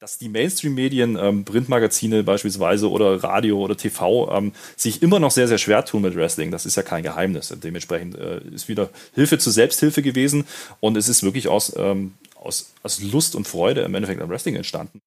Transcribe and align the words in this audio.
dass 0.00 0.16
die 0.16 0.28
Mainstream-Medien, 0.28 1.18
ähm, 1.20 1.44
Printmagazine 1.44 2.22
beispielsweise 2.22 2.88
oder 2.88 3.22
Radio 3.24 3.58
oder 3.58 3.76
TV, 3.76 4.30
ähm, 4.30 4.52
sich 4.76 5.02
immer 5.02 5.18
noch 5.18 5.32
sehr, 5.32 5.48
sehr 5.48 5.58
schwer 5.58 5.84
tun 5.84 6.02
mit 6.02 6.14
Wrestling. 6.14 6.52
Das 6.52 6.66
ist 6.66 6.76
ja 6.76 6.82
kein 6.82 7.02
Geheimnis. 7.02 7.52
Dementsprechend 7.62 8.16
äh, 8.16 8.40
ist 8.54 8.68
wieder 8.68 8.90
Hilfe 9.14 9.38
zur 9.38 9.52
Selbsthilfe 9.52 10.02
gewesen 10.02 10.44
und 10.78 10.96
es 10.96 11.08
ist 11.08 11.24
wirklich 11.24 11.48
aus, 11.48 11.74
ähm, 11.76 12.14
aus, 12.36 12.72
aus 12.84 13.02
Lust 13.02 13.34
und 13.34 13.48
Freude 13.48 13.80
im 13.80 13.94
Endeffekt 13.94 14.22
am 14.22 14.28
Wrestling 14.28 14.54
entstanden. 14.54 15.00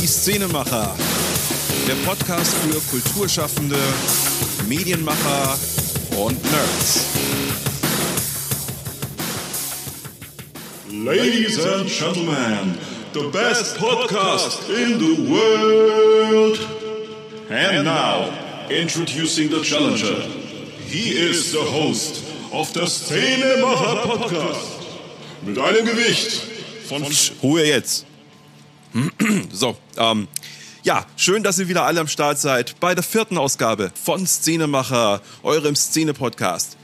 Die 0.00 0.06
Szenemacher. 0.06 0.96
Der 1.86 1.94
Podcast 2.06 2.54
für 2.54 2.80
Kulturschaffende, 2.90 3.78
Medienmacher 4.68 5.58
und 6.16 6.42
Nerds. 6.42 7.49
Ladies 11.04 11.56
and 11.64 11.88
gentlemen, 11.88 12.78
the 13.14 13.30
best 13.32 13.76
podcast 13.76 14.68
in 14.68 14.98
the 14.98 15.32
world. 15.32 16.58
And 17.48 17.86
now, 17.86 18.28
introducing 18.68 19.48
the 19.48 19.62
challenger. 19.62 20.20
He 20.84 21.12
is 21.12 21.52
the 21.52 21.62
host 21.62 22.22
of 22.52 22.70
the 22.74 22.86
Szenemacher 22.86 24.02
Podcast. 24.02 24.78
Mit 25.42 25.58
einem 25.58 25.86
Gewicht 25.86 26.42
von. 26.86 27.02
Ruhe 27.42 27.64
jetzt. 27.64 28.04
so, 29.52 29.78
ähm, 29.96 30.28
ja, 30.82 31.06
schön, 31.16 31.42
dass 31.42 31.58
ihr 31.58 31.68
wieder 31.68 31.84
alle 31.84 32.00
am 32.00 32.08
Start 32.08 32.38
seid 32.38 32.78
bei 32.78 32.94
der 32.94 33.04
vierten 33.04 33.38
Ausgabe 33.38 33.90
von 34.04 34.26
Szenemacher, 34.26 35.22
eurem 35.42 35.76
Szene-Podcast. 35.76 36.76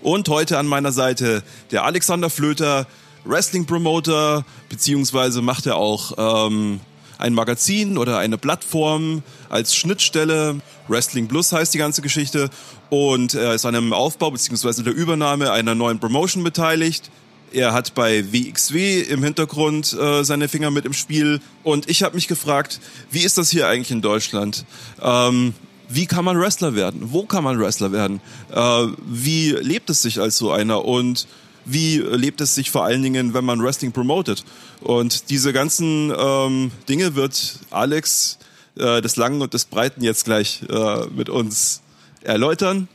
Und 0.00 0.28
heute 0.28 0.58
an 0.58 0.68
meiner 0.68 0.92
Seite 0.92 1.42
der 1.72 1.82
Alexander 1.82 2.30
Flöter, 2.30 2.86
Wrestling-Promoter, 3.24 4.44
beziehungsweise 4.68 5.42
macht 5.42 5.66
er 5.66 5.76
auch 5.76 6.12
ähm, 6.48 6.80
ein 7.18 7.34
Magazin 7.34 7.98
oder 7.98 8.18
eine 8.18 8.38
Plattform 8.38 9.22
als 9.48 9.74
Schnittstelle. 9.74 10.60
Wrestling 10.86 11.28
Plus 11.28 11.52
heißt 11.52 11.74
die 11.74 11.78
ganze 11.78 12.00
Geschichte. 12.00 12.48
Und 12.90 13.34
er 13.34 13.54
ist 13.54 13.66
an 13.66 13.74
einem 13.74 13.92
Aufbau 13.92 14.30
beziehungsweise 14.30 14.82
der 14.82 14.94
Übernahme 14.94 15.52
einer 15.52 15.74
neuen 15.74 15.98
Promotion 15.98 16.42
beteiligt. 16.42 17.10
Er 17.52 17.72
hat 17.72 17.94
bei 17.94 18.32
WXW 18.32 19.00
im 19.00 19.22
Hintergrund 19.22 19.94
äh, 19.94 20.22
seine 20.22 20.48
Finger 20.48 20.70
mit 20.70 20.84
im 20.84 20.92
Spiel. 20.92 21.40
Und 21.64 21.88
ich 21.88 22.02
habe 22.02 22.14
mich 22.14 22.28
gefragt, 22.28 22.80
wie 23.10 23.20
ist 23.20 23.38
das 23.38 23.50
hier 23.50 23.68
eigentlich 23.68 23.90
in 23.90 24.02
Deutschland? 24.02 24.64
Ähm, 25.02 25.54
wie 25.88 26.06
kann 26.06 26.24
man 26.24 26.38
Wrestler 26.38 26.74
werden? 26.74 27.12
Wo 27.12 27.24
kann 27.24 27.44
man 27.44 27.58
Wrestler 27.58 27.92
werden? 27.92 28.20
Äh, 28.52 28.86
wie 29.06 29.52
lebt 29.52 29.88
es 29.88 30.02
sich 30.02 30.20
als 30.20 30.36
so 30.36 30.50
einer? 30.50 30.84
Und 30.84 31.26
wie 31.72 31.98
lebt 31.98 32.40
es 32.40 32.54
sich 32.54 32.70
vor 32.70 32.84
allen 32.84 33.02
Dingen, 33.02 33.34
wenn 33.34 33.44
man 33.44 33.62
Wrestling 33.62 33.92
promotet. 33.92 34.44
Und 34.80 35.30
diese 35.30 35.52
ganzen 35.52 36.12
ähm, 36.16 36.70
Dinge 36.88 37.14
wird 37.14 37.58
Alex 37.70 38.38
äh, 38.76 39.00
des 39.00 39.16
Langen 39.16 39.42
und 39.42 39.54
des 39.54 39.64
Breiten 39.64 40.02
jetzt 40.02 40.24
gleich 40.24 40.62
äh, 40.68 41.06
mit 41.08 41.28
uns 41.28 41.82
erläutern. 42.22 42.88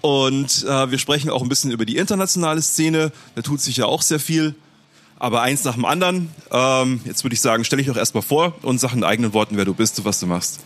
Und 0.00 0.64
äh, 0.64 0.90
wir 0.90 0.98
sprechen 0.98 1.30
auch 1.30 1.42
ein 1.42 1.48
bisschen 1.48 1.70
über 1.70 1.86
die 1.86 1.96
internationale 1.96 2.60
Szene. 2.60 3.12
Da 3.34 3.42
tut 3.42 3.60
sich 3.60 3.78
ja 3.78 3.86
auch 3.86 4.02
sehr 4.02 4.20
viel. 4.20 4.54
Aber 5.18 5.40
eins 5.40 5.64
nach 5.64 5.74
dem 5.74 5.84
anderen. 5.84 6.30
Ähm, 6.50 7.00
jetzt 7.04 7.24
würde 7.24 7.34
ich 7.34 7.40
sagen, 7.40 7.64
stell 7.64 7.78
dich 7.78 7.86
doch 7.86 7.96
erstmal 7.96 8.22
vor 8.22 8.54
und 8.62 8.78
sag 8.78 8.92
in 8.92 9.04
eigenen 9.04 9.32
Worten, 9.32 9.56
wer 9.56 9.64
du 9.64 9.72
bist 9.72 9.98
und 9.98 10.04
was 10.04 10.20
du 10.20 10.26
machst. 10.26 10.60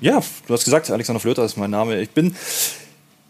Ja, 0.00 0.22
du 0.46 0.54
hast 0.54 0.64
gesagt, 0.64 0.90
Alexander 0.90 1.20
Flöter 1.20 1.44
ist 1.44 1.56
mein 1.56 1.70
Name. 1.70 2.00
Ich 2.00 2.10
bin 2.10 2.34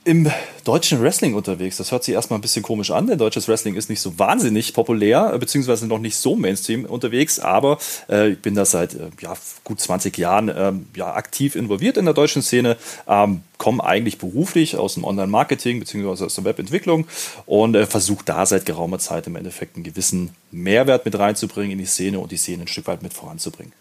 im 0.05 0.31
deutschen 0.65 1.01
Wrestling 1.01 1.35
unterwegs. 1.35 1.79
Das 1.79 1.91
hört 1.91 2.05
sich 2.05 2.15
erstmal 2.15 2.39
ein 2.39 2.43
bisschen 2.43 2.63
komisch 2.63 2.91
an, 2.91 3.07
denn 3.07 3.19
deutsches 3.19 3.49
Wrestling 3.49 3.75
ist 3.75 3.89
nicht 3.89 4.01
so 4.01 4.19
wahnsinnig 4.19 4.75
populär, 4.75 5.37
beziehungsweise 5.39 5.87
noch 5.87 5.99
nicht 5.99 6.17
so 6.17 6.37
Mainstream 6.37 6.85
unterwegs, 6.85 7.41
aber 7.41 7.79
äh, 8.11 8.31
ich 8.31 8.39
bin 8.39 8.55
da 8.55 8.67
seit 8.67 8.95
äh, 8.95 9.09
ja, 9.21 9.35
gut 9.65 9.81
20 9.81 10.17
Jahren 10.19 10.53
ähm, 10.55 10.87
ja, 10.95 11.15
aktiv 11.15 11.57
involviert 11.57 11.97
in 11.97 12.05
der 12.05 12.15
deutschen 12.15 12.43
Szene, 12.43 12.77
ähm, 13.09 13.41
komme 13.57 13.83
eigentlich 13.83 14.19
beruflich 14.19 14.77
aus 14.77 14.95
dem 14.95 15.05
Online-Marketing 15.05 15.81
beziehungsweise 15.81 16.27
aus 16.27 16.35
der 16.35 16.45
Webentwicklung 16.45 17.07
und 17.47 17.75
äh, 17.75 17.87
versuche 17.87 18.25
da 18.27 18.45
seit 18.45 18.67
geraumer 18.67 18.99
Zeit 18.99 19.27
im 19.27 19.37
Endeffekt 19.37 19.77
einen 19.77 19.85
gewissen 19.85 20.31
Mehrwert 20.51 21.07
mit 21.07 21.19
reinzubringen 21.19 21.73
in 21.73 21.79
die 21.79 21.87
Szene 21.87 22.19
und 22.19 22.31
die 22.31 22.37
Szene 22.37 22.65
ein 22.65 22.69
Stück 22.69 22.87
weit 22.87 23.03
mit 23.03 23.15
voranzubringen. 23.15 23.73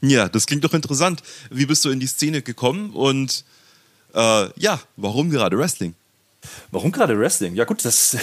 Ja, 0.00 0.28
das 0.28 0.46
klingt 0.46 0.64
doch 0.64 0.72
interessant. 0.72 1.22
Wie 1.50 1.66
bist 1.66 1.84
du 1.84 1.90
in 1.90 2.00
die 2.00 2.06
Szene 2.06 2.42
gekommen 2.42 2.90
und 2.90 3.44
äh, 4.14 4.48
ja, 4.56 4.80
warum 4.96 5.30
gerade 5.30 5.58
Wrestling? 5.58 5.94
Warum 6.70 6.92
gerade 6.92 7.18
Wrestling? 7.18 7.54
Ja 7.54 7.64
gut, 7.64 7.84
das 7.84 8.16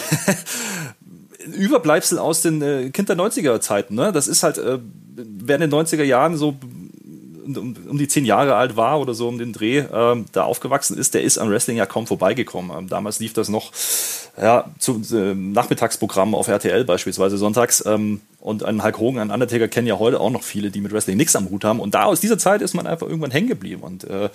Überbleibsel 1.53 2.19
aus 2.19 2.41
den 2.41 2.61
äh, 2.61 2.89
Kind 2.89 3.09
der 3.09 3.17
90er 3.17 3.59
Zeiten. 3.59 3.95
Ne? 3.95 4.11
Das 4.11 4.27
ist 4.27 4.43
halt, 4.43 4.57
äh, 4.57 4.79
wer 5.15 5.55
in 5.55 5.69
den 5.69 5.73
90er 5.73 6.03
Jahren 6.03 6.35
so 6.35 6.55
um, 7.47 7.75
um, 7.89 7.97
die 7.97 8.07
zehn 8.07 8.25
Jahre 8.25 8.55
alt 8.55 8.75
war 8.75 8.99
oder 8.99 9.13
so 9.13 9.27
um 9.27 9.37
den 9.37 9.53
Dreh, 9.53 9.83
ähm, 9.91 10.25
da 10.33 10.43
aufgewachsen 10.43 10.97
ist, 10.97 11.13
der 11.13 11.23
ist 11.23 11.37
am 11.37 11.49
Wrestling 11.49 11.77
ja 11.77 11.85
kaum 11.85 12.07
vorbeigekommen. 12.07 12.77
Ähm, 12.77 12.89
damals 12.89 13.19
lief 13.19 13.33
das 13.33 13.49
noch 13.49 13.71
ja, 14.39 14.65
zu 14.77 15.01
äh, 15.13 15.33
Nachmittagsprogramm 15.33 16.35
auf 16.35 16.47
RTL 16.47 16.83
beispielsweise 16.85 17.37
sonntags. 17.37 17.83
Ähm, 17.85 18.21
und 18.39 18.63
einen 18.63 18.83
Hulk 18.83 18.99
Hogan, 18.99 19.21
einen 19.21 19.31
Undertaker 19.31 19.67
kennen 19.67 19.87
ja 19.87 19.97
heute 19.97 20.19
auch 20.19 20.29
noch 20.29 20.43
viele, 20.43 20.69
die 20.69 20.79
mit 20.79 20.93
Wrestling 20.93 21.17
nichts 21.17 21.35
am 21.35 21.49
Hut 21.49 21.63
haben. 21.63 21.79
Und 21.79 21.95
da 21.95 22.03
aus 22.03 22.21
dieser 22.21 22.37
Zeit 22.37 22.61
ist 22.61 22.75
man 22.75 22.85
einfach 22.85 23.07
irgendwann 23.07 23.31
hängen 23.31 23.47
geblieben. 23.47 23.81
Und 23.81 24.03
äh, 24.03 24.29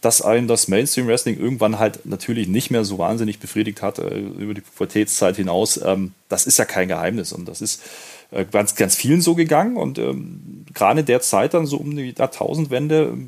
dass 0.00 0.22
einen 0.22 0.46
das 0.46 0.68
Mainstream-Wrestling 0.68 1.38
irgendwann 1.38 1.78
halt 1.78 2.06
natürlich 2.06 2.46
nicht 2.46 2.70
mehr 2.70 2.84
so 2.84 2.98
wahnsinnig 2.98 3.40
befriedigt 3.40 3.82
hat 3.82 3.98
äh, 3.98 4.18
über 4.18 4.54
die 4.54 4.60
Pubertätszeit 4.60 5.36
hinaus, 5.36 5.78
ähm, 5.84 6.12
das 6.28 6.46
ist 6.46 6.58
ja 6.58 6.64
kein 6.64 6.88
Geheimnis. 6.88 7.32
Und 7.32 7.48
das 7.48 7.60
ist 7.60 7.82
äh, 8.30 8.44
ganz, 8.44 8.76
ganz 8.76 8.94
vielen 8.94 9.20
so 9.20 9.34
gegangen. 9.34 9.76
Und 9.76 9.98
ähm, 9.98 10.66
gerade 10.72 11.00
in 11.00 11.06
der 11.06 11.20
Zeit 11.20 11.52
dann 11.52 11.66
so 11.66 11.78
um 11.78 11.96
die 11.96 12.14
Jahrtausendwende 12.16 13.18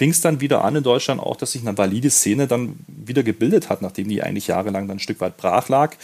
fing 0.00 0.12
es 0.12 0.22
dann 0.22 0.40
wieder 0.40 0.64
an 0.64 0.76
in 0.76 0.82
Deutschland 0.82 1.20
auch, 1.20 1.36
dass 1.36 1.52
sich 1.52 1.60
eine 1.60 1.76
valide 1.76 2.08
Szene 2.08 2.46
dann 2.46 2.78
wieder 2.86 3.22
gebildet 3.22 3.68
hat, 3.68 3.82
nachdem 3.82 4.08
die 4.08 4.22
eigentlich 4.22 4.46
jahrelang 4.46 4.88
dann 4.88 4.96
ein 4.96 5.00
Stück 5.00 5.20
weit 5.20 5.36
brach 5.36 5.68
lag. 5.68 5.94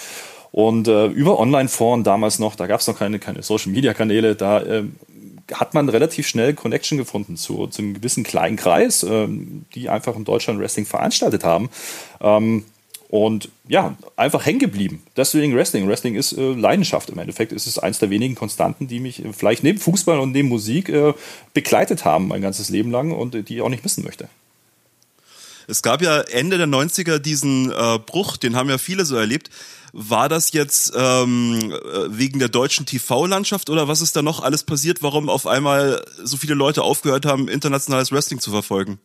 Und 0.53 0.87
äh, 0.87 1.07
über 1.07 1.39
Online-Foren 1.41 2.05
damals 2.05 2.39
noch, 2.39 2.57
da 2.57 2.67
gab 2.67 2.81
es 2.81 2.87
noch 2.89 2.99
keine, 2.99 3.19
keine 3.19 3.43
Social-Media-Kanäle, 3.43 4.37
da 4.37 4.61
äh, 4.61 4.83
hat 5.51 5.73
man 5.73 5.89
relativ 5.89 6.29
schnell 6.29 6.53
Connection 6.53 6.99
gefunden 6.99 7.39
zu, 7.39 7.69
zu 7.69 7.81
einem 7.81 7.95
gewissen 7.95 8.23
kleinen 8.23 8.57
Kreis, 8.57 9.03
äh, 9.03 9.29
die 9.75 9.89
einfach 9.89 10.15
in 10.15 10.25
Deutschland 10.25 10.61
Wrestling 10.61 10.85
veranstaltet 10.85 11.43
haben. 11.43 11.71
Ähm, 12.21 12.67
und 13.09 13.51
ja, 13.69 13.97
einfach 14.17 14.45
hängen 14.45 14.59
geblieben. 14.59 15.03
Deswegen 15.17 15.55
Wrestling. 15.55 15.89
Wrestling 15.89 16.17
ist 16.17 16.33
äh, 16.33 16.53
Leidenschaft 16.53 17.11
im 17.11 17.19
Endeffekt. 17.19 17.53
Es 17.53 17.67
ist 17.67 17.79
eins 17.79 17.99
der 17.99 18.11
wenigen 18.11 18.35
Konstanten, 18.35 18.89
die 18.89 19.01
mich 19.01 19.25
äh, 19.25 19.33
vielleicht 19.33 19.63
neben 19.63 19.79
Fußball 19.79 20.19
und 20.19 20.33
neben 20.33 20.49
Musik 20.49 20.89
äh, 20.89 21.15
begleitet 21.55 22.05
haben 22.05 22.29
mein 22.29 22.43
ganzes 22.43 22.69
Leben 22.69 22.91
lang 22.91 23.13
und 23.13 23.35
äh, 23.35 23.43
die 23.43 23.57
ich 23.57 23.63
auch 23.63 23.69
nicht 23.69 23.85
missen 23.85 24.05
möchte. 24.05 24.29
Es 25.69 25.83
gab 25.83 26.01
ja 26.01 26.21
Ende 26.21 26.59
der 26.59 26.69
90er 26.69 27.19
diesen 27.19 27.73
äh, 27.73 27.99
Bruch, 27.99 28.37
den 28.37 28.57
haben 28.57 28.69
ja 28.69 28.79
viele 28.79 29.05
so 29.05 29.17
erlebt. 29.17 29.51
War 29.93 30.29
das 30.29 30.53
jetzt 30.53 30.93
ähm, 30.97 31.73
äh, 31.73 32.19
wegen 32.19 32.39
der 32.39 32.49
deutschen 32.49 32.87
TV-Landschaft 32.87 33.71
oder 33.71 33.89
was 33.89 34.01
ist 34.01 34.15
da 34.15 34.23
noch 34.23 34.43
alles 34.43 34.65
passiert, 34.65 35.03
warum 35.03 35.29
auf 35.29 35.47
einmal 35.47 36.05
so 36.23 36.37
viele 36.37 36.55
Leute 36.55 36.83
aufgehört 36.83 37.25
haben, 37.25 37.49
internationales 37.49 38.13
Wrestling 38.13 38.41
zu 38.41 38.51
verfolgen? 38.51 38.99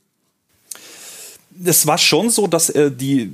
Es 1.64 1.88
war 1.88 1.98
schon 1.98 2.30
so, 2.30 2.48
dass 2.48 2.70
äh, 2.70 2.92
die 2.92 3.30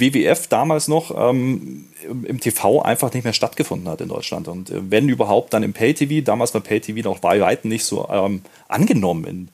WWF 0.00 0.46
damals 0.46 0.88
noch 0.88 1.14
ähm, 1.16 1.86
im 2.24 2.40
TV 2.40 2.82
einfach 2.82 3.12
nicht 3.12 3.24
mehr 3.24 3.32
stattgefunden 3.32 3.88
hat 3.88 4.00
in 4.00 4.08
Deutschland. 4.08 4.48
Und 4.48 4.70
äh, 4.70 4.80
wenn 4.90 5.08
überhaupt, 5.08 5.52
dann 5.52 5.62
im 5.62 5.72
Pay-TV. 5.72 6.24
Damals 6.24 6.54
war 6.54 6.60
Pay-TV 6.60 7.08
noch 7.08 7.18
bei 7.18 7.40
weitem 7.40 7.70
nicht 7.70 7.84
so 7.84 8.08
ähm, 8.10 8.42
angenommen 8.68 9.24
in 9.24 9.48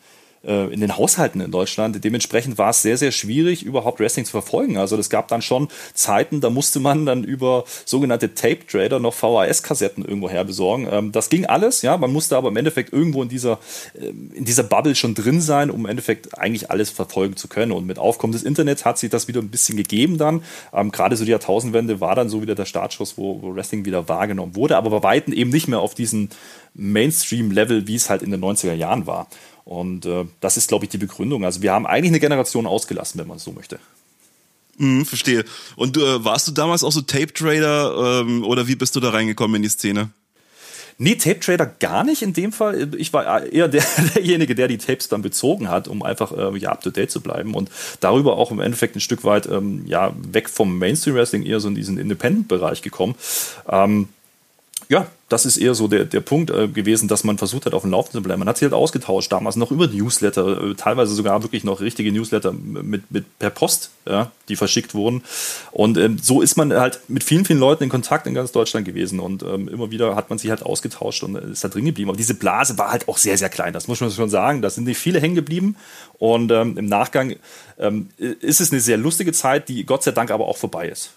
äh, 0.47 0.73
in 0.73 0.81
den 0.81 0.97
Haushalten 0.97 1.41
in 1.41 1.51
Deutschland. 1.51 2.03
Dementsprechend 2.03 2.59
war 2.59 2.71
es 2.71 2.83
sehr, 2.83 2.97
sehr 2.97 3.13
schwierig, 3.13 3.63
überhaupt 3.63 4.01
Wrestling 4.01 4.25
zu 4.25 4.31
verfolgen. 4.31 4.79
Also 4.79 4.97
es 4.97 5.11
gab 5.11 5.29
dann 5.29 5.43
schon 5.43 5.69
Zeiten, 5.95 6.41
da 6.41 6.51
musste 6.51 6.81
man 6.81 7.07
dann 7.07 7.25
über 7.25 7.65
sogenannte 7.85 8.35
Tape 8.35 8.67
Trader 8.67 9.01
noch 9.01 9.15
VHS-Kassetten 9.15 10.05
irgendwo 10.05 10.31
her 10.31 10.45
besorgen. 10.45 10.89
Ähm, 10.91 11.13
das 11.13 11.29
ging 11.29 11.47
alles, 11.47 11.83
ja. 11.83 11.97
Man 11.97 12.13
musste 12.13 12.37
aber 12.37 12.49
im 12.49 12.57
Endeffekt 12.57 12.93
irgendwo 12.93 13.23
in 13.23 13.29
dieser, 13.29 13.59
ähm, 14.01 14.31
in 14.35 14.45
dieser 14.45 14.63
Bubble 14.63 14.95
schon 14.95 15.15
drin 15.15 15.41
sein, 15.41 15.71
um 15.71 15.81
im 15.81 15.87
Endeffekt 15.87 16.39
eigentlich 16.39 16.71
alles 16.71 16.91
verfolgen 16.91 17.37
zu 17.37 17.49
können. 17.49 17.73
Und 17.73 17.87
mit 17.87 17.99
Aufkommen 17.99 18.33
des 18.33 18.43
Internets 18.43 18.85
hat 18.85 18.99
sich 18.99 19.11
das 19.11 19.29
wieder 19.29 19.41
ein 19.41 19.49
bisschen 19.49 19.77
gegeben 19.77 20.19
dann. 20.19 20.43
Ähm, 20.73 20.91
Gerade 20.93 21.17
so 21.17 21.25
die 21.25 21.31
Jahrtausendwende 21.31 22.01
war 22.01 22.15
dann 22.15 22.29
so 22.29 22.43
wieder 22.43 22.55
der 22.55 22.65
Startschuss, 22.65 23.19
wo, 23.19 23.43
wo 23.43 23.55
Wrestling 23.55 23.85
wieder 23.85 24.09
wahrgenommen 24.09 24.55
wurde, 24.55 24.77
aber 24.77 24.91
bei 24.91 25.03
Weitem 25.03 25.33
eben 25.33 25.51
nicht 25.51 25.69
mehr 25.69 25.81
auf 25.81 25.95
diesem 25.95 26.29
Mainstream-Level, 26.75 27.87
wie 27.87 27.95
es 27.95 28.11
halt 28.11 28.23
in 28.23 28.31
den 28.31 28.43
90er 28.43 28.75
Jahren 28.75 29.07
war. 29.07 29.29
Und 29.67 30.07
äh, 30.07 30.25
das 30.41 30.57
ist, 30.57 30.69
glaube 30.69 30.85
ich, 30.85 30.91
die 30.91 30.97
Begründung. 30.97 31.45
Also 31.45 31.61
wir 31.61 31.73
haben 31.73 31.87
eigentlich 31.87 32.13
eine 32.13 32.21
Generation 32.21 32.67
ausgelassen, 32.67 33.21
wenn 33.21 33.27
man 33.27 33.39
es 33.39 33.45
so 33.45 33.51
möchte. 33.51 33.81
Mhm, 34.79 35.05
verstehe. 35.05 35.45
Und 35.75 35.97
äh, 35.97 36.25
warst 36.25 36.47
du 36.47 36.53
damals 36.53 36.85
auch 36.85 36.93
so 36.93 37.01
Tape 37.01 37.35
Trader 37.35 38.23
ähm, 38.23 38.45
oder 38.45 38.69
wie 38.69 38.77
bist 38.77 38.95
du 38.95 39.01
da 39.01 39.11
reingekommen 39.11 39.57
in 39.57 39.63
die 39.63 39.69
Szene? 39.69 40.11
Nee, 40.99 41.17
Tape 41.17 41.41
Trader 41.41 41.67
gar 41.67 42.05
nicht 42.05 42.23
in 42.23 42.33
dem 42.33 42.53
Fall. 42.53 42.95
Ich 42.97 43.13
war 43.13 43.45
eher 43.45 43.67
der, 43.67 43.85
derjenige, 44.15 44.55
der 44.55 44.69
die 44.69 44.79
Tapes 44.79 45.09
dann 45.09 45.21
bezogen 45.21 45.69
hat, 45.69 45.89
um 45.89 46.05
einfach 46.05 46.31
äh, 46.31 46.57
ja, 46.59 46.71
up 46.71 46.83
to 46.83 46.91
date 46.91 47.11
zu 47.11 47.21
bleiben 47.21 47.55
und 47.55 47.69
darüber 47.99 48.37
auch 48.37 48.53
im 48.53 48.61
Endeffekt 48.61 48.95
ein 48.95 49.01
Stück 49.01 49.25
weit 49.25 49.47
ähm, 49.47 49.83
ja, 49.87 50.13
weg 50.17 50.49
vom 50.49 50.79
Mainstream 50.79 51.17
Wrestling 51.17 51.43
eher 51.43 51.59
so 51.59 51.67
in 51.67 51.75
diesen 51.75 51.99
Independent-Bereich 51.99 52.83
gekommen. 52.83 53.17
Ähm, 53.69 54.09
ja, 54.89 55.09
das 55.29 55.45
ist 55.45 55.57
eher 55.57 55.75
so 55.75 55.89
der, 55.89 56.05
der 56.05 56.21
Punkt 56.21 56.51
äh, 56.51 56.69
gewesen, 56.69 57.09
dass 57.09 57.25
man 57.25 57.39
versucht 57.39 57.67
hat, 57.67 57.75
auf 57.75 57.83
dem 57.83 57.91
Laufenden 57.91 58.21
zu 58.21 58.23
bleiben. 58.23 58.39
Man 58.39 58.49
hat 58.49 58.59
sich 58.59 58.67
halt 58.67 58.75
ausgetauscht, 58.75 59.33
damals 59.33 59.57
noch 59.57 59.73
über 59.73 59.89
Newsletter, 59.89 60.63
äh, 60.63 60.75
teilweise 60.75 61.15
sogar 61.15 61.43
wirklich 61.43 61.65
noch 61.65 61.81
richtige 61.81 62.13
Newsletter 62.13 62.53
mit, 62.53 63.11
mit 63.11 63.39
per 63.41 63.51
Post, 63.51 63.91
ja, 64.09 64.31
die 64.49 64.55
verschickt 64.55 64.95
wurden. 64.95 65.25
Und 65.73 65.99
ähm, 65.99 66.19
so 66.23 66.41
ist 66.41 66.57
man 66.57 66.73
halt 66.73 67.01
mit 67.09 67.25
vielen, 67.25 67.45
vielen 67.45 67.59
Leuten 67.59 67.83
in 67.83 67.91
Kontakt 67.91 68.29
in 68.29 68.35
ganz 68.35 68.53
Deutschland 68.53 68.87
gewesen. 68.87 69.19
Und 69.19 69.43
ähm, 69.43 69.67
immer 69.67 69.91
wieder 69.91 70.15
hat 70.15 70.31
man 70.31 70.39
sich 70.39 70.51
halt 70.51 70.63
ausgetauscht 70.63 71.25
und 71.25 71.35
ist 71.35 71.65
da 71.65 71.69
drin 71.69 71.87
geblieben. 71.87 72.11
Aber 72.11 72.19
diese 72.19 72.35
Blase 72.35 72.79
war 72.79 72.93
halt 72.93 73.09
auch 73.09 73.19
sehr, 73.19 73.37
sehr 73.37 73.49
klein. 73.49 73.73
Das 73.73 73.89
muss 73.89 74.01
man 74.01 74.13
schon 74.13 74.31
sagen. 74.31 74.63
Da 74.63 74.71
sind 74.71 74.85
nicht 74.85 74.99
viele 74.99 75.21
hängen 75.21 75.35
geblieben. 75.35 75.75
Und 76.19 76.53
ähm, 76.53 76.79
im 76.79 76.87
Nachgang 76.87 77.35
ähm, 77.79 78.11
ist 78.19 78.61
es 78.61 78.71
eine 78.71 78.81
sehr 78.81 78.97
lustige 78.97 79.33
Zeit, 79.33 79.69
die 79.69 79.85
Gott 79.85 80.05
sei 80.05 80.13
Dank 80.13 80.31
aber 80.31 80.47
auch 80.47 80.57
vorbei 80.57 80.89
ist. 80.89 81.11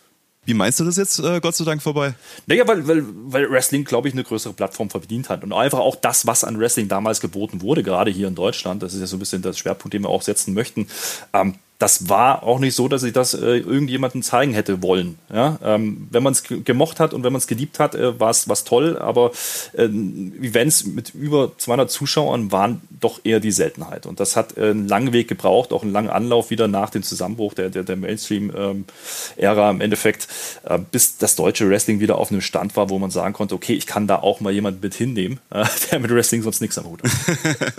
Wie 0.50 0.56
meinst 0.56 0.80
du 0.80 0.84
das 0.84 0.98
jetzt, 0.98 1.20
äh, 1.20 1.40
Gott 1.42 1.56
sei 1.56 1.64
Dank, 1.64 1.80
vorbei? 1.80 2.16
Naja, 2.48 2.68
weil, 2.68 2.88
weil, 2.88 3.04
weil 3.06 3.52
Wrestling, 3.52 3.84
glaube 3.84 4.08
ich, 4.08 4.16
eine 4.16 4.24
größere 4.24 4.52
Plattform 4.52 4.90
verdient 4.90 5.30
hat. 5.30 5.44
Und 5.44 5.54
einfach 5.54 5.78
auch 5.78 5.96
das, 5.96 6.26
was 6.26 6.44
an 6.44 6.60
Wrestling 6.60 6.88
damals 6.88 7.22
geboten 7.22 7.62
wurde, 7.62 7.84
gerade 7.84 8.10
hier 8.10 8.28
in 8.28 8.34
Deutschland, 8.34 8.82
das 8.82 8.96
ist 8.96 9.02
ja 9.02 9.06
so 9.06 9.18
ein 9.18 9.20
bisschen 9.20 9.44
das 9.44 9.60
Schwerpunkt, 9.60 9.94
den 9.94 10.02
wir 10.02 10.10
auch 10.10 10.24
setzen 10.24 10.56
möchten, 10.56 10.88
ähm, 11.34 11.54
das 11.80 12.10
war 12.10 12.44
auch 12.44 12.60
nicht 12.60 12.76
so, 12.76 12.90
dass 12.90 13.04
ich 13.04 13.14
das 13.14 13.34
äh, 13.34 13.58
irgendjemandem 13.58 14.22
zeigen 14.22 14.54
hätte 14.54 14.84
wollen. 14.84 15.18
Ja? 15.34 15.58
Ähm, 15.64 16.08
wenn 16.12 16.22
man 16.22 16.34
es 16.34 16.44
gemocht 16.44 17.00
hat 17.00 17.14
und 17.14 17.24
wenn 17.24 17.32
man 17.32 17.40
es 17.40 17.48
geliebt 17.48 17.80
hat, 17.80 17.96
äh, 17.96 18.20
war 18.20 18.32
es 18.32 18.64
toll, 18.66 18.98
aber 18.98 19.32
äh, 19.74 19.86
Events 19.86 20.86
mit 20.86 21.16
über 21.16 21.54
200 21.58 21.90
Zuschauern 21.90 22.52
waren 22.52 22.82
doch 23.00 23.22
eher 23.24 23.40
die 23.40 23.54
Seltenheit. 23.54 24.06
Und 24.06 24.20
das 24.20 24.36
hat 24.36 24.58
äh, 24.58 24.72
einen 24.72 24.90
langen 24.90 25.14
Weg 25.14 25.30
gebraucht, 25.30 25.72
auch 25.72 25.84
einen 25.84 25.94
langen 25.94 26.10
Anlauf 26.10 26.50
wieder 26.50 26.68
nach 26.68 26.90
dem 26.90 27.02
Zusammenbruch 27.02 27.54
der, 27.54 27.70
der, 27.70 27.84
der 27.84 27.96
Mainstream-Ära 27.96 29.70
ähm, 29.70 29.76
im 29.78 29.82
Endeffekt, 29.82 30.28
äh, 30.66 30.78
bis 30.80 31.18
das 31.18 31.38
deutsche 31.38 31.70
Wrestling 31.70 32.02
wieder 32.02 32.18
auf 32.18 32.30
einem 32.30 32.42
Stand 32.42 32.76
war, 32.76 32.90
wo 32.90 33.00
man 33.00 33.10
sagen 33.10 33.34
konnte, 33.34 33.56
okay, 33.56 33.74
ich 33.74 33.88
kann 33.88 34.06
da 34.06 34.18
auch 34.18 34.42
mal 34.42 34.52
jemanden 34.52 34.82
mit 34.82 34.96
hinnehmen, 34.96 35.40
äh, 35.50 35.64
der 35.90 36.00
mit 36.00 36.12
Wrestling 36.12 36.42
sonst 36.42 36.60
nichts 36.60 36.78
am 36.78 36.86
Hut 36.86 37.04
hat. 37.04 37.74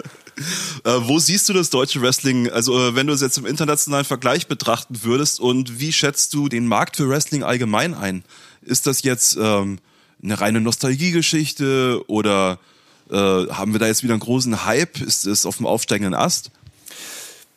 Wo 1.06 1.19
siehst 1.19 1.50
du 1.50 1.53
das 1.53 1.69
deutsche 1.69 2.00
Wrestling? 2.00 2.49
Also 2.49 2.94
wenn 2.94 3.06
du 3.06 3.12
es 3.12 3.20
jetzt 3.20 3.37
im 3.37 3.44
internationalen 3.91 4.05
Vergleich 4.05 4.47
betrachten 4.47 5.03
würdest 5.03 5.41
und 5.41 5.81
wie 5.81 5.93
schätzt 5.93 6.33
du 6.35 6.49
den 6.49 6.67
Markt 6.67 6.97
für 6.97 7.09
Wrestling 7.09 7.43
allgemein 7.43 7.95
ein? 7.95 8.23
Ist 8.63 8.87
das 8.87 9.03
jetzt 9.03 9.37
ähm, 9.41 9.79
eine 10.23 10.41
reine 10.41 10.61
Nostalgiegeschichte 10.61 12.03
oder 12.07 12.59
äh, 13.11 13.17
haben 13.17 13.73
wir 13.73 13.81
da 13.81 13.87
jetzt 13.87 14.03
wieder 14.03 14.15
einen 14.15 14.21
großen 14.21 14.65
Hype? 14.65 15.01
Ist 15.01 15.27
es 15.27 15.45
auf 15.45 15.57
dem 15.57 15.67
aufsteigenden 15.67 16.15
Ast? 16.15 16.53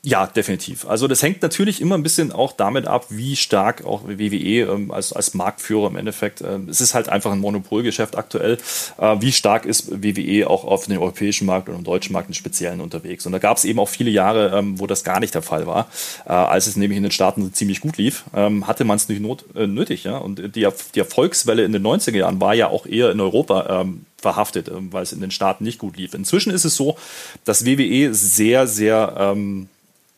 Ja, 0.05 0.27
definitiv. 0.27 0.85
Also 0.85 1.07
das 1.07 1.23
hängt 1.23 1.41
natürlich 1.41 1.79
immer 1.79 1.95
ein 1.95 2.03
bisschen 2.03 2.33
auch 2.33 2.51
damit 2.51 2.87
ab, 2.87 3.05
wie 3.07 3.37
stark 3.37 3.85
auch 3.85 4.05
WWE 4.05 4.69
ähm, 4.69 4.91
als, 4.91 5.13
als 5.13 5.33
Marktführer 5.33 5.87
im 5.87 5.95
Endeffekt, 5.95 6.41
äh, 6.41 6.59
es 6.69 6.81
ist 6.81 6.93
halt 6.93 7.07
einfach 7.07 7.31
ein 7.31 7.39
Monopolgeschäft 7.39 8.17
aktuell, 8.17 8.57
äh, 8.97 9.15
wie 9.21 9.31
stark 9.31 9.65
ist 9.65 10.03
WWE 10.03 10.49
auch 10.49 10.65
auf 10.65 10.87
den 10.87 10.97
europäischen 10.97 11.45
Markt 11.45 11.69
und 11.69 11.75
im 11.75 11.85
deutschen 11.85 12.11
Markt 12.11 12.27
im 12.27 12.33
Speziellen 12.33 12.81
unterwegs. 12.81 13.25
Und 13.25 13.31
da 13.31 13.39
gab 13.39 13.55
es 13.55 13.63
eben 13.63 13.79
auch 13.79 13.87
viele 13.87 14.09
Jahre, 14.09 14.51
ähm, 14.53 14.77
wo 14.77 14.87
das 14.87 15.05
gar 15.05 15.21
nicht 15.21 15.35
der 15.35 15.41
Fall 15.41 15.67
war. 15.67 15.87
Äh, 16.25 16.33
als 16.33 16.67
es 16.67 16.75
nämlich 16.75 16.97
in 16.97 17.03
den 17.03 17.11
Staaten 17.13 17.53
ziemlich 17.53 17.79
gut 17.79 17.95
lief, 17.95 18.25
ähm, 18.35 18.67
hatte 18.67 18.83
man 18.83 18.97
es 18.97 19.07
nicht 19.07 19.21
not, 19.21 19.45
äh, 19.55 19.67
nötig. 19.67 20.03
Ja? 20.03 20.17
Und 20.17 20.53
die, 20.53 20.67
die 20.95 20.99
Erfolgswelle 20.99 21.63
in 21.63 21.71
den 21.71 21.81
90er 21.81 22.17
Jahren 22.17 22.41
war 22.41 22.53
ja 22.53 22.67
auch 22.67 22.85
eher 22.85 23.09
in 23.11 23.21
Europa 23.21 23.79
ähm, 23.79 24.05
verhaftet, 24.17 24.67
ähm, 24.67 24.91
weil 24.91 25.03
es 25.03 25.13
in 25.13 25.21
den 25.21 25.31
Staaten 25.31 25.63
nicht 25.63 25.79
gut 25.79 25.95
lief. 25.95 26.13
Inzwischen 26.13 26.51
ist 26.51 26.65
es 26.65 26.75
so, 26.75 26.97
dass 27.45 27.65
WWE 27.65 28.13
sehr, 28.13 28.67
sehr 28.67 29.15
ähm, 29.17 29.69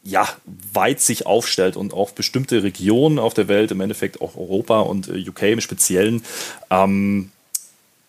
ja, 0.06 0.28
weit 0.72 1.02
sich 1.02 1.26
aufstellt 1.26 1.76
und 1.76 1.94
auch 1.94 2.12
bestimmte 2.12 2.64
Regionen 2.64 3.18
auf 3.18 3.34
der 3.34 3.48
Welt, 3.48 3.72
im 3.72 3.82
Endeffekt 3.82 4.22
auch 4.22 4.38
Europa 4.38 4.82
und 4.82 5.10
äh, 5.10 5.28
UK 5.28 5.44
im 5.44 5.62
Speziellen, 5.62 6.22
ähm, 6.70 7.32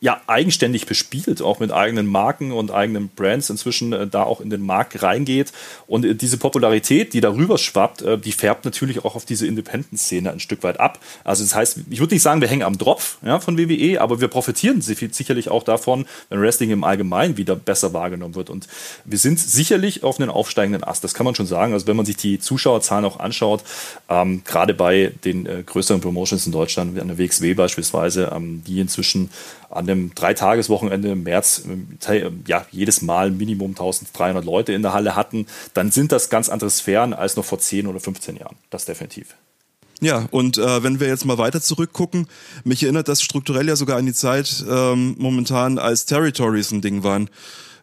ja 0.01 0.21
eigenständig 0.27 0.87
bespielt, 0.87 1.41
auch 1.41 1.59
mit 1.59 1.73
eigenen 1.73 2.07
Marken 2.07 2.53
und 2.53 2.71
eigenen 2.71 3.09
Brands 3.09 3.49
inzwischen 3.49 3.93
äh, 3.95 4.07
da 4.07 4.25
auch 4.25 4.41
in 4.43 4.51
den 4.51 4.65
Markt 4.65 5.03
reingeht. 5.03 5.53
Und 5.87 6.05
äh, 6.05 6.15
diese 6.15 6.37
Popularität, 6.37 7.15
die 7.15 7.23
darüber 7.23 7.57
schwappt, 7.57 8.03
äh, 8.03 8.19
die 8.19 8.33
färbt 8.33 8.67
natürlich 8.67 9.05
auch 9.05 9.15
auf 9.15 9.25
diese 9.25 9.47
Independent-Szene 9.47 10.31
ein 10.31 10.41
Stück 10.41 10.63
weit 10.63 10.81
ab. 10.81 10.99
Also 11.25 11.45
das 11.45 11.55
heißt, 11.55 11.81
ich 11.89 12.01
würde 12.01 12.15
nicht 12.15 12.23
sagen, 12.23 12.43
wir 12.43 12.49
hängen 12.49 12.63
am 12.63 12.79
Tropf 12.79 13.17
ja, 13.25 13.41
von 13.41 13.57
WWE, 13.57 14.01
aber 14.01 14.21
wir 14.21 14.29
profitieren 14.29 14.83
sicherlich 14.83 15.49
auch 15.49 15.63
davon, 15.63 16.07
wenn 16.29 16.43
Wrestling 16.43 16.71
im 16.71 16.85
Allgemeinen 16.85 17.39
wieder 17.39 17.57
besser 17.57 17.95
wahrgenommen 17.95 18.35
wird. 18.35 18.51
Und 18.51 18.69
wir 19.07 19.19
sind 19.19 19.41
sicherlich 19.41 20.05
auf 20.05 20.21
einen 20.21 20.29
aufsteigenden 20.29 20.85
Ast, 20.85 21.05
das 21.05 21.15
kann 21.15 21.25
man 21.25 21.35
schon 21.35 21.47
sagen. 21.47 21.73
Also 21.73 21.87
wenn 21.87 21.97
man 21.97 22.05
sich 22.05 22.17
die 22.17 22.39
Zuschauerzahlen 22.39 23.07
auch 23.07 23.19
anschaut, 23.19 23.63
ähm, 24.11 24.43
gerade 24.45 24.75
bei 24.75 25.13
den 25.25 25.47
äh, 25.47 25.63
größeren 25.65 26.03
Promotions 26.03 26.45
in 26.45 26.53
Deutschland, 26.53 26.95
wie 26.95 27.01
an 27.01 27.09
der 27.09 27.19
WXW 27.19 27.55
beispielsweise, 27.55 28.31
ähm, 28.35 28.63
die 28.67 28.81
inzwischen 28.81 29.31
an 29.71 29.87
dem 29.87 30.15
Dreitageswochenende 30.15 31.11
im 31.11 31.23
März 31.23 31.65
äh, 32.09 32.31
ja, 32.47 32.67
jedes 32.71 33.03
Mal 33.03 33.31
Minimum 33.31 33.71
1300 33.71 34.45
Leute 34.45 34.73
in 34.73 34.83
der 34.83 34.93
Halle 34.93 35.17
hatten, 35.17 35.47
dann 35.75 35.91
sind 35.91 36.13
das 36.13 36.31
ganz 36.31 36.49
andere 36.49 36.71
Sphären 36.71 37.13
als 37.13 37.37
noch 37.37 37.45
vor 37.45 37.59
10 37.59 37.87
oder 37.87 38.01
15 38.01 38.37
Jahren. 38.37 38.57
Das 38.71 38.85
definitiv. 38.85 39.37
Ja, 40.01 40.27
und 40.31 40.59
äh, 40.59 40.83
wenn 40.83 41.01
wir 41.01 41.09
jetzt 41.09 41.25
mal 41.25 41.39
weiter 41.39 41.61
zurückgucken, 41.61 42.29
mich 42.65 42.83
erinnert 42.83 43.09
das 43.09 43.23
strukturell 43.23 43.67
ja 43.67 43.77
sogar 43.77 43.97
an 43.97 44.07
die 44.07 44.13
Zeit 44.13 44.65
ähm, 44.69 45.17
momentan, 45.19 45.79
als 45.79 46.05
Territories 46.05 46.71
ein 46.71 46.83
Ding 46.83 47.03
waren. 47.03 47.31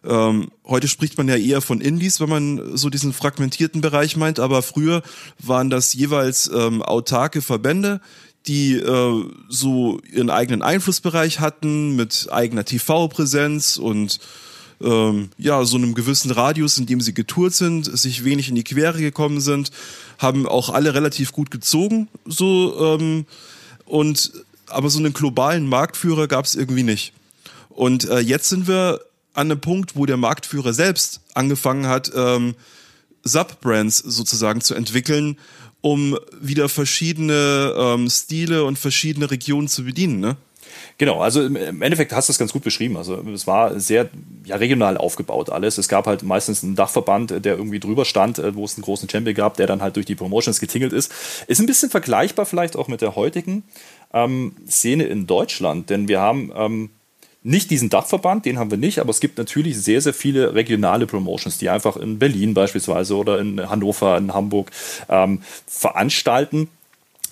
Ähm, 0.04 0.50
heute 0.64 0.86
spricht 0.86 1.18
man 1.18 1.28
ja 1.28 1.36
eher 1.36 1.60
von 1.60 1.80
Indies, 1.80 2.20
wenn 2.20 2.28
man 2.28 2.76
so 2.76 2.90
diesen 2.90 3.12
fragmentierten 3.12 3.80
Bereich 3.80 4.16
meint, 4.16 4.38
aber 4.38 4.62
früher 4.62 5.02
waren 5.38 5.70
das 5.70 5.92
jeweils 5.94 6.48
ähm, 6.54 6.82
autarke 6.82 7.42
Verbände, 7.42 8.00
die 8.46 8.74
äh, 8.74 9.24
so 9.48 10.00
ihren 10.12 10.30
eigenen 10.30 10.62
Einflussbereich 10.62 11.40
hatten 11.40 11.96
mit 11.96 12.28
eigener 12.30 12.64
TV-Präsenz 12.64 13.76
und 13.76 14.20
ähm, 14.82 15.30
ja, 15.38 15.64
so 15.64 15.76
einem 15.76 15.94
gewissen 15.94 16.30
Radius, 16.30 16.78
in 16.78 16.86
dem 16.86 17.00
sie 17.00 17.14
getourt 17.14 17.54
sind, 17.54 17.84
sich 17.96 18.24
wenig 18.24 18.48
in 18.48 18.54
die 18.54 18.64
Quere 18.64 19.00
gekommen 19.00 19.40
sind, 19.40 19.70
haben 20.18 20.46
auch 20.46 20.68
alle 20.70 20.94
relativ 20.94 21.32
gut 21.32 21.50
gezogen, 21.50 22.08
so 22.26 22.98
ähm, 22.98 23.26
und 23.86 24.32
aber 24.66 24.90
so 24.90 24.98
einen 24.98 25.12
globalen 25.12 25.68
Marktführer 25.68 26.26
gab 26.26 26.44
es 26.44 26.54
irgendwie 26.54 26.82
nicht. 26.82 27.12
Und 27.68 28.08
äh, 28.08 28.18
jetzt 28.18 28.48
sind 28.48 28.66
wir 28.66 29.00
an 29.34 29.50
einem 29.50 29.60
Punkt, 29.60 29.96
wo 29.96 30.06
der 30.06 30.16
Marktführer 30.16 30.72
selbst 30.72 31.20
angefangen 31.34 31.86
hat, 31.86 32.10
ähm, 32.14 32.54
Subbrands 33.24 33.98
sozusagen 33.98 34.60
zu 34.60 34.74
entwickeln 34.74 35.38
um 35.84 36.18
wieder 36.40 36.70
verschiedene 36.70 37.74
ähm, 37.76 38.08
Stile 38.08 38.64
und 38.64 38.78
verschiedene 38.78 39.30
Regionen 39.30 39.68
zu 39.68 39.84
bedienen, 39.84 40.18
ne? 40.18 40.38
Genau, 40.96 41.20
also 41.20 41.44
im 41.44 41.82
Endeffekt 41.82 42.12
hast 42.12 42.28
du 42.28 42.32
es 42.32 42.38
ganz 42.38 42.54
gut 42.54 42.64
beschrieben. 42.64 42.96
Also 42.96 43.16
es 43.34 43.46
war 43.46 43.78
sehr 43.78 44.08
ja, 44.46 44.56
regional 44.56 44.96
aufgebaut 44.96 45.50
alles. 45.50 45.76
Es 45.76 45.88
gab 45.88 46.06
halt 46.06 46.22
meistens 46.22 46.64
einen 46.64 46.74
Dachverband, 46.74 47.44
der 47.44 47.58
irgendwie 47.58 47.80
drüber 47.80 48.06
stand, 48.06 48.38
äh, 48.38 48.54
wo 48.54 48.64
es 48.64 48.76
einen 48.76 48.84
großen 48.84 49.10
Champion 49.10 49.34
gab, 49.34 49.58
der 49.58 49.66
dann 49.66 49.82
halt 49.82 49.96
durch 49.96 50.06
die 50.06 50.14
Promotions 50.14 50.58
getingelt 50.58 50.94
ist. 50.94 51.12
Ist 51.48 51.60
ein 51.60 51.66
bisschen 51.66 51.90
vergleichbar 51.90 52.46
vielleicht 52.46 52.76
auch 52.76 52.88
mit 52.88 53.02
der 53.02 53.14
heutigen 53.14 53.62
ähm, 54.14 54.56
Szene 54.66 55.04
in 55.04 55.26
Deutschland, 55.26 55.90
denn 55.90 56.08
wir 56.08 56.20
haben 56.20 56.50
ähm, 56.56 56.90
nicht 57.44 57.70
diesen 57.70 57.90
Dachverband, 57.90 58.46
den 58.46 58.58
haben 58.58 58.70
wir 58.70 58.78
nicht, 58.78 58.98
aber 58.98 59.10
es 59.10 59.20
gibt 59.20 59.38
natürlich 59.38 59.78
sehr, 59.78 60.00
sehr 60.00 60.14
viele 60.14 60.54
regionale 60.54 61.06
Promotions, 61.06 61.58
die 61.58 61.68
einfach 61.68 61.96
in 61.96 62.18
Berlin 62.18 62.54
beispielsweise 62.54 63.16
oder 63.16 63.38
in 63.38 63.68
Hannover, 63.68 64.16
in 64.16 64.32
Hamburg 64.32 64.70
ähm, 65.08 65.42
veranstalten 65.66 66.68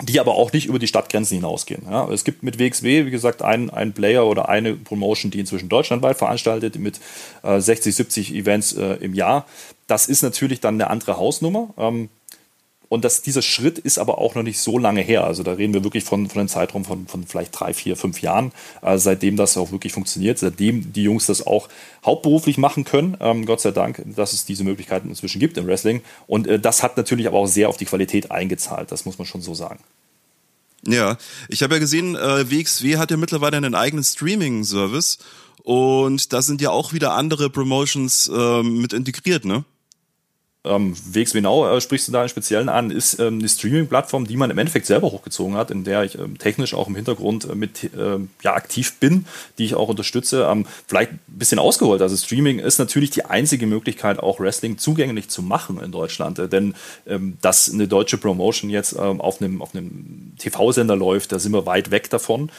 die 0.01 0.19
aber 0.19 0.33
auch 0.33 0.51
nicht 0.51 0.65
über 0.65 0.79
die 0.79 0.87
Stadtgrenzen 0.87 1.37
hinausgehen. 1.37 1.83
Ja, 1.89 2.09
es 2.09 2.23
gibt 2.23 2.43
mit 2.43 2.59
WXW, 2.59 3.05
wie 3.05 3.11
gesagt, 3.11 3.41
einen, 3.41 3.69
einen 3.69 3.93
Player 3.93 4.25
oder 4.25 4.49
eine 4.49 4.73
Promotion, 4.73 5.31
die 5.31 5.39
inzwischen 5.39 5.69
deutschlandweit 5.69 6.17
veranstaltet 6.17 6.77
mit 6.77 6.99
äh, 7.43 7.59
60, 7.59 7.95
70 7.95 8.33
Events 8.33 8.73
äh, 8.73 8.95
im 8.95 9.13
Jahr. 9.13 9.45
Das 9.87 10.07
ist 10.07 10.23
natürlich 10.23 10.59
dann 10.59 10.75
eine 10.75 10.89
andere 10.89 11.17
Hausnummer. 11.17 11.69
Ähm, 11.77 12.09
und 12.93 13.03
das, 13.03 13.23
dieser 13.23 13.41
Schritt 13.41 13.79
ist 13.79 13.97
aber 13.97 14.19
auch 14.19 14.35
noch 14.35 14.43
nicht 14.43 14.59
so 14.59 14.77
lange 14.77 15.01
her. 15.01 15.23
Also 15.23 15.41
da 15.41 15.53
reden 15.53 15.73
wir 15.73 15.83
wirklich 15.83 16.03
von, 16.03 16.29
von 16.29 16.39
einem 16.39 16.47
Zeitraum 16.47 16.85
von, 16.85 17.07
von 17.07 17.25
vielleicht 17.25 17.59
drei, 17.59 17.73
vier, 17.73 17.97
fünf 17.97 18.21
Jahren, 18.21 18.51
äh, 18.83 18.99
seitdem 18.99 19.35
das 19.35 19.57
auch 19.57 19.71
wirklich 19.71 19.93
funktioniert, 19.93 20.37
seitdem 20.37 20.93
die 20.93 21.01
Jungs 21.01 21.25
das 21.25 21.47
auch 21.47 21.69
hauptberuflich 22.05 22.59
machen 22.59 22.83
können. 22.83 23.17
Ähm, 23.19 23.47
Gott 23.47 23.61
sei 23.61 23.71
Dank, 23.71 24.03
dass 24.15 24.33
es 24.33 24.45
diese 24.45 24.63
Möglichkeiten 24.63 25.09
inzwischen 25.09 25.39
gibt 25.39 25.57
im 25.57 25.65
Wrestling. 25.65 26.03
Und 26.27 26.45
äh, 26.45 26.59
das 26.59 26.83
hat 26.83 26.95
natürlich 26.95 27.25
aber 27.25 27.39
auch 27.39 27.47
sehr 27.47 27.67
auf 27.67 27.77
die 27.77 27.85
Qualität 27.85 28.29
eingezahlt. 28.29 28.91
Das 28.91 29.05
muss 29.05 29.17
man 29.17 29.25
schon 29.25 29.41
so 29.41 29.55
sagen. 29.55 29.79
Ja, 30.85 31.17
ich 31.49 31.63
habe 31.63 31.73
ja 31.73 31.79
gesehen, 31.79 32.15
äh, 32.15 32.51
WXW 32.51 32.97
hat 32.97 33.09
ja 33.09 33.17
mittlerweile 33.17 33.57
einen 33.57 33.73
eigenen 33.73 34.03
Streaming-Service 34.03 35.17
und 35.63 36.31
da 36.31 36.43
sind 36.43 36.61
ja 36.61 36.69
auch 36.69 36.93
wieder 36.93 37.15
andere 37.15 37.49
Promotions 37.49 38.29
äh, 38.31 38.61
mit 38.61 38.93
integriert, 38.93 39.45
ne? 39.45 39.65
Ähm, 40.65 40.95
WXW 40.95 41.41
Now 41.41 41.67
äh, 41.67 41.81
sprichst 41.81 42.07
du 42.07 42.11
da 42.11 42.23
im 42.23 42.29
Speziellen 42.29 42.69
an, 42.69 42.89
ist 42.89 43.19
ähm, 43.19 43.39
eine 43.39 43.49
Streaming-Plattform, 43.49 44.25
die 44.25 44.37
man 44.37 44.49
im 44.49 44.57
Endeffekt 44.57 44.85
selber 44.85 45.11
hochgezogen 45.11 45.55
hat, 45.55 45.71
in 45.71 45.83
der 45.83 46.03
ich 46.03 46.17
ähm, 46.17 46.37
technisch 46.37 46.73
auch 46.73 46.87
im 46.87 46.95
Hintergrund 46.95 47.49
äh, 47.49 47.55
mit 47.55 47.83
äh, 47.83 48.19
ja, 48.41 48.53
aktiv 48.53 48.93
bin, 48.99 49.25
die 49.57 49.65
ich 49.65 49.75
auch 49.75 49.89
unterstütze. 49.89 50.47
Ähm, 50.49 50.65
vielleicht 50.87 51.11
ein 51.11 51.19
bisschen 51.27 51.59
ausgeholt. 51.59 52.01
Also 52.01 52.15
Streaming 52.15 52.59
ist 52.59 52.79
natürlich 52.79 53.09
die 53.09 53.25
einzige 53.25 53.67
Möglichkeit, 53.67 54.19
auch 54.19 54.39
Wrestling 54.39 54.77
zugänglich 54.77 55.29
zu 55.29 55.41
machen 55.41 55.81
in 55.81 55.91
Deutschland. 55.91 56.39
Äh, 56.39 56.47
denn 56.47 56.75
ähm, 57.07 57.37
dass 57.41 57.71
eine 57.71 57.87
deutsche 57.87 58.17
Promotion 58.17 58.69
jetzt 58.69 58.93
ähm, 58.93 59.19
auf 59.19 59.41
einem, 59.41 59.61
auf 59.61 59.75
einem 59.75 60.33
TV-Sender 60.37 60.95
läuft, 60.95 61.33
da 61.33 61.39
sind 61.39 61.51
wir 61.51 61.65
weit 61.65 61.91
weg 61.91 62.09
davon. 62.09 62.49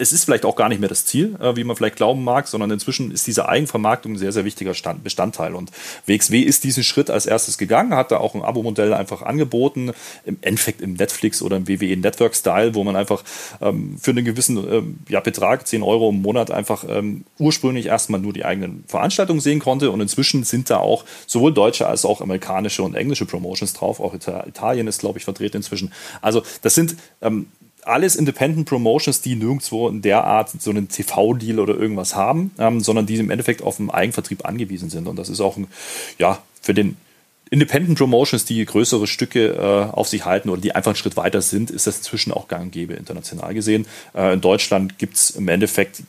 Es 0.00 0.12
ist 0.12 0.24
vielleicht 0.24 0.46
auch 0.46 0.56
gar 0.56 0.70
nicht 0.70 0.80
mehr 0.80 0.88
das 0.88 1.04
Ziel, 1.04 1.36
äh, 1.40 1.56
wie 1.56 1.64
man 1.64 1.76
vielleicht 1.76 1.96
glauben 1.96 2.24
mag, 2.24 2.48
sondern 2.48 2.70
inzwischen 2.70 3.10
ist 3.10 3.26
diese 3.26 3.48
Eigenvermarktung 3.50 4.12
ein 4.12 4.18
sehr, 4.18 4.32
sehr 4.32 4.46
wichtiger 4.46 4.72
Stand, 4.72 5.04
Bestandteil. 5.04 5.54
Und 5.54 5.70
WXW 6.06 6.40
ist 6.40 6.64
diesen 6.64 6.84
Schritt 6.84 7.10
als 7.10 7.26
erstes 7.26 7.58
gegangen, 7.58 7.94
hat 7.94 8.10
da 8.10 8.16
auch 8.16 8.34
ein 8.34 8.42
Abo-Modell 8.42 8.94
einfach 8.94 9.20
angeboten, 9.20 9.92
im 10.24 10.38
Endeffekt 10.40 10.80
im 10.80 10.94
Netflix 10.94 11.42
oder 11.42 11.58
im 11.58 11.68
WWE 11.68 11.98
Network-Style, 11.98 12.74
wo 12.74 12.82
man 12.82 12.96
einfach 12.96 13.22
ähm, 13.60 13.98
für 14.00 14.12
einen 14.12 14.24
gewissen 14.24 14.56
ähm, 14.56 14.98
ja, 15.08 15.20
Betrag, 15.20 15.66
10 15.66 15.82
Euro 15.82 16.08
im 16.08 16.22
Monat, 16.22 16.50
einfach 16.50 16.84
ähm, 16.88 17.24
ursprünglich 17.38 17.86
erstmal 17.86 18.20
nur 18.20 18.32
die 18.32 18.46
eigenen 18.46 18.84
Veranstaltungen 18.86 19.40
sehen 19.40 19.60
konnte. 19.60 19.90
Und 19.90 20.00
inzwischen 20.00 20.44
sind 20.44 20.70
da 20.70 20.78
auch 20.78 21.04
sowohl 21.26 21.52
deutsche 21.52 21.86
als 21.86 22.06
auch 22.06 22.22
amerikanische 22.22 22.82
und 22.82 22.94
englische 22.94 23.26
Promotions 23.26 23.74
drauf. 23.74 24.00
Auch 24.00 24.14
Italien 24.14 24.86
ist, 24.86 25.00
glaube 25.00 25.18
ich, 25.18 25.24
vertreten 25.24 25.58
inzwischen. 25.58 25.92
Also 26.22 26.42
das 26.62 26.74
sind 26.74 26.96
ähm, 27.20 27.48
alles 27.84 28.16
Independent 28.16 28.68
Promotions, 28.68 29.20
die 29.20 29.36
nirgendwo 29.36 29.88
in 29.88 30.02
der 30.02 30.24
Art 30.24 30.50
so 30.60 30.70
einen 30.70 30.88
TV-Deal 30.88 31.58
oder 31.58 31.76
irgendwas 31.76 32.14
haben, 32.14 32.52
ähm, 32.58 32.80
sondern 32.80 33.06
die 33.06 33.16
im 33.16 33.30
Endeffekt 33.30 33.62
auf 33.62 33.76
den 33.76 33.90
Eigenvertrieb 33.90 34.44
angewiesen 34.44 34.90
sind. 34.90 35.06
Und 35.06 35.16
das 35.16 35.28
ist 35.28 35.40
auch 35.40 35.56
ein, 35.56 35.66
ja, 36.18 36.42
für 36.60 36.74
den 36.74 36.96
Independent 37.50 37.98
Promotions, 37.98 38.44
die 38.44 38.64
größere 38.64 39.08
Stücke 39.08 39.54
äh, 39.54 39.92
auf 39.92 40.06
sich 40.08 40.24
halten 40.24 40.50
oder 40.50 40.60
die 40.60 40.72
einfach 40.72 40.90
einen 40.90 40.96
Schritt 40.96 41.16
weiter 41.16 41.42
sind, 41.42 41.70
ist 41.70 41.86
das 41.86 41.98
inzwischen 41.98 42.32
auch 42.32 42.46
gang 42.46 42.64
und 42.64 42.70
gäbe 42.70 42.94
international 42.94 43.54
gesehen. 43.54 43.86
Äh, 44.14 44.34
in 44.34 44.40
Deutschland 44.40 44.98
gibt 44.98 45.16
es 45.16 45.30
im 45.30 45.48
Endeffekt 45.48 46.02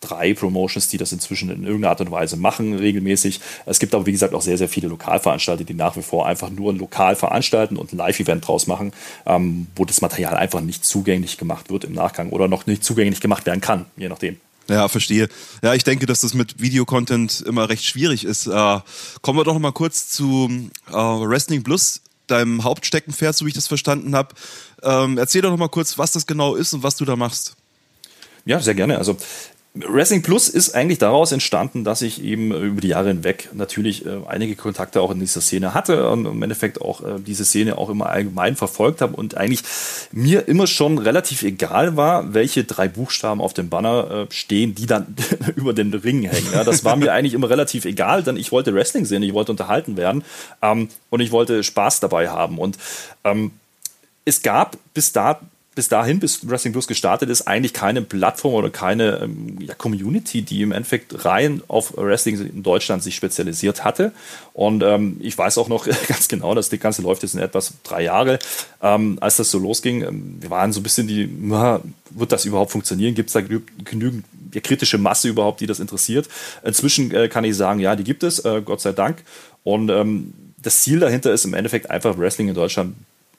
drei 0.00 0.34
Promotions, 0.34 0.88
die 0.88 0.98
das 0.98 1.12
inzwischen 1.12 1.50
in 1.50 1.64
irgendeiner 1.64 1.90
Art 1.90 2.00
und 2.00 2.10
Weise 2.10 2.36
machen, 2.36 2.74
regelmäßig. 2.74 3.40
Es 3.64 3.78
gibt 3.78 3.94
aber, 3.94 4.06
wie 4.06 4.12
gesagt, 4.12 4.34
auch 4.34 4.42
sehr, 4.42 4.58
sehr 4.58 4.68
viele 4.68 4.88
Lokalveranstalter, 4.88 5.64
die 5.64 5.74
nach 5.74 5.96
wie 5.96 6.02
vor 6.02 6.26
einfach 6.26 6.50
nur 6.50 6.72
lokal 6.74 7.16
veranstalten 7.16 7.76
und 7.76 7.92
ein 7.92 7.96
Live-Event 7.96 8.46
draus 8.46 8.66
machen, 8.66 8.92
ähm, 9.26 9.66
wo 9.74 9.84
das 9.84 10.00
Material 10.00 10.36
einfach 10.36 10.60
nicht 10.60 10.84
zugänglich 10.84 11.38
gemacht 11.38 11.70
wird 11.70 11.84
im 11.84 11.92
Nachgang 11.92 12.30
oder 12.30 12.48
noch 12.48 12.66
nicht 12.66 12.84
zugänglich 12.84 13.20
gemacht 13.20 13.46
werden 13.46 13.60
kann, 13.60 13.86
je 13.96 14.08
nachdem. 14.08 14.38
Ja, 14.68 14.88
verstehe. 14.88 15.28
Ja, 15.62 15.74
ich 15.74 15.84
denke, 15.84 16.06
dass 16.06 16.22
das 16.22 16.34
mit 16.34 16.60
Videocontent 16.60 17.40
immer 17.42 17.68
recht 17.68 17.84
schwierig 17.84 18.24
ist. 18.24 18.46
Äh, 18.48 18.80
kommen 19.22 19.38
wir 19.38 19.44
doch 19.44 19.54
noch 19.54 19.60
mal 19.60 19.72
kurz 19.72 20.08
zu 20.08 20.50
äh, 20.88 20.92
Wrestling 20.92 21.62
Plus, 21.62 22.00
deinem 22.26 22.64
Hauptsteckenpferd, 22.64 23.36
so 23.36 23.44
wie 23.44 23.50
ich 23.50 23.54
das 23.54 23.68
verstanden 23.68 24.16
habe. 24.16 24.34
Ähm, 24.82 25.18
erzähl 25.18 25.42
doch 25.42 25.50
noch 25.50 25.58
mal 25.58 25.68
kurz, 25.68 25.98
was 25.98 26.12
das 26.12 26.26
genau 26.26 26.56
ist 26.56 26.72
und 26.74 26.82
was 26.82 26.96
du 26.96 27.04
da 27.04 27.14
machst. 27.14 27.54
Ja, 28.44 28.60
sehr 28.60 28.74
gerne. 28.74 28.98
Also 28.98 29.16
Wrestling 29.78 30.22
Plus 30.22 30.48
ist 30.48 30.74
eigentlich 30.74 30.98
daraus 30.98 31.32
entstanden, 31.32 31.84
dass 31.84 32.00
ich 32.00 32.22
eben 32.22 32.52
über 32.52 32.80
die 32.80 32.88
Jahre 32.88 33.08
hinweg 33.08 33.50
natürlich 33.52 34.06
äh, 34.06 34.20
einige 34.26 34.56
Kontakte 34.56 35.02
auch 35.02 35.10
in 35.10 35.20
dieser 35.20 35.42
Szene 35.42 35.74
hatte 35.74 36.08
und 36.08 36.24
im 36.24 36.42
Endeffekt 36.42 36.80
auch 36.80 37.02
äh, 37.02 37.18
diese 37.18 37.44
Szene 37.44 37.76
auch 37.76 37.90
immer 37.90 38.06
allgemein 38.06 38.56
verfolgt 38.56 39.02
habe 39.02 39.14
und 39.14 39.36
eigentlich 39.36 39.62
mir 40.12 40.48
immer 40.48 40.66
schon 40.66 40.98
relativ 40.98 41.42
egal 41.42 41.96
war, 41.96 42.32
welche 42.32 42.64
drei 42.64 42.88
Buchstaben 42.88 43.40
auf 43.42 43.52
dem 43.52 43.68
Banner 43.68 44.28
äh, 44.28 44.32
stehen, 44.32 44.74
die 44.74 44.86
dann 44.86 45.14
über 45.56 45.74
den 45.74 45.92
Ring 45.92 46.22
hängen. 46.22 46.48
Ja, 46.54 46.64
das 46.64 46.84
war 46.84 46.96
mir 46.96 47.12
eigentlich 47.12 47.34
immer 47.34 47.50
relativ 47.50 47.84
egal, 47.84 48.22
denn 48.22 48.38
ich 48.38 48.52
wollte 48.52 48.74
Wrestling 48.74 49.04
sehen, 49.04 49.22
ich 49.22 49.34
wollte 49.34 49.52
unterhalten 49.52 49.98
werden 49.98 50.24
ähm, 50.62 50.88
und 51.10 51.20
ich 51.20 51.32
wollte 51.32 51.62
Spaß 51.62 52.00
dabei 52.00 52.30
haben 52.30 52.58
und 52.58 52.78
ähm, 53.24 53.52
es 54.24 54.42
gab 54.42 54.78
bis 54.94 55.12
da 55.12 55.40
bis 55.76 55.88
dahin, 55.88 56.20
bis 56.20 56.48
Wrestling 56.48 56.72
Plus 56.72 56.86
gestartet 56.86 57.28
ist, 57.28 57.42
eigentlich 57.42 57.74
keine 57.74 58.00
Plattform 58.00 58.54
oder 58.54 58.70
keine 58.70 59.18
ähm, 59.18 59.58
ja, 59.60 59.74
Community, 59.74 60.40
die 60.40 60.62
im 60.62 60.72
Endeffekt 60.72 61.26
rein 61.26 61.62
auf 61.68 61.92
Wrestling 61.98 62.40
in 62.40 62.62
Deutschland 62.62 63.02
sich 63.02 63.14
spezialisiert 63.14 63.84
hatte. 63.84 64.12
Und 64.54 64.82
ähm, 64.82 65.18
ich 65.20 65.36
weiß 65.36 65.58
auch 65.58 65.68
noch 65.68 65.86
ganz 66.08 66.28
genau, 66.28 66.54
dass 66.54 66.70
das 66.70 66.80
Ganze 66.80 67.02
läuft 67.02 67.22
jetzt 67.22 67.34
in 67.34 67.40
etwas 67.40 67.74
drei 67.82 68.02
Jahre, 68.04 68.38
ähm, 68.82 69.18
als 69.20 69.36
das 69.36 69.50
so 69.50 69.58
losging. 69.58 70.02
Ähm, 70.02 70.36
wir 70.40 70.48
waren 70.48 70.72
so 70.72 70.80
ein 70.80 70.82
bisschen 70.82 71.08
die, 71.08 71.28
na, 71.40 71.82
wird 72.08 72.32
das 72.32 72.46
überhaupt 72.46 72.70
funktionieren? 72.70 73.14
Gibt 73.14 73.28
es 73.28 73.34
da 73.34 73.42
genügend 73.42 74.24
ja, 74.54 74.62
kritische 74.62 74.96
Masse 74.96 75.28
überhaupt, 75.28 75.60
die 75.60 75.66
das 75.66 75.78
interessiert? 75.78 76.26
Inzwischen 76.64 77.14
äh, 77.14 77.28
kann 77.28 77.44
ich 77.44 77.54
sagen, 77.54 77.80
ja, 77.80 77.96
die 77.96 78.04
gibt 78.04 78.22
es, 78.22 78.38
äh, 78.46 78.62
Gott 78.64 78.80
sei 78.80 78.92
Dank. 78.92 79.22
Und 79.62 79.90
ähm, 79.90 80.32
das 80.56 80.80
Ziel 80.80 81.00
dahinter 81.00 81.34
ist 81.34 81.44
im 81.44 81.52
Endeffekt 81.52 81.90
einfach 81.90 82.16
Wrestling 82.16 82.48
in 82.48 82.54
Deutschland 82.54 82.94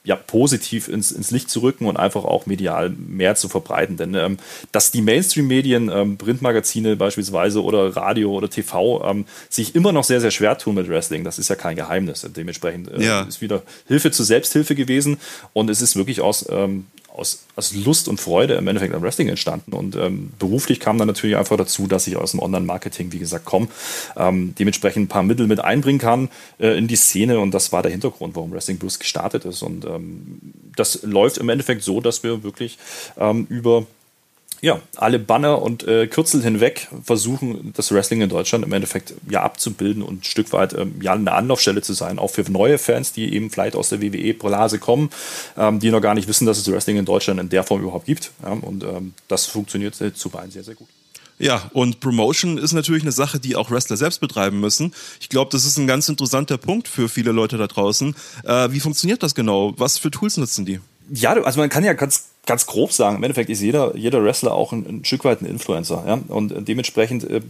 ja, 0.07 0.15
positiv 0.15 0.87
ins, 0.87 1.11
ins 1.11 1.31
Licht 1.31 1.49
zu 1.49 1.59
rücken 1.59 1.85
und 1.85 1.97
einfach 1.97 2.23
auch 2.23 2.45
medial 2.45 2.91
mehr 2.91 3.35
zu 3.35 3.49
verbreiten. 3.49 3.97
Denn 3.97 4.15
ähm, 4.15 4.37
dass 4.71 4.89
die 4.89 5.01
Mainstream-Medien, 5.01 5.91
ähm, 5.93 6.17
Printmagazine 6.17 6.95
beispielsweise 6.95 7.61
oder 7.61 7.93
Radio 7.97 8.31
oder 8.31 8.49
TV, 8.49 9.03
ähm, 9.03 9.25
sich 9.49 9.75
immer 9.75 9.91
noch 9.91 10.05
sehr, 10.05 10.21
sehr 10.21 10.31
schwer 10.31 10.57
tun 10.57 10.75
mit 10.75 10.87
Wrestling, 10.87 11.25
das 11.25 11.39
ist 11.39 11.49
ja 11.49 11.55
kein 11.55 11.75
Geheimnis. 11.75 12.25
Dementsprechend 12.25 12.89
äh, 12.89 13.03
ja. 13.03 13.21
ist 13.23 13.41
wieder 13.41 13.63
Hilfe 13.85 14.11
zur 14.11 14.25
Selbsthilfe 14.25 14.75
gewesen 14.75 15.17
und 15.51 15.69
es 15.69 15.81
ist 15.81 15.97
wirklich 15.97 16.21
aus 16.21 16.45
ähm, 16.49 16.85
aus, 17.17 17.45
aus 17.55 17.73
Lust 17.73 18.07
und 18.07 18.19
Freude 18.19 18.55
im 18.55 18.67
Endeffekt 18.67 18.93
am 18.93 19.01
Wrestling 19.01 19.27
entstanden. 19.27 19.73
Und 19.73 19.95
ähm, 19.95 20.31
beruflich 20.39 20.79
kam 20.79 20.97
dann 20.97 21.07
natürlich 21.07 21.35
einfach 21.35 21.57
dazu, 21.57 21.87
dass 21.87 22.07
ich 22.07 22.15
aus 22.15 22.31
dem 22.31 22.39
Online-Marketing, 22.39 23.11
wie 23.11 23.19
gesagt, 23.19 23.45
komme, 23.45 23.67
ähm, 24.15 24.53
dementsprechend 24.57 25.05
ein 25.05 25.07
paar 25.07 25.23
Mittel 25.23 25.47
mit 25.47 25.59
einbringen 25.59 25.99
kann 25.99 26.29
äh, 26.59 26.77
in 26.77 26.87
die 26.87 26.95
Szene. 26.95 27.39
Und 27.39 27.51
das 27.51 27.71
war 27.71 27.81
der 27.81 27.91
Hintergrund, 27.91 28.35
warum 28.35 28.51
Wrestling 28.51 28.77
Blues 28.77 28.99
gestartet 28.99 29.45
ist. 29.45 29.61
Und 29.63 29.85
ähm, 29.85 30.39
das 30.75 31.03
läuft 31.03 31.37
im 31.37 31.49
Endeffekt 31.49 31.83
so, 31.83 32.01
dass 32.01 32.23
wir 32.23 32.43
wirklich 32.43 32.77
ähm, 33.17 33.47
über 33.49 33.85
ja, 34.61 34.81
alle 34.95 35.19
Banner 35.19 35.61
und 35.61 35.87
äh, 35.87 36.07
Kürzel 36.07 36.41
hinweg 36.41 36.87
versuchen, 37.03 37.73
das 37.75 37.91
Wrestling 37.91 38.21
in 38.21 38.29
Deutschland 38.29 38.65
im 38.65 38.73
Endeffekt 38.73 39.13
ja 39.29 39.43
abzubilden 39.43 40.01
und 40.01 40.21
ein 40.21 40.23
Stück 40.23 40.51
weit 40.53 40.73
ähm, 40.73 40.95
ja 41.01 41.13
eine 41.13 41.31
Anlaufstelle 41.31 41.81
zu 41.81 41.93
sein, 41.93 42.19
auch 42.19 42.31
für 42.31 42.49
neue 42.51 42.77
Fans, 42.77 43.11
die 43.13 43.33
eben 43.33 43.49
vielleicht 43.51 43.75
aus 43.75 43.89
der 43.89 44.01
WWE-Blase 44.01 44.79
kommen, 44.79 45.09
ähm, 45.57 45.79
die 45.79 45.91
noch 45.91 46.01
gar 46.01 46.15
nicht 46.15 46.27
wissen, 46.27 46.45
dass 46.45 46.57
es 46.57 46.71
Wrestling 46.71 46.97
in 46.97 47.05
Deutschland 47.05 47.39
in 47.39 47.49
der 47.49 47.63
Form 47.63 47.81
überhaupt 47.81 48.05
gibt. 48.05 48.31
Ja, 48.43 48.51
und 48.51 48.83
ähm, 48.83 49.13
das 49.27 49.45
funktioniert 49.45 49.99
äh, 50.01 50.13
zu 50.13 50.31
sehr, 50.49 50.63
sehr 50.63 50.75
gut. 50.75 50.87
Ja, 51.39 51.69
und 51.73 51.99
Promotion 51.99 52.57
ist 52.57 52.73
natürlich 52.73 53.03
eine 53.03 53.11
Sache, 53.11 53.39
die 53.39 53.55
auch 53.55 53.69
Wrestler 53.69 53.95
selbst 53.97 54.19
betreiben 54.21 54.59
müssen. 54.59 54.93
Ich 55.19 55.29
glaube, 55.29 55.51
das 55.51 55.65
ist 55.65 55.77
ein 55.77 55.85
ganz 55.85 56.09
interessanter 56.09 56.57
Punkt 56.57 56.87
für 56.87 57.09
viele 57.09 57.31
Leute 57.31 57.57
da 57.57 57.67
draußen. 57.67 58.15
Äh, 58.43 58.71
wie 58.71 58.79
funktioniert 58.79 59.21
das 59.21 59.35
genau? 59.35 59.73
Was 59.77 59.99
für 59.99 60.09
Tools 60.09 60.37
nutzen 60.37 60.65
die? 60.65 60.79
Ja, 61.09 61.33
also 61.33 61.59
man 61.59 61.69
kann 61.69 61.83
ja 61.83 61.93
ganz 61.93 62.29
ganz 62.47 62.65
grob 62.65 62.91
sagen, 62.91 63.17
im 63.17 63.23
Endeffekt 63.23 63.49
ist 63.51 63.61
jeder, 63.61 63.95
jeder 63.95 64.23
Wrestler 64.23 64.53
auch 64.53 64.71
ein, 64.71 64.85
ein 64.87 65.05
Stück 65.05 65.23
weit 65.25 65.41
ein 65.41 65.45
Influencer. 65.45 66.03
Ja? 66.07 66.19
Und 66.29 66.67
dementsprechend 66.67 67.29
äh, 67.29 67.41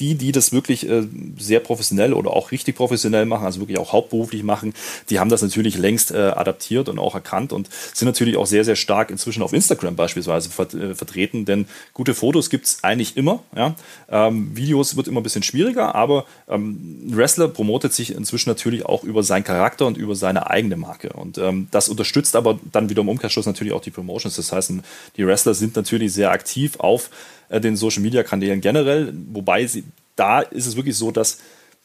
die, 0.00 0.14
die 0.14 0.32
das 0.32 0.52
wirklich 0.52 0.88
äh, 0.88 1.06
sehr 1.38 1.60
professionell 1.60 2.14
oder 2.14 2.30
auch 2.30 2.50
richtig 2.50 2.74
professionell 2.74 3.26
machen, 3.26 3.44
also 3.44 3.60
wirklich 3.60 3.78
auch 3.78 3.92
hauptberuflich 3.92 4.42
machen, 4.42 4.72
die 5.10 5.20
haben 5.20 5.28
das 5.28 5.42
natürlich 5.42 5.76
längst 5.78 6.10
äh, 6.10 6.16
adaptiert 6.16 6.88
und 6.88 6.98
auch 6.98 7.14
erkannt 7.14 7.52
und 7.52 7.68
sind 7.92 8.06
natürlich 8.06 8.36
auch 8.36 8.46
sehr, 8.46 8.64
sehr 8.64 8.76
stark 8.76 9.10
inzwischen 9.10 9.42
auf 9.42 9.52
Instagram 9.52 9.96
beispielsweise 9.96 10.50
vert 10.50 10.74
äh, 10.74 10.94
vertreten, 10.94 11.44
denn 11.44 11.66
gute 11.92 12.14
Fotos 12.14 12.50
gibt's 12.50 12.82
eigentlich 12.82 13.16
immer. 13.16 13.42
Ja? 13.54 13.74
Ähm, 14.08 14.56
Videos 14.56 14.96
wird 14.96 15.06
immer 15.06 15.20
ein 15.20 15.22
bisschen 15.22 15.42
schwieriger, 15.42 15.94
aber 15.94 16.24
ähm, 16.48 17.08
ein 17.08 17.16
Wrestler 17.16 17.48
promotet 17.48 17.92
sich 17.92 18.14
inzwischen 18.14 18.48
natürlich 18.48 18.86
auch 18.86 19.04
über 19.04 19.22
seinen 19.22 19.44
Charakter 19.44 19.86
und 19.86 19.98
über 19.98 20.14
seine 20.14 20.48
eigene 20.48 20.76
Marke. 20.76 21.10
Und 21.12 21.36
ähm, 21.38 21.68
das 21.70 21.88
unterstützt 21.88 22.36
aber 22.36 22.58
dann 22.72 22.88
wieder 22.88 23.02
im 23.02 23.08
Umkehrschluss 23.08 23.46
natürlich 23.46 23.72
auch 23.74 23.82
die 23.82 23.90
Promotions. 23.90 24.36
Das 24.36 24.52
heißt, 24.52 24.72
die 25.16 25.26
Wrestler 25.26 25.54
sind 25.54 25.76
natürlich 25.76 26.12
sehr 26.12 26.30
aktiv 26.30 26.78
auf 26.78 27.10
den 27.58 27.76
Social 27.76 28.02
Media 28.02 28.22
Kanälen 28.22 28.60
generell, 28.60 29.12
wobei 29.32 29.66
sie, 29.66 29.84
da 30.14 30.40
ist 30.40 30.66
es 30.66 30.76
wirklich 30.76 30.96
so, 30.96 31.10
dass 31.10 31.38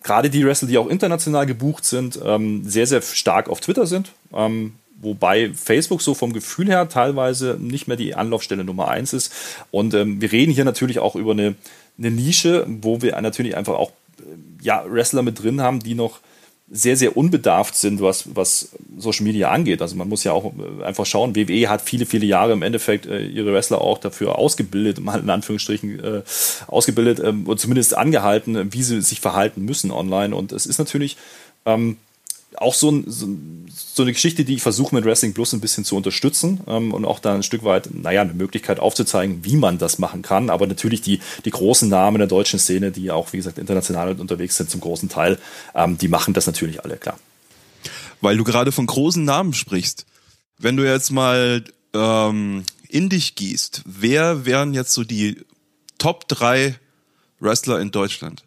gerade 0.04 0.30
die 0.30 0.46
Wrestler, 0.46 0.68
die 0.68 0.78
auch 0.78 0.88
international 0.88 1.46
gebucht 1.48 1.84
sind, 1.84 2.20
ähm, 2.24 2.64
sehr, 2.64 2.86
sehr 2.86 3.02
stark 3.02 3.50
auf 3.50 3.60
Twitter 3.60 3.88
sind. 3.88 4.12
Ähm, 4.34 4.74
wobei 5.02 5.52
Facebook 5.54 6.02
so 6.02 6.14
vom 6.14 6.32
Gefühl 6.32 6.68
her 6.68 6.88
teilweise 6.88 7.58
nicht 7.60 7.88
mehr 7.88 7.98
die 7.98 8.16
Anlaufstelle 8.16 8.64
Nummer 8.64 8.88
eins 8.90 9.14
ist. 9.14 9.34
Und 9.72 9.94
ähm, 9.94 10.22
wir 10.22 10.32
reden 10.32 10.52
hier 10.52 10.66
natürlich 10.66 11.00
auch 11.00 11.16
über 11.16 11.32
eine, 11.32 11.56
eine 11.98 12.12
Nische, 12.12 12.66
wo 12.68 13.02
wir 13.02 13.20
natürlich 13.22 13.58
einfach 13.58 13.74
auch 13.74 13.92
äh, 14.20 14.24
ja, 14.62 14.84
Wrestler 14.88 15.24
mit 15.24 15.42
drin 15.42 15.62
haben, 15.62 15.80
die 15.80 15.96
noch 15.96 16.20
sehr, 16.70 16.98
sehr 16.98 17.16
unbedarft 17.16 17.76
sind, 17.76 18.02
was, 18.02 18.36
was 18.36 18.72
Social 18.98 19.24
Media 19.24 19.52
angeht. 19.52 19.82
Also 19.82 19.96
man 19.96 20.10
muss 20.10 20.24
ja 20.24 20.32
auch 20.32 20.46
äh, 20.46 20.84
einfach 20.84 21.06
schauen, 21.06 21.36
WWE 21.36 21.70
hat 21.70 21.82
viele, 21.82 22.06
viele 22.06 22.26
Jahre 22.26 22.54
im 22.54 22.64
Endeffekt 22.64 23.06
äh, 23.06 23.26
ihre 23.26 23.54
Wrestler 23.54 23.82
auch 23.82 24.00
dafür 24.00 24.38
ausgebildet, 24.40 25.00
mal 25.00 25.20
in 25.20 25.30
Anführungsstrichen 25.30 26.00
äh, 26.04 26.22
ausgebildet 26.68 27.20
ähm, 27.24 27.46
und 27.46 27.60
zumindest 27.60 27.96
angehalten, 27.96 28.74
wie 28.74 28.82
sie 28.82 29.02
sich 29.02 29.20
verhalten 29.20 29.64
müssen 29.64 29.92
online. 29.92 30.36
Und 30.36 30.52
es 30.52 30.66
ist 30.66 30.80
natürlich 30.80 31.18
ähm, 31.68 31.98
auch 32.58 32.74
so, 32.74 32.92
ein, 32.92 33.06
so, 33.08 34.02
eine 34.02 34.14
Geschichte, 34.14 34.46
die 34.46 34.56
ich 34.56 34.62
versuche 34.62 34.94
mit 34.96 35.06
Wrestling 35.06 35.34
Plus 35.34 35.54
ein 35.54 35.62
bisschen 35.62 35.86
zu 35.86 35.96
unterstützen 35.96 36.62
ähm, 36.68 36.94
und 36.94 37.06
auch 37.06 37.20
da 37.20 37.34
ein 37.34 37.44
Stück 37.44 37.64
weit, 37.64 37.90
naja, 37.94 38.22
eine 38.22 38.34
Möglichkeit 38.34 38.80
aufzuzeigen, 38.80 39.44
wie 39.44 39.56
man 39.56 39.78
das 39.78 40.00
machen 40.00 40.22
kann. 40.22 40.50
Aber 40.50 40.68
natürlich 40.68 41.02
die, 41.02 41.20
die 41.46 41.50
großen 41.50 41.90
Namen 41.90 42.18
der 42.20 42.28
deutschen 42.28 42.60
Szene, 42.60 42.92
die 42.92 43.12
auch, 43.12 43.34
wie 43.34 43.38
gesagt, 43.38 43.58
international 43.58 44.20
unterwegs 44.20 44.58
sind 44.58 44.70
zum 44.70 44.82
großen 44.82 45.10
Teil, 45.10 45.40
ähm, 45.74 45.98
die 45.98 46.08
machen 46.08 46.34
das 46.34 46.48
natürlich 46.48 46.84
alle, 46.84 46.98
klar. 46.98 47.20
Weil 48.22 48.38
du 48.38 48.44
gerade 48.44 48.72
von 48.72 48.86
großen 48.86 49.24
Namen 49.24 49.54
sprichst. 49.54 50.06
Wenn 50.58 50.78
du 50.78 50.84
jetzt 50.84 51.12
mal 51.12 51.64
ähm, 51.94 52.64
in 52.90 53.10
dich 53.10 53.36
gießt, 53.36 53.84
wer 53.86 54.46
wären 54.46 54.74
jetzt 54.74 54.94
so 54.94 55.04
die 55.04 55.44
Top 55.98 56.28
3 56.28 56.76
Wrestler 57.40 57.80
in 57.80 57.92
Deutschland? 57.92 58.44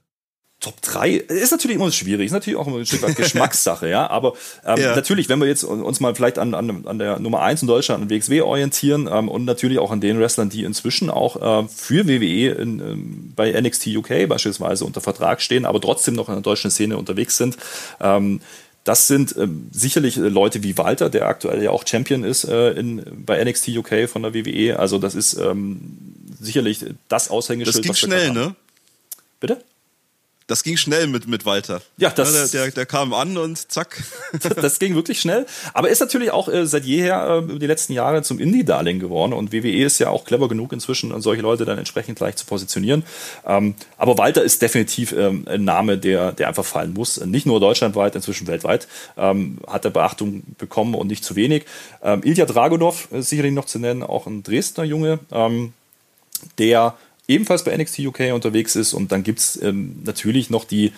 Top 0.60 0.82
3 0.82 1.10
ist 1.12 1.52
natürlich 1.52 1.76
immer 1.76 1.92
schwierig, 1.92 2.26
ist 2.26 2.32
natürlich 2.32 2.58
auch 2.58 2.66
immer 2.66 2.78
ein 2.78 2.86
Stück 2.86 3.02
weit 3.02 3.14
Geschmackssache, 3.16 3.88
ja. 3.88 4.10
Aber 4.10 4.32
ähm, 4.66 4.80
ja. 4.80 4.96
natürlich, 4.96 5.28
wenn 5.28 5.38
wir 5.38 5.46
jetzt 5.46 5.62
uns 5.62 6.00
mal 6.00 6.16
vielleicht 6.16 6.36
an, 6.36 6.52
an, 6.54 6.84
an 6.84 6.98
der 6.98 7.20
Nummer 7.20 7.42
1 7.42 7.62
in 7.62 7.68
Deutschland, 7.68 8.02
an 8.02 8.10
WXW 8.10 8.40
orientieren 8.40 9.08
ähm, 9.10 9.28
und 9.28 9.44
natürlich 9.44 9.78
auch 9.78 9.92
an 9.92 10.00
den 10.00 10.18
Wrestlern, 10.18 10.50
die 10.50 10.64
inzwischen 10.64 11.10
auch 11.10 11.36
äh, 11.36 11.68
für 11.68 12.08
WWE 12.08 12.60
in, 12.60 12.80
ähm, 12.80 13.32
bei 13.36 13.52
NXT 13.52 13.86
UK 13.88 14.28
beispielsweise 14.28 14.84
unter 14.84 15.00
Vertrag 15.00 15.40
stehen, 15.42 15.64
aber 15.64 15.80
trotzdem 15.80 16.14
noch 16.14 16.28
in 16.28 16.34
der 16.34 16.42
deutschen 16.42 16.72
Szene 16.72 16.96
unterwegs 16.96 17.36
sind. 17.36 17.56
Ähm, 18.00 18.40
das 18.82 19.06
sind 19.06 19.36
ähm, 19.36 19.68
sicherlich 19.70 20.16
äh, 20.16 20.22
Leute 20.22 20.64
wie 20.64 20.76
Walter, 20.76 21.08
der 21.08 21.26
aktuell 21.26 21.62
ja 21.62 21.70
auch 21.70 21.86
Champion 21.86 22.24
ist 22.24 22.44
äh, 22.44 22.70
in, 22.70 23.04
bei 23.24 23.44
NXT 23.44 23.68
UK 23.76 24.08
von 24.08 24.22
der 24.22 24.34
WWE. 24.34 24.76
Also 24.76 24.98
das 24.98 25.14
ist 25.14 25.34
ähm, 25.34 25.98
sicherlich 26.40 26.84
das 27.08 27.30
Aushängeschild. 27.30 27.76
Das 27.76 27.82
ging 27.82 27.94
schnell, 27.94 28.32
ne? 28.32 28.56
Bitte? 29.38 29.62
Das 30.49 30.62
ging 30.62 30.78
schnell 30.78 31.07
mit, 31.07 31.28
mit 31.28 31.45
Walter. 31.45 31.83
Ja, 31.99 32.09
das, 32.09 32.33
ja, 32.33 32.47
der, 32.47 32.62
der, 32.64 32.71
der, 32.73 32.87
kam 32.87 33.12
an 33.12 33.37
und 33.37 33.71
zack. 33.71 34.02
das, 34.57 34.78
ging 34.78 34.95
wirklich 34.95 35.21
schnell. 35.21 35.47
Aber 35.75 35.90
ist 35.90 36.00
natürlich 36.00 36.31
auch 36.31 36.49
äh, 36.49 36.67
seit 36.67 36.85
jeher 36.85 37.45
äh, 37.47 37.59
die 37.59 37.67
letzten 37.67 37.93
Jahre 37.93 38.23
zum 38.23 38.38
Indie-Darling 38.38 38.99
geworden. 38.99 39.35
Und 39.35 39.52
WWE 39.52 39.85
ist 39.85 39.99
ja 39.99 40.09
auch 40.09 40.25
clever 40.25 40.49
genug 40.49 40.73
inzwischen, 40.73 41.21
solche 41.21 41.43
Leute 41.43 41.67
dann 41.67 41.76
entsprechend 41.76 42.17
gleich 42.17 42.37
zu 42.37 42.47
positionieren. 42.47 43.05
Ähm, 43.47 43.75
aber 43.99 44.17
Walter 44.17 44.43
ist 44.43 44.62
definitiv 44.62 45.12
ähm, 45.12 45.45
ein 45.47 45.64
Name, 45.64 45.99
der, 45.99 46.33
der 46.33 46.49
einfach 46.49 46.64
fallen 46.64 46.95
muss. 46.95 47.21
Nicht 47.21 47.45
nur 47.45 47.61
deutschlandweit, 47.61 48.17
inzwischen 48.17 48.47
weltweit. 48.47 48.88
Ähm, 49.19 49.59
hat 49.67 49.85
er 49.85 49.90
Beachtung 49.90 50.45
bekommen 50.57 50.95
und 50.95 51.09
nicht 51.09 51.25
zu 51.25 51.37
wenig. 51.37 51.67
Ähm, 52.02 52.23
Ilya 52.25 52.47
Dragunov 52.47 53.09
ist 53.12 53.28
sicherlich 53.28 53.52
noch 53.52 53.67
zu 53.67 53.78
nennen, 53.78 54.02
auch 54.02 54.26
ein 54.26 54.43
Dresdner 54.43 54.85
Junge, 54.85 55.19
ähm, 55.31 55.75
der 56.57 56.97
ebenfalls 57.28 57.62
bei 57.62 57.76
NXT 57.76 58.00
UK 58.00 58.32
unterwegs 58.32 58.75
ist. 58.75 58.94
Und 58.94 59.12
dann 59.12 59.23
gibt 59.23 59.38
es 59.38 59.62
ähm, 59.62 59.97
natürlich 60.04 60.50
noch 60.50 60.64
die, 60.64 60.92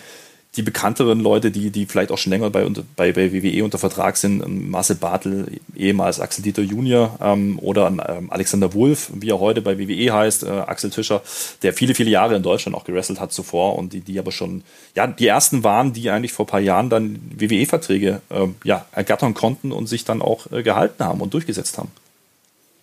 die 0.55 0.63
bekannteren 0.63 1.21
Leute, 1.21 1.49
die, 1.49 1.69
die 1.69 1.85
vielleicht 1.85 2.11
auch 2.11 2.17
schon 2.17 2.31
länger 2.31 2.49
bei, 2.49 2.65
bei, 2.95 3.13
bei 3.13 3.31
WWE 3.31 3.63
unter 3.63 3.77
Vertrag 3.77 4.17
sind. 4.17 4.43
Ähm, 4.43 4.69
Marcel 4.69 4.95
Bartel, 4.97 5.59
ehemals 5.75 6.19
Axel 6.19 6.43
Dieter 6.43 6.61
Junior 6.61 7.17
ähm, 7.21 7.57
oder 7.59 7.87
ähm, 7.87 8.31
Alexander 8.31 8.73
Wulff, 8.73 9.11
wie 9.13 9.29
er 9.29 9.39
heute 9.39 9.61
bei 9.61 9.77
WWE 9.77 10.13
heißt, 10.13 10.43
äh, 10.43 10.49
Axel 10.49 10.89
Tischer, 10.89 11.21
der 11.61 11.73
viele, 11.73 11.95
viele 11.95 12.09
Jahre 12.09 12.35
in 12.35 12.43
Deutschland 12.43 12.75
auch 12.75 12.83
gewrestelt 12.83 13.19
hat 13.19 13.31
zuvor 13.31 13.77
und 13.77 13.93
die, 13.93 14.01
die 14.01 14.19
aber 14.19 14.31
schon, 14.31 14.63
ja, 14.95 15.07
die 15.07 15.27
ersten 15.27 15.63
waren, 15.63 15.93
die 15.93 16.09
eigentlich 16.09 16.33
vor 16.33 16.45
ein 16.45 16.49
paar 16.49 16.59
Jahren 16.59 16.89
dann 16.89 17.19
WWE-Verträge 17.37 18.21
äh, 18.29 18.47
ja, 18.63 18.85
ergattern 18.91 19.33
konnten 19.33 19.71
und 19.71 19.87
sich 19.87 20.03
dann 20.03 20.21
auch 20.21 20.51
äh, 20.51 20.63
gehalten 20.63 21.03
haben 21.03 21.21
und 21.21 21.33
durchgesetzt 21.33 21.77
haben. 21.77 21.91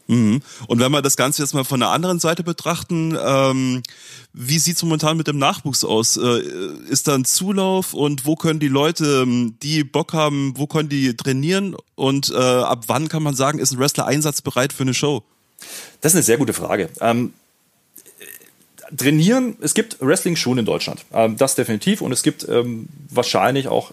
Mhm. 0.08 0.40
Und 0.66 0.80
wenn 0.80 0.90
wir 0.90 1.02
das 1.02 1.16
Ganze 1.16 1.42
jetzt 1.42 1.52
mal 1.52 1.64
von 1.64 1.80
der 1.80 1.90
anderen 1.90 2.18
Seite 2.18 2.42
betrachten, 2.42 3.16
ähm, 3.22 3.82
wie 4.32 4.58
sieht's 4.58 4.82
momentan 4.82 5.18
mit 5.18 5.28
dem 5.28 5.38
Nachwuchs 5.38 5.84
aus? 5.84 6.16
Äh, 6.16 6.40
ist 6.88 7.08
da 7.08 7.14
ein 7.14 7.26
Zulauf 7.26 7.92
und 7.92 8.24
wo 8.24 8.34
können 8.34 8.58
die 8.58 8.68
Leute, 8.68 9.22
ähm, 9.22 9.56
die 9.62 9.84
Bock 9.84 10.14
haben, 10.14 10.54
wo 10.56 10.66
können 10.66 10.88
die 10.88 11.14
trainieren 11.14 11.76
und 11.94 12.30
äh, 12.30 12.36
ab 12.36 12.84
wann 12.86 13.08
kann 13.08 13.22
man 13.22 13.34
sagen, 13.34 13.58
ist 13.58 13.72
ein 13.72 13.78
Wrestler 13.78 14.06
einsatzbereit 14.06 14.72
für 14.72 14.82
eine 14.82 14.94
Show? 14.94 15.22
Das 16.00 16.12
ist 16.12 16.16
eine 16.16 16.24
sehr 16.24 16.38
gute 16.38 16.54
Frage. 16.54 16.88
Ähm, 17.00 17.34
trainieren, 18.96 19.56
es 19.60 19.74
gibt 19.74 19.98
Wrestling-Schulen 20.00 20.60
in 20.60 20.64
Deutschland. 20.64 21.04
Ähm, 21.12 21.36
das 21.36 21.54
definitiv. 21.54 22.00
Und 22.00 22.12
es 22.12 22.22
gibt 22.22 22.48
ähm, 22.48 22.88
wahrscheinlich 23.10 23.68
auch 23.68 23.92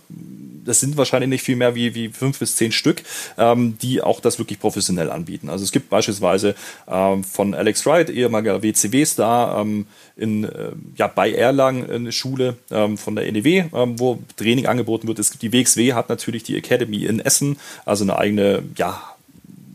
das 0.65 0.79
sind 0.79 0.97
wahrscheinlich 0.97 1.29
nicht 1.29 1.43
viel 1.43 1.55
mehr 1.55 1.75
wie, 1.75 1.95
wie 1.95 2.09
fünf 2.09 2.39
bis 2.39 2.55
zehn 2.55 2.71
Stück, 2.71 3.03
ähm, 3.37 3.77
die 3.81 4.01
auch 4.01 4.19
das 4.19 4.39
wirklich 4.39 4.59
professionell 4.59 5.09
anbieten. 5.09 5.49
Also 5.49 5.63
es 5.63 5.71
gibt 5.71 5.89
beispielsweise 5.89 6.55
ähm, 6.87 7.23
von 7.23 7.53
Alex 7.53 7.85
Wright, 7.85 8.09
ehemaliger 8.09 8.61
WCW-Star, 8.61 9.61
ähm, 9.61 9.87
in, 10.17 10.45
äh, 10.45 10.71
ja, 10.95 11.07
bei 11.07 11.31
Erlangen 11.31 11.89
eine 11.89 12.11
Schule 12.11 12.57
ähm, 12.71 12.97
von 12.97 13.15
der 13.15 13.31
NEW, 13.31 13.65
ähm, 13.73 13.99
wo 13.99 14.19
Training 14.37 14.65
angeboten 14.65 15.07
wird. 15.07 15.19
Es 15.19 15.31
gibt 15.31 15.43
die 15.43 15.53
WXW, 15.53 15.93
hat 15.93 16.09
natürlich 16.09 16.43
die 16.43 16.57
Academy 16.57 17.05
in 17.05 17.19
Essen, 17.19 17.57
also 17.85 18.03
eine 18.03 18.17
eigene, 18.17 18.63
ja, 18.77 19.01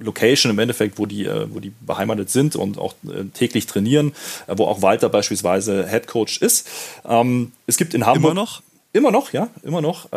Location 0.02 0.50
im 0.50 0.59
Endeffekt, 0.59 0.99
wo 0.99 1.04
die, 1.04 1.26
äh, 1.26 1.47
wo 1.50 1.61
die 1.61 1.73
beheimatet 1.80 2.30
sind 2.30 2.56
und 2.56 2.78
auch 2.78 2.94
äh, 3.04 3.25
täglich 3.35 3.66
trainieren, 3.66 4.12
wo 4.49 4.64
auch 4.64 4.80
Walter 4.80 5.11
beispielsweise 5.11 5.87
Head 5.88 6.06
Coach 6.06 6.38
ist. 6.38 6.66
Ähm, 7.06 7.52
es 7.66 7.76
gibt 7.76 7.93
in 7.93 8.06
Hamburg. 8.06 8.32
Immer 8.32 8.41
noch? 8.41 8.62
Immer 8.93 9.10
noch, 9.10 9.32
ja, 9.32 9.49
immer 9.62 9.82
noch. 9.82 10.08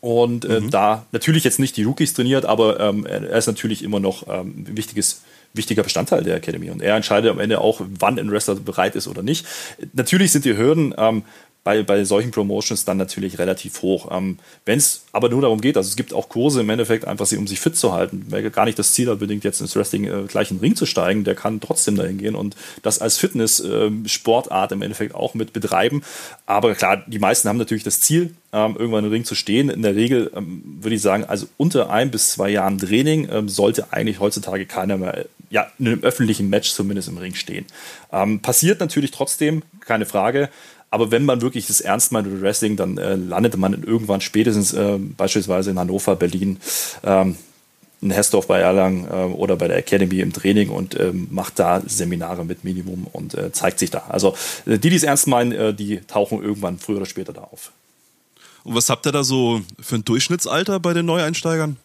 Und 0.00 0.44
äh, 0.44 0.60
mhm. 0.60 0.70
da 0.70 1.06
natürlich 1.12 1.44
jetzt 1.44 1.58
nicht 1.58 1.76
die 1.76 1.82
Rookies 1.82 2.14
trainiert, 2.14 2.44
aber 2.44 2.78
ähm, 2.78 3.04
er 3.04 3.36
ist 3.36 3.46
natürlich 3.46 3.82
immer 3.82 3.98
noch 3.98 4.28
ähm, 4.28 4.64
ein 4.68 4.76
wichtiges, 4.76 5.22
wichtiger 5.54 5.82
Bestandteil 5.82 6.22
der 6.22 6.36
Academy. 6.36 6.70
Und 6.70 6.82
er 6.82 6.94
entscheidet 6.94 7.30
am 7.30 7.40
Ende 7.40 7.60
auch, 7.60 7.80
wann 7.98 8.18
ein 8.18 8.30
Wrestler 8.30 8.54
bereit 8.54 8.94
ist 8.94 9.08
oder 9.08 9.22
nicht. 9.22 9.44
Natürlich 9.94 10.30
sind 10.30 10.44
die 10.44 10.56
Hürden 10.56 10.94
ähm, 10.96 11.24
bei, 11.68 11.82
bei 11.82 12.02
solchen 12.04 12.30
Promotions 12.30 12.86
dann 12.86 12.96
natürlich 12.96 13.38
relativ 13.38 13.82
hoch. 13.82 14.08
Ähm, 14.10 14.38
Wenn 14.64 14.78
es 14.78 15.02
aber 15.12 15.28
nur 15.28 15.42
darum 15.42 15.60
geht, 15.60 15.76
also 15.76 15.86
es 15.86 15.96
gibt 15.96 16.14
auch 16.14 16.30
Kurse 16.30 16.62
im 16.62 16.70
Endeffekt 16.70 17.06
einfach, 17.06 17.30
um 17.32 17.46
sich 17.46 17.60
fit 17.60 17.76
zu 17.76 17.92
halten. 17.92 18.24
Wer 18.30 18.48
gar 18.48 18.64
nicht 18.64 18.78
das 18.78 18.94
Ziel 18.94 19.10
hat, 19.10 19.18
bedingt 19.18 19.44
jetzt 19.44 19.60
ins 19.60 19.76
Wrestling 19.76 20.04
äh, 20.04 20.22
gleich 20.26 20.50
in 20.50 20.56
den 20.56 20.60
Ring 20.62 20.76
zu 20.76 20.86
steigen, 20.86 21.24
der 21.24 21.34
kann 21.34 21.60
trotzdem 21.60 21.96
dahin 21.96 22.16
gehen 22.16 22.36
und 22.36 22.56
das 22.82 23.00
als 23.00 23.18
Fitness-Sportart 23.18 24.72
äh, 24.72 24.74
im 24.76 24.80
Endeffekt 24.80 25.14
auch 25.14 25.34
mit 25.34 25.52
betreiben. 25.52 26.02
Aber 26.46 26.74
klar, 26.74 27.04
die 27.06 27.18
meisten 27.18 27.50
haben 27.50 27.58
natürlich 27.58 27.84
das 27.84 28.00
Ziel, 28.00 28.34
ähm, 28.54 28.76
irgendwann 28.78 29.04
im 29.04 29.10
Ring 29.10 29.26
zu 29.26 29.34
stehen. 29.34 29.68
In 29.68 29.82
der 29.82 29.94
Regel 29.94 30.30
ähm, 30.34 30.62
würde 30.80 30.96
ich 30.96 31.02
sagen, 31.02 31.24
also 31.24 31.48
unter 31.58 31.90
ein 31.90 32.10
bis 32.10 32.30
zwei 32.30 32.48
Jahren 32.48 32.78
Training 32.78 33.28
ähm, 33.30 33.50
sollte 33.50 33.92
eigentlich 33.92 34.20
heutzutage 34.20 34.64
keiner 34.64 34.96
mehr 34.96 35.26
ja, 35.50 35.70
in 35.78 35.86
einem 35.86 36.02
öffentlichen 36.02 36.48
Match 36.48 36.72
zumindest 36.72 37.08
im 37.08 37.18
Ring 37.18 37.34
stehen. 37.34 37.66
Ähm, 38.10 38.40
passiert 38.40 38.80
natürlich 38.80 39.10
trotzdem, 39.10 39.62
keine 39.80 40.06
Frage. 40.06 40.48
Aber 40.90 41.10
wenn 41.10 41.24
man 41.24 41.42
wirklich 41.42 41.66
das 41.66 41.80
ernst 41.80 42.12
meint 42.12 42.30
mit 42.30 42.40
Wrestling, 42.40 42.76
dann 42.76 42.96
äh, 42.96 43.14
landet 43.14 43.56
man 43.56 43.82
irgendwann 43.82 44.20
spätestens 44.20 44.72
äh, 44.72 44.98
beispielsweise 44.98 45.70
in 45.70 45.78
Hannover, 45.78 46.16
Berlin, 46.16 46.58
ähm, 47.04 47.36
in 48.00 48.10
Hessdorf 48.10 48.46
bei 48.46 48.60
Erlangen 48.60 49.06
äh, 49.06 49.34
oder 49.34 49.56
bei 49.56 49.68
der 49.68 49.76
Academy 49.76 50.20
im 50.20 50.32
Training 50.32 50.70
und 50.70 50.98
ähm, 50.98 51.28
macht 51.30 51.58
da 51.58 51.82
Seminare 51.84 52.44
mit 52.44 52.64
Minimum 52.64 53.06
und 53.12 53.34
äh, 53.34 53.52
zeigt 53.52 53.80
sich 53.80 53.90
da. 53.90 54.04
Also 54.08 54.34
äh, 54.66 54.78
die, 54.78 54.90
die 54.90 54.96
es 54.96 55.02
ernst 55.02 55.26
meinen, 55.26 55.52
äh, 55.52 55.74
die 55.74 56.00
tauchen 56.06 56.42
irgendwann 56.42 56.78
früher 56.78 56.98
oder 56.98 57.06
später 57.06 57.32
da 57.32 57.42
auf. 57.42 57.72
Und 58.64 58.74
was 58.74 58.88
habt 58.88 59.06
ihr 59.06 59.12
da 59.12 59.24
so 59.24 59.62
für 59.80 59.96
ein 59.96 60.04
Durchschnittsalter 60.04 60.80
bei 60.80 60.94
den 60.94 61.06
Neueinsteigern? 61.06 61.76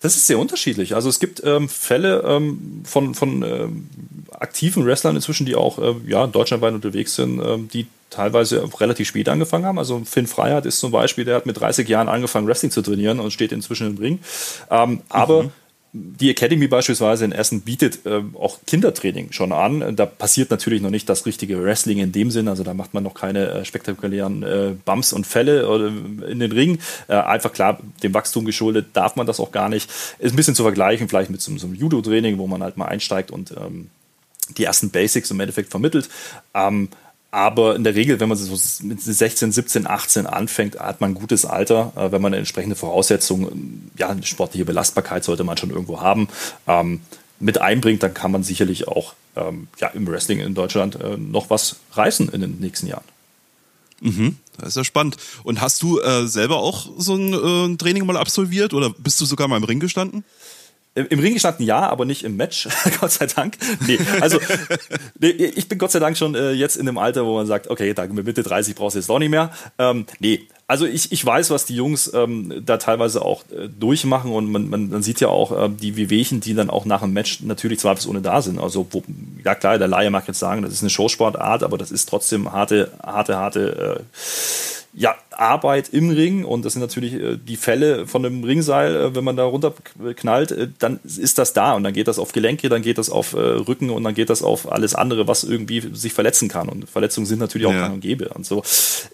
Das 0.00 0.16
ist 0.16 0.26
sehr 0.26 0.38
unterschiedlich. 0.38 0.94
Also 0.94 1.08
es 1.08 1.20
gibt 1.20 1.42
ähm, 1.44 1.68
Fälle 1.68 2.22
ähm, 2.26 2.82
von, 2.84 3.14
von 3.14 3.42
ähm, 3.42 3.88
aktiven 4.32 4.86
Wrestlern 4.86 5.14
inzwischen, 5.14 5.44
die 5.44 5.54
auch 5.54 5.78
äh, 5.78 5.94
ja, 6.06 6.26
deutschlandweit 6.26 6.72
unterwegs 6.72 7.16
sind, 7.16 7.40
ähm, 7.44 7.68
die 7.68 7.86
teilweise 8.10 8.68
relativ 8.80 9.08
spät 9.08 9.28
angefangen 9.28 9.64
haben. 9.64 9.78
Also 9.78 10.02
Finn 10.04 10.26
Freiheit 10.26 10.66
ist 10.66 10.80
zum 10.80 10.92
Beispiel, 10.92 11.24
der 11.24 11.36
hat 11.36 11.46
mit 11.46 11.58
30 11.58 11.88
Jahren 11.88 12.08
angefangen, 12.08 12.46
Wrestling 12.46 12.70
zu 12.70 12.82
trainieren 12.82 13.20
und 13.20 13.32
steht 13.32 13.52
inzwischen 13.52 13.86
im 13.86 13.98
Ring. 13.98 14.18
Ähm, 14.70 15.02
aber 15.08 15.44
mhm 15.44 15.52
die 15.92 16.30
Academy 16.30 16.68
beispielsweise 16.68 17.24
in 17.24 17.32
Essen 17.32 17.62
bietet 17.62 18.06
äh, 18.06 18.22
auch 18.34 18.58
Kindertraining 18.64 19.32
schon 19.32 19.52
an. 19.52 19.96
Da 19.96 20.06
passiert 20.06 20.50
natürlich 20.50 20.82
noch 20.82 20.90
nicht 20.90 21.08
das 21.08 21.26
richtige 21.26 21.62
Wrestling 21.62 21.98
in 21.98 22.12
dem 22.12 22.30
Sinn. 22.30 22.46
Also 22.46 22.62
da 22.62 22.74
macht 22.74 22.94
man 22.94 23.02
noch 23.02 23.14
keine 23.14 23.48
äh, 23.50 23.64
spektakulären 23.64 24.42
äh, 24.44 24.74
Bumps 24.84 25.12
und 25.12 25.26
Fälle 25.26 25.62
äh, 25.62 26.30
in 26.30 26.38
den 26.38 26.52
Ring. 26.52 26.78
Äh, 27.08 27.14
einfach 27.14 27.52
klar, 27.52 27.80
dem 28.04 28.14
Wachstum 28.14 28.44
geschuldet 28.44 28.88
darf 28.92 29.16
man 29.16 29.26
das 29.26 29.40
auch 29.40 29.50
gar 29.50 29.68
nicht. 29.68 29.90
Ist 30.20 30.32
ein 30.32 30.36
bisschen 30.36 30.54
zu 30.54 30.62
vergleichen 30.62 31.08
vielleicht 31.08 31.30
mit 31.30 31.40
so, 31.40 31.56
so 31.58 31.66
einem 31.66 31.74
Judo-Training, 31.74 32.38
wo 32.38 32.46
man 32.46 32.62
halt 32.62 32.76
mal 32.76 32.86
einsteigt 32.86 33.32
und 33.32 33.50
ähm, 33.50 33.90
die 34.58 34.64
ersten 34.64 34.90
Basics 34.90 35.32
im 35.32 35.40
Endeffekt 35.40 35.70
vermittelt. 35.70 36.08
Ähm, 36.54 36.88
aber 37.30 37.76
in 37.76 37.84
der 37.84 37.94
Regel, 37.94 38.18
wenn 38.18 38.28
man 38.28 38.36
so 38.36 38.56
mit 38.84 39.00
16, 39.00 39.52
17, 39.52 39.86
18 39.86 40.26
anfängt, 40.26 40.78
hat 40.78 41.00
man 41.00 41.12
ein 41.12 41.14
gutes 41.14 41.44
Alter. 41.44 41.92
Äh, 41.96 42.12
wenn 42.12 42.20
man 42.22 42.32
eine 42.32 42.38
entsprechende 42.38 42.76
Voraussetzung, 42.76 43.90
ja, 43.96 44.08
eine 44.08 44.24
sportliche 44.24 44.64
Belastbarkeit 44.64 45.22
sollte 45.22 45.44
man 45.44 45.56
schon 45.56 45.70
irgendwo 45.70 46.00
haben, 46.00 46.28
ähm, 46.66 47.00
mit 47.38 47.60
einbringt, 47.60 48.02
dann 48.02 48.14
kann 48.14 48.32
man 48.32 48.42
sicherlich 48.42 48.88
auch 48.88 49.14
ähm, 49.36 49.68
ja, 49.78 49.88
im 49.88 50.06
Wrestling 50.06 50.40
in 50.40 50.54
Deutschland 50.54 50.96
äh, 50.96 51.16
noch 51.16 51.50
was 51.50 51.76
reißen 51.92 52.28
in 52.30 52.40
den 52.40 52.58
nächsten 52.58 52.86
Jahren. 52.86 53.04
Mhm, 54.00 54.36
das 54.58 54.70
ist 54.70 54.76
ja 54.76 54.84
spannend. 54.84 55.16
Und 55.44 55.60
hast 55.60 55.82
du 55.82 56.00
äh, 56.00 56.26
selber 56.26 56.56
auch 56.56 56.88
so 56.98 57.14
ein, 57.14 57.32
äh, 57.32 57.66
ein 57.66 57.78
Training 57.78 58.06
mal 58.06 58.16
absolviert 58.16 58.74
oder 58.74 58.90
bist 58.90 59.20
du 59.20 59.24
sogar 59.24 59.46
mal 59.46 59.56
im 59.56 59.64
Ring 59.64 59.78
gestanden? 59.78 60.24
Im 60.94 61.20
Ring 61.20 61.34
gestanden 61.34 61.64
ja, 61.64 61.88
aber 61.88 62.04
nicht 62.04 62.24
im 62.24 62.36
Match, 62.36 62.66
Gott 63.00 63.12
sei 63.12 63.26
Dank. 63.26 63.56
Nee, 63.86 63.98
also 64.20 64.40
nee, 65.20 65.28
ich 65.28 65.68
bin 65.68 65.78
Gott 65.78 65.92
sei 65.92 66.00
Dank 66.00 66.16
schon 66.16 66.34
äh, 66.34 66.50
jetzt 66.50 66.76
in 66.76 66.86
dem 66.86 66.98
Alter, 66.98 67.24
wo 67.24 67.36
man 67.36 67.46
sagt, 67.46 67.68
okay, 67.70 67.94
da 67.94 68.06
mit 68.06 68.26
Mitte 68.26 68.42
30 68.42 68.74
brauchst 68.74 68.96
du 68.96 68.98
jetzt 68.98 69.08
doch 69.08 69.20
nicht 69.20 69.30
mehr. 69.30 69.52
Ähm, 69.78 70.06
nee, 70.18 70.48
Also 70.66 70.86
ich, 70.86 71.12
ich 71.12 71.24
weiß, 71.24 71.50
was 71.50 71.64
die 71.64 71.76
Jungs 71.76 72.12
ähm, 72.12 72.62
da 72.66 72.76
teilweise 72.76 73.22
auch 73.22 73.44
äh, 73.50 73.68
durchmachen 73.68 74.32
und 74.32 74.50
man, 74.50 74.68
man, 74.68 74.88
man 74.90 75.02
sieht 75.02 75.20
ja 75.20 75.28
auch 75.28 75.50
äh, 75.52 75.68
die 75.68 75.96
Wehwehchen, 75.96 76.40
die 76.40 76.54
dann 76.54 76.70
auch 76.70 76.84
nach 76.84 77.02
dem 77.02 77.12
Match 77.12 77.40
natürlich 77.42 77.78
zweifelsohne 77.78 78.20
da 78.20 78.42
sind. 78.42 78.58
Also 78.58 78.86
wo, 78.90 79.02
ja 79.44 79.54
klar, 79.54 79.78
der 79.78 79.88
Laie 79.88 80.10
mag 80.10 80.26
jetzt 80.26 80.40
sagen, 80.40 80.62
das 80.62 80.72
ist 80.72 80.82
eine 80.82 80.90
Showsportart, 80.90 81.62
aber 81.62 81.78
das 81.78 81.92
ist 81.92 82.08
trotzdem 82.08 82.50
harte, 82.52 82.90
harte, 83.02 83.36
harte 83.36 84.00
äh, 84.00 84.18
ja, 84.92 85.14
Arbeit 85.30 85.88
im 85.90 86.10
Ring 86.10 86.44
und 86.44 86.64
das 86.64 86.72
sind 86.72 86.82
natürlich 86.82 87.14
äh, 87.14 87.36
die 87.36 87.56
Fälle 87.56 88.06
von 88.06 88.26
einem 88.26 88.42
Ringseil, 88.42 88.96
äh, 88.96 89.14
wenn 89.14 89.22
man 89.22 89.36
da 89.36 89.44
runterknallt, 89.44 90.50
äh, 90.50 90.68
dann 90.78 90.98
ist 91.04 91.38
das 91.38 91.52
da 91.52 91.74
und 91.74 91.84
dann 91.84 91.92
geht 91.92 92.08
das 92.08 92.18
auf 92.18 92.32
Gelenke, 92.32 92.68
dann 92.68 92.82
geht 92.82 92.98
das 92.98 93.08
auf 93.08 93.34
Rücken 93.34 93.90
und 93.90 94.02
dann 94.02 94.14
geht 94.14 94.30
das 94.30 94.42
auf 94.42 94.70
alles 94.70 94.94
andere, 94.94 95.28
was 95.28 95.44
irgendwie 95.44 95.80
sich 95.94 96.12
verletzen 96.12 96.48
kann 96.48 96.68
und 96.68 96.88
Verletzungen 96.90 97.26
sind 97.26 97.38
natürlich 97.38 97.68
auch 97.68 97.72
ja. 97.72 97.82
gang 97.82 97.94
und 97.94 98.00
gäbe 98.00 98.30
und 98.30 98.44
so. 98.44 98.62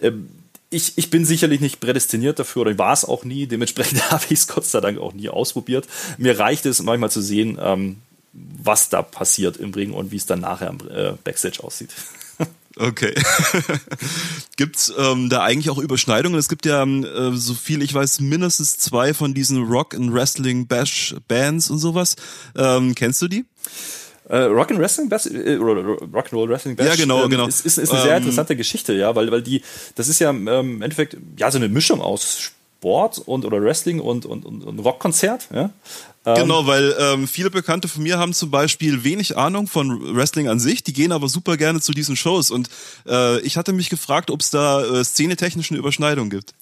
Ähm, 0.01 0.29
ich, 0.71 0.97
ich 0.97 1.11
bin 1.11 1.25
sicherlich 1.25 1.61
nicht 1.61 1.79
prädestiniert 1.79 2.39
dafür 2.39 2.63
oder 2.63 2.79
war 2.79 2.93
es 2.93 3.05
auch 3.05 3.25
nie, 3.25 3.47
dementsprechend 3.47 4.11
habe 4.11 4.25
ich 4.31 4.41
es 4.41 4.49
Gott 4.49 4.65
sei 4.65 4.81
Dank 4.81 4.99
auch 4.99 5.13
nie 5.13 5.29
ausprobiert. 5.29 5.87
Mir 6.17 6.39
reicht 6.39 6.65
es 6.67 6.83
manchmal 6.83 7.11
zu 7.11 7.21
sehen, 7.21 7.59
ähm, 7.61 7.99
was 8.33 8.89
da 8.89 9.03
passiert 9.03 9.59
im 9.59 9.73
Ring 9.73 9.93
und 9.93 10.11
wie 10.11 10.17
es 10.17 10.27
dann 10.27 10.41
nachher 10.41 10.69
im 10.69 10.79
Backstage 11.25 11.63
aussieht. 11.63 11.91
Okay. 12.79 13.15
Gibt's 14.57 14.93
ähm, 14.99 15.31
da 15.31 15.43
eigentlich 15.43 15.71
auch 15.71 15.79
Überschneidungen? 15.79 16.39
Es 16.39 16.49
gibt 16.49 16.67
ja, 16.67 16.85
äh, 16.85 17.33
so 17.35 17.55
viel 17.55 17.83
ich 17.83 17.95
weiß, 17.95 18.21
mindestens 18.21 18.77
zwei 18.77 19.15
von 19.15 19.33
diesen 19.33 19.65
Rock 19.65 19.95
and 19.95 20.13
Wrestling 20.13 20.67
Bash 20.67 21.15
Bands 21.27 21.71
und 21.71 21.79
sowas. 21.79 22.17
Ähm, 22.57 22.95
kennst 22.95 23.23
du 23.23 23.29
die? 23.29 23.47
Äh, 24.29 24.39
Rock 24.39 24.73
and 24.73 24.81
Wrestling 24.81 25.09
Bash, 25.09 25.27
äh, 25.27 25.55
Rock 25.55 26.27
and 26.27 26.33
Roll 26.33 26.49
Wrestling 26.49 26.77
Bash, 26.77 26.89
ja 26.89 26.97
genau, 26.97 27.25
ähm, 27.25 27.31
genau. 27.31 27.47
Ist, 27.47 27.65
ist, 27.65 27.79
ist 27.79 27.93
eine 27.93 28.03
sehr 28.03 28.17
ähm, 28.17 28.19
interessante 28.19 28.57
Geschichte, 28.57 28.93
ja, 28.93 29.15
weil 29.15 29.31
weil 29.31 29.43
die, 29.43 29.63
das 29.95 30.09
ist 30.09 30.19
ja 30.19 30.31
ähm, 30.31 30.49
im 30.49 30.83
Endeffekt 30.83 31.17
ja 31.39 31.51
so 31.51 31.59
eine 31.59 31.69
Mischung 31.69 32.01
aus 32.01 32.53
Sport 32.79 33.19
und 33.19 33.45
oder 33.45 33.63
Wrestling 33.63 34.01
und 34.01 34.27
und, 34.27 34.45
und, 34.45 34.63
und 34.63 34.79
Rockkonzert, 34.79 35.49
ja. 35.53 35.71
Ähm, 36.25 36.35
genau, 36.35 36.67
weil 36.67 36.95
ähm, 36.99 37.29
viele 37.29 37.51
Bekannte 37.51 37.87
von 37.87 38.03
mir 38.03 38.19
haben 38.19 38.33
zum 38.33 38.51
Beispiel 38.51 39.05
wenig 39.05 39.37
Ahnung 39.37 39.69
von 39.69 40.17
Wrestling 40.17 40.49
an 40.49 40.59
sich, 40.59 40.83
die 40.83 40.93
gehen 40.93 41.13
aber 41.13 41.29
super 41.29 41.57
gerne 41.57 41.81
zu 41.81 41.93
diesen 41.93 42.17
Shows 42.17 42.51
und 42.51 42.69
äh, 43.07 43.41
ich 43.41 43.57
hatte 43.57 43.73
mich 43.73 43.91
gefragt, 43.91 44.31
ob 44.31 44.41
es 44.41 44.51
da 44.51 44.85
äh, 44.85 45.05
szenetechnischen 45.05 45.77
Überschneidungen 45.77 46.31
gibt. 46.31 46.53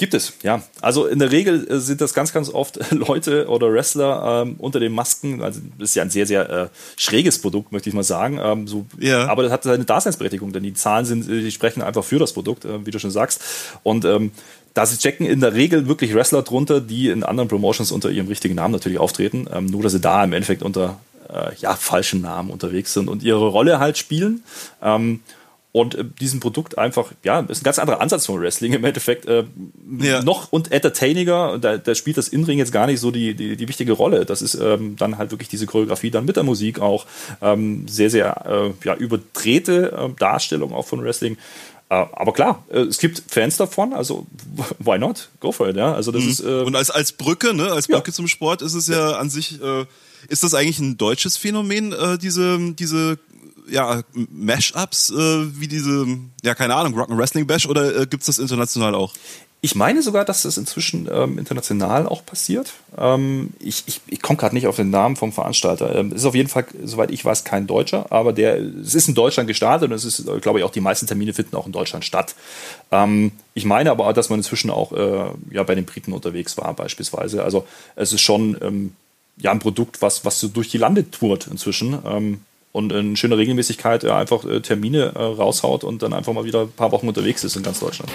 Gibt 0.00 0.14
es, 0.14 0.32
ja. 0.42 0.62
Also 0.80 1.04
in 1.04 1.18
der 1.18 1.30
Regel 1.30 1.70
äh, 1.70 1.78
sind 1.78 2.00
das 2.00 2.14
ganz, 2.14 2.32
ganz 2.32 2.48
oft 2.48 2.78
Leute 2.90 3.48
oder 3.48 3.70
Wrestler 3.70 4.44
ähm, 4.46 4.54
unter 4.56 4.80
den 4.80 4.92
Masken. 4.92 5.42
Also 5.42 5.60
das 5.78 5.90
ist 5.90 5.94
ja 5.94 6.02
ein 6.02 6.08
sehr, 6.08 6.26
sehr 6.26 6.48
äh, 6.48 6.68
schräges 6.96 7.38
Produkt, 7.42 7.70
möchte 7.70 7.90
ich 7.90 7.94
mal 7.94 8.02
sagen. 8.02 8.40
Ähm, 8.42 8.66
so, 8.66 8.86
ja. 8.98 9.26
Aber 9.28 9.42
das 9.42 9.52
hat 9.52 9.64
seine 9.64 9.84
Daseinsberechtigung, 9.84 10.54
denn 10.54 10.62
die 10.62 10.72
Zahlen 10.72 11.04
sind, 11.04 11.28
äh, 11.28 11.42
die 11.42 11.50
sprechen 11.50 11.82
einfach 11.82 12.02
für 12.02 12.18
das 12.18 12.32
Produkt, 12.32 12.64
äh, 12.64 12.86
wie 12.86 12.92
du 12.92 12.98
schon 12.98 13.10
sagst. 13.10 13.42
Und 13.82 14.06
ähm, 14.06 14.30
da 14.74 14.86
checken 14.86 15.26
in 15.26 15.40
der 15.40 15.54
Regel 15.54 15.88
wirklich 15.88 16.14
Wrestler 16.14 16.42
drunter, 16.42 16.80
die 16.80 17.08
in 17.08 17.24
anderen 17.24 17.48
Promotions 17.48 17.92
unter 17.92 18.10
ihrem 18.10 18.28
richtigen 18.28 18.54
Namen 18.54 18.72
natürlich 18.72 18.98
auftreten, 18.98 19.46
ähm, 19.52 19.66
nur 19.66 19.82
dass 19.82 19.92
sie 19.92 20.00
da 20.00 20.22
im 20.22 20.32
Endeffekt 20.32 20.62
unter 20.62 21.00
äh, 21.28 21.54
ja, 21.58 21.74
falschen 21.74 22.20
Namen 22.20 22.50
unterwegs 22.50 22.92
sind 22.92 23.08
und 23.08 23.22
ihre 23.22 23.48
Rolle 23.48 23.78
halt 23.78 23.98
spielen. 23.98 24.42
Ähm, 24.82 25.20
und 25.72 25.94
äh, 25.94 26.04
diesen 26.20 26.40
Produkt 26.40 26.78
einfach, 26.78 27.12
ja, 27.22 27.40
ist 27.40 27.60
ein 27.60 27.64
ganz 27.64 27.78
anderer 27.78 28.00
Ansatz 28.00 28.26
von 28.26 28.40
Wrestling 28.40 28.72
im 28.72 28.84
Endeffekt. 28.84 29.26
Äh, 29.26 29.44
ja. 30.00 30.22
Noch 30.22 30.52
und 30.52 30.72
entertainiger, 30.72 31.58
da, 31.58 31.76
da 31.78 31.94
spielt 31.94 32.16
das 32.16 32.28
Inring 32.28 32.58
jetzt 32.58 32.72
gar 32.72 32.86
nicht 32.86 33.00
so 33.00 33.10
die, 33.10 33.34
die, 33.34 33.56
die 33.56 33.68
wichtige 33.68 33.92
Rolle. 33.92 34.24
Das 34.24 34.42
ist 34.42 34.54
ähm, 34.54 34.96
dann 34.96 35.18
halt 35.18 35.30
wirklich 35.30 35.48
diese 35.48 35.66
Choreografie, 35.66 36.10
dann 36.10 36.24
mit 36.24 36.36
der 36.36 36.42
Musik 36.42 36.80
auch. 36.80 37.06
Ähm, 37.40 37.86
sehr, 37.88 38.10
sehr 38.10 38.46
äh, 38.46 38.86
ja, 38.86 38.96
überdrehte 38.96 39.92
äh, 39.92 40.18
Darstellung 40.18 40.72
auch 40.72 40.86
von 40.86 41.02
Wrestling. 41.04 41.36
Äh, 41.90 42.06
aber 42.12 42.32
klar, 42.32 42.64
äh, 42.70 42.80
es 42.82 42.98
gibt 42.98 43.22
Fans 43.28 43.56
davon, 43.56 43.92
also 43.92 44.26
why 44.78 44.96
not? 44.96 45.28
Go 45.40 45.50
for 45.50 45.68
it, 45.68 45.76
ja. 45.76 45.92
Also 45.92 46.12
das 46.12 46.22
mhm. 46.22 46.30
ist, 46.30 46.40
äh, 46.40 46.62
Und 46.62 46.76
als, 46.76 46.90
als 46.90 47.12
Brücke, 47.12 47.52
ne, 47.52 47.72
als 47.72 47.88
Brücke 47.88 48.10
ja. 48.10 48.14
zum 48.14 48.28
Sport 48.28 48.62
ist 48.62 48.74
es 48.74 48.86
ja 48.86 49.18
an 49.18 49.28
sich, 49.28 49.60
äh, 49.60 49.86
ist 50.28 50.44
das 50.44 50.54
eigentlich 50.54 50.78
ein 50.78 50.96
deutsches 50.96 51.36
Phänomen, 51.36 51.92
äh, 51.92 52.16
diese, 52.16 52.58
diese 52.74 53.18
ja, 53.68 54.02
Mashups, 54.12 55.10
äh, 55.10 55.60
wie 55.60 55.68
diese, 55.68 56.06
ja, 56.42 56.54
keine 56.54 56.74
Ahnung, 56.74 56.98
Rock 56.98 57.08
Wrestling 57.16 57.46
Bash 57.46 57.66
oder 57.66 58.02
äh, 58.02 58.06
gibt's 58.06 58.26
das 58.26 58.38
international 58.38 58.94
auch? 58.94 59.12
Ich 59.62 59.74
meine 59.74 60.00
sogar, 60.00 60.24
dass 60.24 60.42
das 60.42 60.56
inzwischen 60.56 61.06
ähm, 61.12 61.38
international 61.38 62.06
auch 62.06 62.24
passiert. 62.24 62.72
Ähm, 62.96 63.50
ich 63.58 63.82
ich, 63.86 64.00
ich 64.06 64.22
komme 64.22 64.38
gerade 64.38 64.54
nicht 64.54 64.66
auf 64.66 64.76
den 64.76 64.88
Namen 64.88 65.16
vom 65.16 65.32
Veranstalter. 65.32 65.94
Ähm, 65.94 66.12
ist 66.12 66.24
auf 66.24 66.34
jeden 66.34 66.48
Fall, 66.48 66.64
soweit 66.82 67.10
ich 67.10 67.22
weiß, 67.22 67.44
kein 67.44 67.66
Deutscher, 67.66 68.06
aber 68.10 68.32
der, 68.32 68.56
es 68.56 68.94
ist 68.94 69.08
in 69.08 69.14
Deutschland 69.14 69.48
gestartet 69.48 69.90
und 69.90 69.94
es 69.94 70.06
ist, 70.06 70.24
glaube 70.40 70.58
ich, 70.58 70.64
auch 70.64 70.70
die 70.70 70.80
meisten 70.80 71.06
Termine 71.06 71.34
finden 71.34 71.56
auch 71.56 71.66
in 71.66 71.72
Deutschland 71.72 72.06
statt. 72.06 72.34
Ähm, 72.90 73.32
ich 73.52 73.66
meine 73.66 73.90
aber, 73.90 74.10
dass 74.14 74.30
man 74.30 74.38
inzwischen 74.38 74.70
auch 74.70 74.92
äh, 74.92 75.30
ja, 75.50 75.62
bei 75.62 75.74
den 75.74 75.84
Briten 75.84 76.14
unterwegs 76.14 76.56
war, 76.56 76.72
beispielsweise. 76.72 77.44
Also 77.44 77.66
es 77.96 78.14
ist 78.14 78.22
schon 78.22 78.56
ähm, 78.62 78.92
ja, 79.36 79.50
ein 79.50 79.58
Produkt, 79.58 80.00
was, 80.00 80.24
was 80.24 80.40
so 80.40 80.48
durch 80.48 80.70
die 80.70 80.78
Lande 80.78 81.10
tourt 81.10 81.48
inzwischen 81.48 81.98
ähm, 82.06 82.40
und 82.72 82.92
in 82.92 83.16
schöner 83.16 83.36
Regelmäßigkeit 83.36 84.04
äh, 84.04 84.10
einfach 84.10 84.44
äh, 84.44 84.60
Termine 84.60 85.12
äh, 85.14 85.18
raushaut 85.18 85.84
und 85.84 86.02
dann 86.02 86.12
einfach 86.12 86.32
mal 86.32 86.44
wieder 86.44 86.62
ein 86.62 86.72
paar 86.72 86.92
Wochen 86.92 87.08
unterwegs 87.08 87.44
ist 87.44 87.56
in 87.56 87.62
ganz 87.62 87.80
Deutschland. 87.80 88.10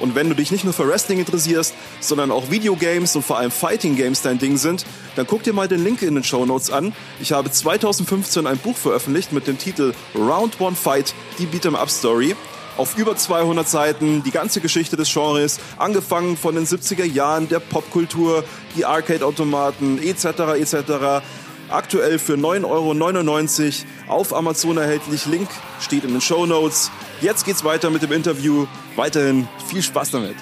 Und 0.00 0.14
wenn 0.14 0.28
du 0.28 0.36
dich 0.36 0.52
nicht 0.52 0.64
nur 0.64 0.72
für 0.72 0.86
Wrestling 0.88 1.18
interessierst, 1.18 1.74
sondern 2.00 2.30
auch 2.30 2.50
Videogames 2.50 3.16
und 3.16 3.24
vor 3.24 3.38
allem 3.38 3.50
Fighting 3.50 3.96
Games 3.96 4.22
dein 4.22 4.38
Ding 4.38 4.56
sind, 4.56 4.86
dann 5.16 5.26
guck 5.26 5.42
dir 5.42 5.52
mal 5.52 5.66
den 5.66 5.82
Link 5.82 6.02
in 6.02 6.14
den 6.14 6.22
Show 6.22 6.46
Notes 6.46 6.70
an. 6.70 6.92
Ich 7.20 7.32
habe 7.32 7.50
2015 7.50 8.46
ein 8.46 8.58
Buch 8.58 8.76
veröffentlicht 8.76 9.32
mit 9.32 9.46
dem 9.46 9.58
Titel 9.58 9.92
Round 10.14 10.60
One 10.60 10.76
Fight, 10.76 11.14
die 11.38 11.46
Beat'em 11.46 11.74
Up 11.74 11.90
Story. 11.90 12.36
Auf 12.76 12.96
über 12.96 13.16
200 13.16 13.68
Seiten 13.68 14.22
die 14.22 14.30
ganze 14.30 14.60
Geschichte 14.60 14.96
des 14.96 15.12
Genres, 15.12 15.58
angefangen 15.78 16.36
von 16.36 16.54
den 16.54 16.64
70er 16.64 17.04
Jahren, 17.04 17.48
der 17.48 17.58
Popkultur, 17.58 18.44
die 18.76 18.84
Arcade-Automaten 18.84 20.00
etc. 20.00 20.24
etc. 20.60 21.24
Aktuell 21.70 22.18
für 22.18 22.34
9,99 22.34 23.84
Euro 24.06 24.12
auf 24.18 24.34
Amazon 24.34 24.78
erhältlich. 24.78 25.26
Link 25.26 25.48
steht 25.80 26.04
in 26.04 26.12
den 26.12 26.20
Show 26.20 26.46
Notes. 26.46 26.90
Jetzt 27.20 27.44
geht's 27.44 27.62
weiter 27.62 27.90
mit 27.90 28.02
dem 28.02 28.12
Interview. 28.12 28.66
Weiterhin 28.96 29.46
viel 29.68 29.82
Spaß 29.82 30.12
damit. 30.12 30.36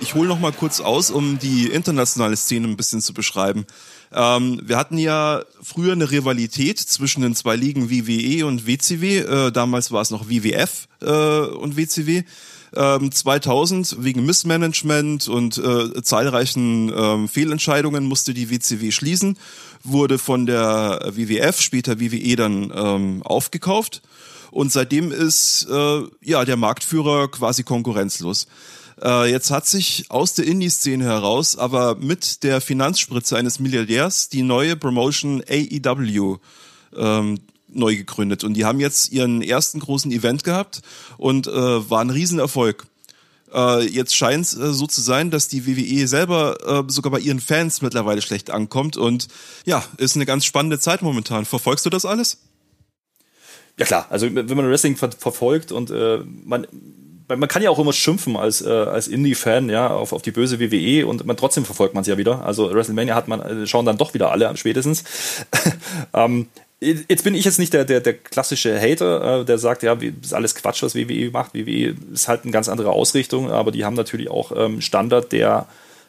Ich 0.00 0.14
hole 0.14 0.28
noch 0.28 0.38
mal 0.38 0.52
kurz 0.52 0.80
aus, 0.80 1.10
um 1.10 1.38
die 1.38 1.66
internationale 1.66 2.36
Szene 2.36 2.68
ein 2.68 2.76
bisschen 2.76 3.00
zu 3.00 3.12
beschreiben. 3.12 3.66
Ähm, 4.12 4.60
wir 4.62 4.76
hatten 4.76 4.98
ja 4.98 5.42
früher 5.62 5.92
eine 5.92 6.10
Rivalität 6.10 6.78
zwischen 6.78 7.22
den 7.22 7.34
zwei 7.34 7.56
Ligen 7.56 7.90
WWE 7.90 8.46
und 8.46 8.66
WCW. 8.66 9.18
Äh, 9.18 9.52
damals 9.52 9.90
war 9.90 10.02
es 10.02 10.10
noch 10.10 10.28
WWF 10.28 10.86
äh, 11.00 11.06
und 11.08 11.76
WCW. 11.76 12.22
Ähm, 12.76 13.10
2000 13.10 14.04
wegen 14.04 14.26
Missmanagement 14.26 15.28
und 15.28 15.56
äh, 15.56 16.02
zahlreichen 16.02 16.92
ähm, 16.94 17.28
Fehlentscheidungen 17.28 18.04
musste 18.04 18.34
die 18.34 18.50
WCW 18.50 18.90
schließen, 18.92 19.38
wurde 19.82 20.18
von 20.18 20.44
der 20.44 21.00
WWF, 21.12 21.60
später 21.60 21.98
WWE 22.00 22.36
dann 22.36 22.72
ähm, 22.74 23.22
aufgekauft 23.22 24.02
und 24.50 24.72
seitdem 24.72 25.12
ist 25.12 25.66
äh, 25.70 26.02
ja 26.22 26.44
der 26.44 26.56
Marktführer 26.56 27.28
quasi 27.30 27.62
konkurrenzlos. 27.62 28.46
Äh, 29.02 29.30
jetzt 29.30 29.50
hat 29.50 29.66
sich 29.66 30.06
aus 30.08 30.34
der 30.34 30.46
Indie-Szene 30.46 31.04
heraus, 31.04 31.56
aber 31.56 31.96
mit 31.96 32.42
der 32.42 32.60
Finanzspritze 32.60 33.36
eines 33.36 33.60
Milliardärs, 33.60 34.28
die 34.28 34.42
neue 34.42 34.76
Promotion 34.76 35.42
AEW 35.48 36.38
ähm, 36.96 37.38
neu 37.76 37.96
gegründet. 37.96 38.44
Und 38.44 38.54
die 38.54 38.64
haben 38.64 38.80
jetzt 38.80 39.12
ihren 39.12 39.42
ersten 39.42 39.80
großen 39.80 40.10
Event 40.12 40.44
gehabt 40.44 40.82
und 41.18 41.46
äh, 41.46 41.50
war 41.90 42.00
ein 42.00 42.10
Riesenerfolg. 42.10 42.86
Äh, 43.52 43.86
jetzt 43.86 44.14
scheint 44.14 44.44
es 44.44 44.56
äh, 44.56 44.72
so 44.72 44.86
zu 44.86 45.00
sein, 45.00 45.30
dass 45.30 45.48
die 45.48 45.66
WWE 45.66 46.06
selber 46.06 46.84
äh, 46.86 46.90
sogar 46.90 47.12
bei 47.12 47.20
ihren 47.20 47.40
Fans 47.40 47.82
mittlerweile 47.82 48.22
schlecht 48.22 48.50
ankommt. 48.50 48.96
Und 48.96 49.28
ja, 49.64 49.84
ist 49.98 50.16
eine 50.16 50.26
ganz 50.26 50.44
spannende 50.44 50.78
Zeit 50.78 51.02
momentan. 51.02 51.44
Verfolgst 51.44 51.86
du 51.86 51.90
das 51.90 52.04
alles? 52.04 52.38
Ja 53.78 53.84
klar, 53.84 54.06
also 54.08 54.26
wenn 54.34 54.56
man 54.56 54.68
Wrestling 54.70 54.96
ver 54.96 55.10
verfolgt 55.12 55.70
und 55.70 55.90
äh, 55.90 56.20
man 56.44 56.66
man 57.28 57.48
kann 57.48 57.62
ja 57.62 57.70
auch 57.70 57.78
immer 57.78 57.92
schimpfen 57.92 58.36
als, 58.36 58.62
äh, 58.62 58.68
als 58.68 59.08
Indie-Fan, 59.08 59.68
ja, 59.68 59.88
auf, 59.88 60.12
auf 60.12 60.22
die 60.22 60.30
böse 60.30 60.60
WWE 60.60 61.06
und 61.06 61.26
man 61.26 61.36
trotzdem 61.36 61.64
verfolgt 61.64 61.94
man 61.94 62.02
es 62.02 62.06
ja 62.06 62.18
wieder. 62.18 62.44
Also 62.44 62.72
WrestleMania 62.72 63.14
hat 63.14 63.26
man, 63.28 63.40
äh, 63.40 63.66
schauen 63.66 63.84
dann 63.84 63.98
doch 63.98 64.14
wieder 64.14 64.30
alle 64.30 64.56
spätestens. 64.56 65.04
ähm, 66.14 66.46
jetzt 66.80 67.24
bin 67.24 67.34
ich 67.34 67.44
jetzt 67.44 67.58
nicht 67.58 67.72
der, 67.72 67.84
der, 67.84 68.00
der 68.00 68.14
klassische 68.14 68.78
Hater, 68.80 69.40
äh, 69.40 69.44
der 69.44 69.58
sagt, 69.58 69.82
ja, 69.82 69.94
ist 69.94 70.34
alles 70.34 70.54
Quatsch, 70.54 70.82
was 70.82 70.94
WWE 70.94 71.30
macht. 71.30 71.54
WWE 71.54 71.94
ist 72.12 72.28
halt 72.28 72.42
eine 72.42 72.52
ganz 72.52 72.68
andere 72.68 72.90
Ausrichtung, 72.90 73.50
aber 73.50 73.72
die 73.72 73.84
haben 73.84 73.94
natürlich 73.94 74.30
auch 74.30 74.52
ähm, 74.54 74.80
Standard, 74.80 75.32
der 75.32 75.66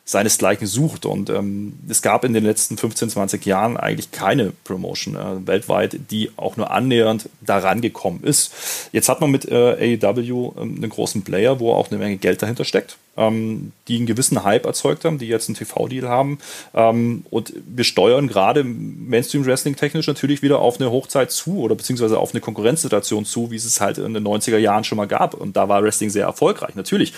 seinesgleichen 0.08 0.68
sucht. 0.68 1.06
Und 1.06 1.30
ähm, 1.30 1.74
es 1.90 2.02
gab 2.02 2.24
in 2.24 2.34
den 2.34 2.46
letzten 2.46 2.78
15, 2.78 3.10
20 3.10 3.46
Jahren 3.46 3.76
eigentlich 3.76 4.12
keine 4.12 4.54
Promotion 4.64 5.16
äh, 5.16 5.46
weltweit, 5.46 6.00
die 6.12 6.32
auch 6.38 6.56
nur 6.56 6.72
annähernd 6.72 7.30
daran 7.42 7.82
gekommen 7.82 8.22
ist. 8.24 8.90
Jetzt 8.94 9.10
hat 9.10 9.20
man 9.20 9.30
mit 9.30 9.46
äh, 9.52 9.98
AEW 10.02 10.54
äh, 10.56 10.62
einen 10.62 10.90
großen 10.90 11.24
Player, 11.24 11.60
wo 11.60 11.74
auch 11.74 11.92
eine 11.92 12.00
Menge 12.00 12.16
Geld 12.18 12.42
dahinter 12.42 12.64
steckt, 12.64 12.98
ähm, 13.18 13.74
die 13.90 13.98
einen 13.98 14.06
gewissen 14.06 14.46
Hype 14.46 14.66
erzeugt 14.66 15.04
haben, 15.04 15.18
die 15.18 15.28
jetzt 15.28 15.50
einen 15.50 15.58
TV-Deal 15.58 16.08
haben. 16.08 16.40
Ähm, 16.74 17.26
und 17.30 17.52
wir 17.68 17.84
steuern 17.84 18.30
gerade 18.30 18.64
Mainstream-Wrestling 18.64 19.76
technisch 19.76 20.08
natürlich 20.08 20.42
wieder 20.42 20.60
auf 20.60 20.80
eine 20.80 20.90
Hochzeit 20.90 21.32
zu 21.32 21.60
oder 21.60 21.76
beziehungsweise 21.76 22.18
auf 22.18 22.32
eine 22.32 22.40
Konkurrenzsituation 22.40 23.26
zu, 23.26 23.52
wie 23.52 23.58
es 23.58 23.66
es 23.66 23.82
halt 23.82 23.98
in 23.98 24.14
den 24.14 24.26
90er 24.26 24.58
Jahren 24.58 24.86
schon 24.86 24.96
mal 24.96 25.08
gab. 25.08 25.34
Und 25.34 25.58
da 25.58 25.68
war 25.68 25.84
Wrestling 25.84 26.10
sehr 26.10 26.26
erfolgreich, 26.26 26.76
natürlich. 26.76 27.14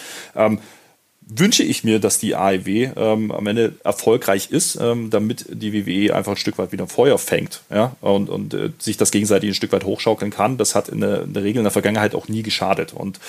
Wünsche 1.32 1.62
ich 1.62 1.84
mir, 1.84 2.00
dass 2.00 2.18
die 2.18 2.36
AEW 2.36 2.92
ähm, 2.96 3.32
am 3.32 3.46
Ende 3.46 3.76
erfolgreich 3.84 4.50
ist, 4.50 4.80
ähm, 4.82 5.12
damit 5.12 5.46
die 5.48 5.74
WWE 5.74 6.16
einfach 6.16 6.32
ein 6.32 6.38
Stück 6.38 6.58
weit 6.58 6.72
wieder 6.72 6.88
Feuer 6.88 7.20
fängt 7.20 7.62
ja? 7.70 7.96
und, 8.02 8.30
und 8.30 8.56
äh, 8.56 8.72
sich 8.80 8.98
das 8.98 9.12
gegenseitig 9.12 9.52
ein 9.52 9.54
Stück 9.54 9.72
weit 9.72 9.84
hochschaukeln 9.84 10.32
kann. 10.32 10.58
Das 10.58 10.74
hat 10.74 10.90
in 10.90 11.02
der, 11.02 11.22
in 11.22 11.34
der, 11.34 11.44
Regel 11.44 11.60
in 11.60 11.66
der 11.66 11.72
Vergangenheit 11.72 12.16
auch 12.16 12.30
nie 12.30 12.42
geschadet. 12.42 12.94
Und 12.94 13.20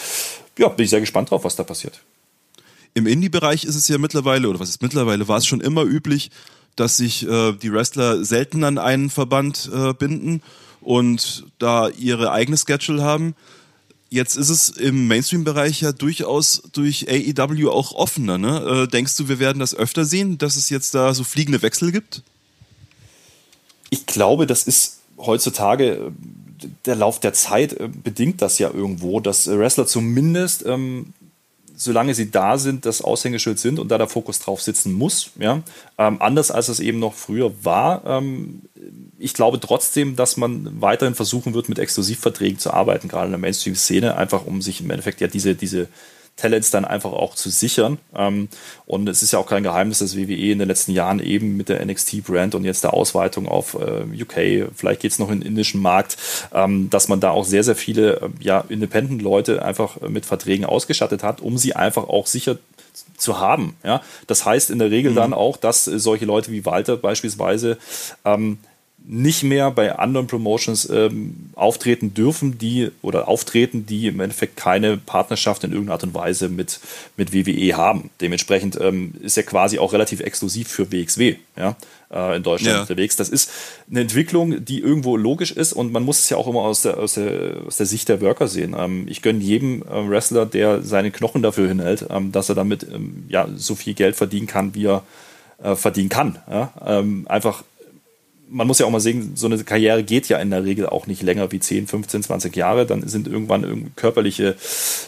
ja, 0.59 0.69
bin 0.69 0.85
ich 0.85 0.91
sehr 0.91 1.01
gespannt 1.01 1.31
drauf, 1.31 1.45
was 1.45 1.57
da 1.57 1.63
passiert. 1.63 2.01
Im 2.95 3.07
Indie-Bereich 3.07 3.65
ist 3.65 3.77
es 3.77 3.87
ja 3.87 3.99
mittlerweile, 3.99 4.49
oder 4.49 4.61
was 4.61 4.71
ist 4.71 4.83
mittlerweile, 4.83 5.29
war 5.29 5.37
es 5.37 5.47
schon 5.47 5.61
immer 5.61 5.83
üblich, 5.83 6.31
dass 6.77 6.97
sich 6.97 7.29
äh, 7.29 7.53
die 7.53 7.71
Wrestler 7.71 8.25
selten 8.25 8.65
an 8.65 8.79
einen 8.79 9.11
Verband 9.11 9.71
äh, 9.75 9.93
binden 9.93 10.43
und 10.81 11.45
da 11.59 11.89
ihre 11.89 12.33
eigene 12.33 12.57
Schedule 12.57 13.03
haben. 13.03 13.35
Jetzt 14.12 14.37
ist 14.37 14.49
es 14.49 14.70
im 14.70 15.07
Mainstream-Bereich 15.07 15.83
ja 15.83 15.92
durchaus 15.92 16.62
durch 16.73 17.07
AEW 17.09 17.70
auch 17.70 17.92
offener. 17.92 18.38
Ne? 18.38 18.83
Äh, 18.85 18.88
denkst 18.88 19.16
du, 19.16 19.29
wir 19.29 19.38
werden 19.38 19.61
das 19.61 19.73
öfter 19.73 20.05
sehen, 20.05 20.37
dass 20.37 20.57
es 20.57 20.68
jetzt 20.68 20.96
da 20.96 21.14
so 21.14 21.23
fliegende 21.23 21.62
Wechsel 21.62 21.92
gibt? 21.92 22.25
Ich 23.88 24.07
glaube, 24.07 24.49
das 24.49 24.64
ist 24.64 24.99
heutzutage 25.16 25.85
äh, 25.85 26.11
der 26.87 26.96
Lauf 26.96 27.20
der 27.20 27.35
Zeit 27.35 27.75
äh, 27.75 27.88
bedingt 27.88 28.42
das 28.42 28.59
ja 28.59 28.70
irgendwo, 28.73 29.20
dass 29.20 29.46
Wrestler 29.46 29.87
zumindest 29.87 30.66
ähm, 30.66 31.12
solange 31.81 32.14
sie 32.14 32.31
da 32.31 32.59
sind, 32.59 32.85
das 32.85 33.03
Aushängeschild 33.03 33.59
sind 33.59 33.79
und 33.79 33.88
da 33.88 33.99
der 33.99 34.09
Fokus 34.09 34.38
drauf 34.38 34.61
sitzen 34.61 34.93
muss. 34.93 35.31
Ja? 35.38 35.62
Ähm, 35.99 36.21
anders 36.21 36.51
als 36.51 36.69
es 36.69 36.79
eben 36.81 36.99
noch 36.99 37.14
früher 37.14 37.53
war. 37.64 38.05
Ähm, 38.05 38.62
ich 39.19 39.35
glaube 39.35 39.61
trotzdem, 39.61 40.14
dass 40.16 40.37
man 40.37 40.81
weiterhin 40.81 41.14
versuchen 41.14 41.55
wird, 41.55 41.69
mit 41.69 41.79
Exklusivverträgen 41.79 42.59
zu 42.59 42.73
arbeiten, 42.73 43.09
gerade 43.09 43.27
in 43.27 43.33
der 43.33 43.38
Mainstream-Szene, 43.38 44.16
einfach 44.16 44.47
um 44.47 44.61
sich 44.61 44.81
im 44.81 44.90
Endeffekt 44.90 45.21
ja 45.21 45.27
diese, 45.27 45.55
diese 45.55 45.88
Talents 46.40 46.70
dann 46.70 46.85
einfach 46.85 47.12
auch 47.12 47.35
zu 47.35 47.50
sichern. 47.50 47.98
Ähm, 48.14 48.48
und 48.87 49.09
es 49.09 49.22
ist 49.22 49.33
ja 49.33 49.38
auch 49.38 49.46
kein 49.46 49.62
Geheimnis, 49.62 49.98
dass 49.98 50.16
WWE 50.16 50.53
in 50.53 50.59
den 50.59 50.68
letzten 50.68 50.92
Jahren 50.92 51.20
eben 51.20 51.57
mit 51.57 51.68
der 51.68 51.85
NXT-Brand 51.85 52.55
und 52.55 52.64
jetzt 52.64 52.85
der 52.85 52.94
Ausweitung 52.94 53.46
auf 53.48 53.74
äh, 53.74 54.22
UK, 54.22 54.70
vielleicht 54.74 55.03
geht 55.03 55.12
es 55.12 55.18
noch 55.18 55.31
in 55.31 55.40
den 55.40 55.48
indischen 55.48 55.81
Markt, 55.81 56.16
ähm, 56.55 56.90
dass 56.90 57.09
man 57.09 57.20
da 57.20 57.31
auch 57.31 57.44
sehr, 57.44 57.64
sehr 57.64 57.76
viele 57.76 58.20
äh, 58.20 58.29
ja, 58.40 58.64
Independent-Leute 58.68 59.62
einfach 59.62 60.00
mit 60.00 60.26
Verträgen 60.26 60.64
ausgestattet 60.64 61.22
hat, 61.22 61.40
um 61.40 61.59
sie 61.59 61.76
einfach 61.76 62.09
auch 62.09 62.26
sicher 62.26 62.59
zu 63.16 63.38
haben. 63.38 63.76
Ja? 63.85 64.03
Das 64.26 64.44
heißt 64.44 64.70
in 64.70 64.79
der 64.79 64.90
Regel 64.90 65.12
mhm. 65.12 65.16
dann 65.16 65.35
auch, 65.35 65.57
dass 65.57 65.85
solche 65.85 66.24
Leute 66.24 66.50
wie 66.50 66.64
Walter 66.64 66.96
beispielsweise 66.96 67.79
ähm, 68.24 68.59
nicht 69.07 69.43
mehr 69.43 69.71
bei 69.71 69.99
anderen 69.99 70.27
Promotions 70.27 70.89
ähm, 70.89 71.51
auftreten 71.55 72.15
dürfen, 72.15 72.59
die 72.59 72.91
oder 73.03 73.29
auftreten, 73.29 73.87
die 73.87 74.07
im 74.07 74.21
Endeffekt 74.21 74.57
keine 74.57 74.97
Partnerschaft 74.99 75.65
in 75.65 75.73
irgendeiner 75.73 75.95
Art 75.95 76.05
und 76.05 76.15
Weise 76.15 76.49
mit, 76.49 76.81
mit 77.17 77.33
WWE 77.33 77.77
haben. 77.77 78.11
Dementsprechend 78.21 78.79
ähm, 78.81 79.15
ist 79.21 79.37
er 79.37 79.43
quasi 79.43 79.79
auch 79.79 79.93
relativ 79.93 80.21
exklusiv 80.21 80.69
für 80.69 80.93
WXW 80.93 81.37
ja, 81.57 81.77
äh, 82.13 82.37
in 82.37 82.43
Deutschland 82.43 82.75
ja. 82.77 82.81
unterwegs. 82.83 83.17
Das 83.17 83.29
ist 83.29 83.51
eine 83.91 84.01
Entwicklung, 84.01 84.65
die 84.65 84.81
irgendwo 84.81 85.17
logisch 85.17 85.51
ist 85.51 85.73
und 85.73 85.93
man 85.93 86.05
muss 86.05 86.21
es 86.21 86.31
ja 86.31 86.37
auch 86.37 86.47
immer 86.47 86.61
aus 86.61 86.83
der, 86.83 86.99
aus 86.99 87.15
der, 87.15 87.63
aus 87.67 87.79
der 87.79 87.87
Sicht 87.87 88.09
der 88.09 88.21
Worker 88.21 88.49
sehen. 88.49 88.77
Ähm, 88.79 89.07
ich 89.09 89.23
gönne 89.23 89.41
jedem 89.41 89.83
äh, 89.83 90.09
Wrestler, 90.09 90.47
der 90.47 90.83
seine 90.83 91.11
Knochen 91.11 91.43
dafür 91.43 91.69
hinhält, 91.69 92.07
ähm, 92.11 92.33
dass 92.33 92.49
er 92.49 92.55
damit 92.55 92.85
ähm, 92.85 93.25
ja, 93.29 93.49
so 93.57 93.75
viel 93.75 93.95
Geld 93.95 94.15
verdienen 94.15 94.47
kann, 94.47 94.75
wie 94.75 94.87
er 94.87 95.03
äh, 95.63 95.75
verdienen 95.75 96.09
kann. 96.09 96.39
Ja? 96.51 96.73
Ähm, 96.85 97.27
einfach 97.29 97.65
man 98.51 98.67
muss 98.67 98.79
ja 98.79 98.87
auch 98.87 98.91
mal 98.91 99.01
sehen, 99.01 99.33
so 99.37 99.47
eine 99.47 99.63
Karriere 99.63 100.03
geht 100.03 100.29
ja 100.29 100.39
in 100.39 100.51
der 100.51 100.65
Regel 100.65 100.87
auch 100.87 101.07
nicht 101.07 101.23
länger 101.23 101.53
wie 101.53 101.61
10, 101.61 101.87
15, 101.87 102.25
20 102.25 102.57
Jahre. 102.57 102.87
Dann 102.87 103.07
sind 103.07 103.29
irgendwann 103.29 103.93
körperliche 103.97 104.57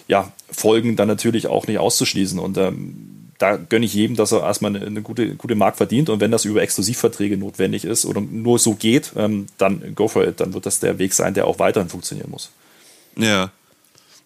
ja, 0.09 0.33
Folgen 0.51 0.97
dann 0.97 1.09
natürlich 1.09 1.49
auch 1.49 1.67
nicht 1.67 1.79
auszuschließen. 1.79 2.39
Und 2.39 2.57
ähm, 2.57 3.23
da 3.39 3.57
gönne 3.57 3.85
ich 3.85 3.95
jedem, 3.95 4.17
dass 4.17 4.33
er 4.33 4.43
erstmal 4.43 4.77
eine, 4.77 5.03
gute, 5.03 5.35
gute 5.35 5.57
Mark 5.57 5.77
verdient. 5.77 6.09
Und 6.09 6.21
wenn 6.21 6.31
das 6.31 6.45
über 6.45 6.63
Exklusivverträge 6.63 7.37
notwendig 7.37 7.85
ist 7.85 8.07
oder 8.07 8.21
nur 8.21 8.59
so 8.59 8.75
geht, 8.75 9.13
ähm, 9.17 9.47
dann 9.59 9.95
go 9.95 10.07
for 10.09 10.27
it. 10.27 10.41
Dann 10.41 10.55
wird 10.55 10.67
das 10.67 10.79
der 10.79 10.99
Weg 10.99 11.13
sein, 11.13 11.35
der 11.35 11.47
auch 11.47 11.59
weiterhin 11.59 11.89
funktionieren 11.89 12.31
muss. 12.31 12.51
Ja. 13.17 13.51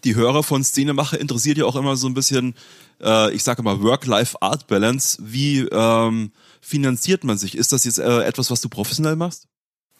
Die 0.06 0.14
Hörer 0.14 0.44
von 0.44 0.62
Szenemacher 0.62 1.18
interessiert 1.18 1.58
ja 1.58 1.64
auch 1.64 1.74
immer 1.74 1.96
so 1.96 2.06
ein 2.06 2.14
bisschen, 2.14 2.54
äh, 3.02 3.34
ich 3.34 3.42
sage 3.42 3.64
mal, 3.64 3.82
Work-Life-Art-Balance. 3.82 5.18
Wie 5.20 5.62
ähm, 5.62 6.30
finanziert 6.60 7.24
man 7.24 7.36
sich? 7.38 7.56
Ist 7.56 7.72
das 7.72 7.82
jetzt 7.82 7.98
äh, 7.98 8.22
etwas, 8.22 8.52
was 8.52 8.60
du 8.60 8.68
professionell 8.68 9.16
machst? 9.16 9.48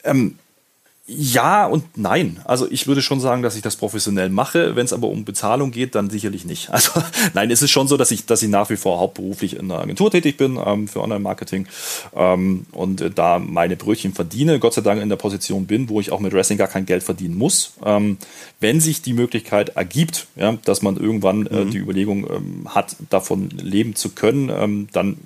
Ähm, 0.05 0.39
ja 1.07 1.67
und 1.67 1.85
nein. 1.97 2.41
Also 2.45 2.71
ich 2.71 2.87
würde 2.87 3.01
schon 3.01 3.21
sagen, 3.21 3.43
dass 3.43 3.55
ich 3.57 3.63
das 3.63 3.77
professionell 3.77 4.29
mache. 4.29 4.75
Wenn 4.75 4.85
es 4.85 4.93
aber 4.93 5.09
um 5.09 5.25
Bezahlung 5.25 5.71
geht, 5.71 5.95
dann 5.95 6.11
sicherlich 6.11 6.45
nicht. 6.45 6.71
Also 6.77 7.03
nein, 7.33 7.51
es 7.51 7.63
ist 7.63 7.71
schon 7.71 7.89
so, 7.89 7.97
dass 7.97 8.11
ich, 8.11 8.27
dass 8.27 8.43
ich 8.43 8.51
nach 8.51 8.69
wie 8.69 8.77
vor 8.77 9.01
hauptberuflich 9.01 9.57
in 9.57 9.71
einer 9.71 9.81
Agentur 9.81 10.11
tätig 10.11 10.37
bin 10.37 10.59
ähm, 10.65 10.89
für 10.89 11.01
Online-Marketing 11.01 11.67
ähm, 12.15 12.67
und 12.73 13.01
äh, 13.01 13.11
da 13.11 13.39
meine 13.39 13.77
Brötchen 13.77 14.13
verdiene. 14.13 14.59
Gott 14.59 14.75
sei 14.75 14.83
Dank 14.83 15.01
in 15.01 15.09
der 15.09 15.17
Position 15.17 15.67
bin, 15.67 15.89
wo 15.89 16.01
ich 16.01 16.13
auch 16.13 16.21
mit 16.21 16.35
Wrestling 16.35 16.59
gar 16.59 16.69
kein 16.69 16.85
Geld 16.85 17.03
verdienen 17.03 17.39
muss. 17.39 17.73
Ähm, 17.85 18.19
wenn 18.61 18.81
sich 18.81 19.01
die 19.01 19.15
Möglichkeit 19.15 19.71
ergibt, 19.71 20.27
ja, 20.37 20.59
dass 20.65 20.83
man 20.83 20.97
irgendwann 20.97 21.47
äh, 21.47 21.65
mhm. 21.65 21.71
die 21.71 21.79
Überlegung 21.79 22.29
ähm, 22.31 22.75
hat, 22.75 22.97
davon 23.09 23.49
leben 23.51 23.95
zu 23.95 24.11
können, 24.11 24.51
ähm, 24.51 24.89
dann 24.93 25.17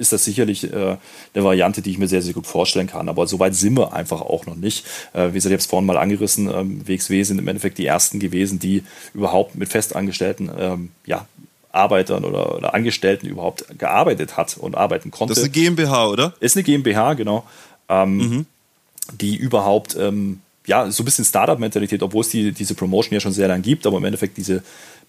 ist 0.00 0.12
das 0.12 0.24
sicherlich 0.24 0.64
äh, 0.64 0.96
eine 1.34 1.44
Variante, 1.44 1.82
die 1.82 1.90
ich 1.90 1.98
mir 1.98 2.08
sehr, 2.08 2.22
sehr 2.22 2.32
gut 2.32 2.46
vorstellen 2.46 2.86
kann. 2.86 3.08
Aber 3.08 3.26
soweit 3.26 3.54
sind 3.54 3.76
wir 3.76 3.92
einfach 3.92 4.22
auch 4.22 4.46
noch 4.46 4.56
nicht. 4.56 4.86
Äh, 5.12 5.28
wie 5.28 5.34
gesagt, 5.34 5.50
ich 5.50 5.52
habe 5.52 5.60
es 5.60 5.66
vorhin 5.66 5.86
mal 5.86 5.98
angerissen, 5.98 6.50
ähm, 6.52 6.88
WXW 6.88 7.22
sind 7.22 7.38
im 7.38 7.46
Endeffekt 7.46 7.76
die 7.78 7.86
ersten 7.86 8.18
gewesen, 8.18 8.58
die 8.58 8.82
überhaupt 9.12 9.56
mit 9.56 9.68
Festangestellten 9.68 10.50
ähm, 10.58 10.88
ja, 11.04 11.26
Arbeitern 11.70 12.24
oder, 12.24 12.56
oder, 12.56 12.74
Angestellten 12.74 13.26
überhaupt 13.26 13.66
gearbeitet 13.78 14.36
hat 14.36 14.56
und 14.56 14.74
arbeiten 14.74 15.10
konnte. 15.10 15.34
Das 15.34 15.38
ist 15.38 15.44
eine 15.44 15.52
GmbH, 15.52 16.08
oder? 16.08 16.34
Ist 16.40 16.56
eine 16.56 16.64
GmbH, 16.64 17.14
genau. 17.14 17.44
Ähm, 17.88 18.16
mhm. 18.16 18.46
Die 19.12 19.36
überhaupt, 19.36 19.96
ähm, 19.96 20.40
ja, 20.66 20.90
so 20.90 21.02
ein 21.02 21.04
bisschen 21.04 21.26
Startup-Mentalität, 21.26 22.02
obwohl 22.02 22.22
es 22.22 22.30
die, 22.30 22.52
diese 22.52 22.74
Promotion 22.74 23.12
ja 23.12 23.20
schon 23.20 23.32
sehr 23.32 23.48
lange 23.48 23.62
gibt, 23.62 23.86
aber 23.86 23.98
im 23.98 24.04
Endeffekt 24.04 24.38
diese, 24.38 24.62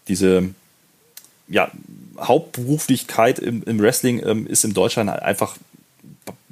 diese 0.07 0.49
ja, 1.47 1.69
Hauptberuflichkeit 2.19 3.39
im, 3.39 3.63
im 3.63 3.79
Wrestling 3.79 4.21
ähm, 4.25 4.47
ist 4.47 4.65
in 4.65 4.73
Deutschland 4.73 5.09
einfach 5.09 5.57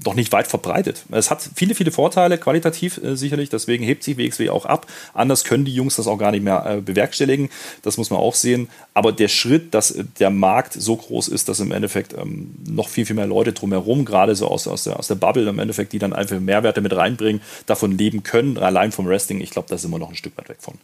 noch 0.06 0.14
nicht 0.14 0.32
weit 0.32 0.48
verbreitet. 0.48 1.04
Es 1.12 1.30
hat 1.30 1.48
viele, 1.56 1.76
viele 1.76 1.92
Vorteile, 1.92 2.38
qualitativ 2.38 3.02
äh, 3.04 3.16
sicherlich, 3.16 3.50
deswegen 3.50 3.84
hebt 3.84 4.04
sich 4.04 4.18
WXW 4.18 4.50
auch 4.50 4.66
ab. 4.66 4.88
Anders 5.14 5.44
können 5.44 5.66
die 5.66 5.74
Jungs 5.74 5.98
das 5.98 6.08
auch 6.08 6.18
gar 6.18 6.32
nicht 6.32 6.44
mehr 6.44 6.66
äh, 6.66 6.82
bewerkstelligen, 6.82 7.50
das 7.82 7.98
muss 7.98 8.10
man 8.10 8.20
auch 8.20 8.36
sehen. 8.36 8.70
Aber 8.94 9.12
der 9.12 9.28
Schritt, 9.28 9.74
dass 9.74 9.92
äh, 9.92 10.06
der 10.20 10.30
Markt 10.30 10.74
so 10.74 10.96
groß 10.96 11.28
ist, 11.28 11.50
dass 11.50 11.60
im 11.60 11.72
Endeffekt 11.72 12.14
ähm, 12.14 12.56
noch 12.68 12.88
viel, 12.88 13.06
viel 13.06 13.16
mehr 13.16 13.28
Leute 13.28 13.54
drumherum, 13.54 14.06
gerade 14.06 14.36
so 14.36 14.48
aus, 14.48 14.68
aus, 14.68 14.84
der, 14.84 14.98
aus 14.98 15.08
der 15.08 15.16
Bubble 15.16 15.50
im 15.50 15.60
Endeffekt, 15.60 15.94
die 15.94 16.00
dann 16.00 16.14
einfach 16.14 16.40
Mehrwerte 16.40 16.82
mit 16.82 16.96
reinbringen, 16.96 17.42
davon 17.66 17.98
leben 17.98 18.24
können, 18.24 18.58
allein 18.58 18.92
vom 18.92 19.08
Wrestling, 19.08 19.42
ich 19.42 19.50
glaube, 19.50 19.68
da 19.70 19.78
sind 19.78 19.92
wir 19.92 20.00
noch 20.00 20.10
ein 20.10 20.16
Stück 20.16 20.38
weit 20.38 20.50
weg 20.50 20.58
von. 20.60 20.76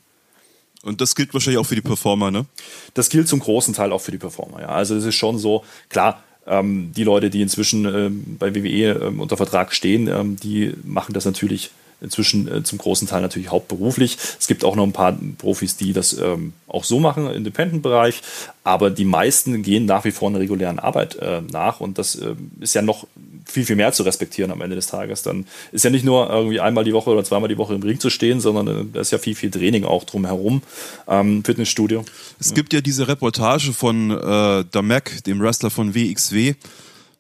Und 0.86 1.02
das 1.02 1.16
gilt 1.16 1.34
wahrscheinlich 1.34 1.60
auch 1.60 1.66
für 1.66 1.76
die 1.76 1.82
Performer, 1.82 2.32
ne? 2.32 2.46
Das 2.94 3.10
gilt 3.10 3.28
zum 3.28 3.40
großen 3.40 3.74
Teil 3.74 3.92
auch 3.92 4.02
für 4.02 4.12
die 4.12 4.18
Performer, 4.18 4.62
ja. 4.62 4.68
Also 4.70 4.96
es 4.96 5.04
ist 5.04 5.16
schon 5.16 5.38
so, 5.38 5.64
klar, 5.90 6.24
ähm, 6.48 6.92
die 6.96 7.04
Leute, 7.04 7.30
die 7.30 7.42
inzwischen 7.42 7.86
ähm, 7.86 8.38
bei 8.40 8.54
WWE 8.54 9.08
ähm, 9.08 9.20
unter 9.20 9.36
Vertrag 9.36 9.74
stehen, 9.74 10.08
ähm, 10.08 10.38
die 10.38 10.74
machen 10.84 11.14
das 11.14 11.26
natürlich 11.26 11.72
inzwischen 12.02 12.48
äh, 12.48 12.64
zum 12.64 12.78
großen 12.78 13.08
Teil 13.08 13.22
natürlich 13.22 13.50
hauptberuflich. 13.50 14.18
Es 14.40 14.48
gibt 14.48 14.64
auch 14.64 14.76
noch 14.76 14.84
ein 14.84 14.94
paar 14.94 15.18
Profis, 15.38 15.78
die 15.78 15.94
das 15.94 16.18
ähm, 16.20 16.54
auch 16.68 16.84
so 16.84 17.00
machen, 17.00 17.28
im 17.28 17.34
Independent-Bereich, 17.34 18.22
aber 18.64 18.92
die 18.92 19.06
meisten 19.06 19.64
gehen 19.64 19.86
nach 19.86 20.06
wie 20.06 20.12
vor 20.12 20.30
einer 20.30 20.40
regulären 20.40 20.80
Arbeit 20.80 21.16
äh, 21.16 21.42
nach 21.42 21.80
und 21.80 21.98
das 21.98 22.16
äh, 22.16 22.36
ist 22.60 22.76
ja 22.76 22.82
noch 22.82 23.08
viel, 23.46 23.66
viel 23.66 23.76
mehr 23.76 23.94
zu 23.94 24.04
respektieren 24.04 24.52
am 24.52 24.62
Ende 24.62 24.76
des 24.76 24.88
Tages. 24.88 25.22
Dann 25.24 25.46
ist 25.72 25.86
ja 25.86 25.92
nicht 25.92 26.04
nur 26.04 26.30
irgendwie 26.30 26.60
einmal 26.60 26.84
die 26.84 26.94
Woche 26.94 27.10
oder 27.10 27.24
zweimal 27.24 27.50
die 27.50 27.58
Woche 27.58 27.74
im 27.74 27.84
Ring 27.84 28.00
zu 28.00 28.10
stehen, 28.10 28.40
sondern 28.42 28.68
äh, 28.68 28.86
da 28.92 29.02
ist 29.02 29.12
ja 29.12 29.18
viel, 29.18 29.36
viel 29.36 29.52
Training 29.52 29.86
auch 29.86 30.04
drumherum, 30.04 30.62
ähm, 31.08 31.44
Fitnessstudio. 31.44 32.04
Es 32.40 32.54
gibt 32.54 32.74
ja 32.74 32.82
diese 32.82 33.08
Reportage 33.08 33.74
von 33.74 34.12
äh, 34.12 34.66
Damek, 34.72 35.24
dem 35.24 35.40
Wrestler 35.40 35.70
von 35.70 35.96
WXW, 35.96 36.56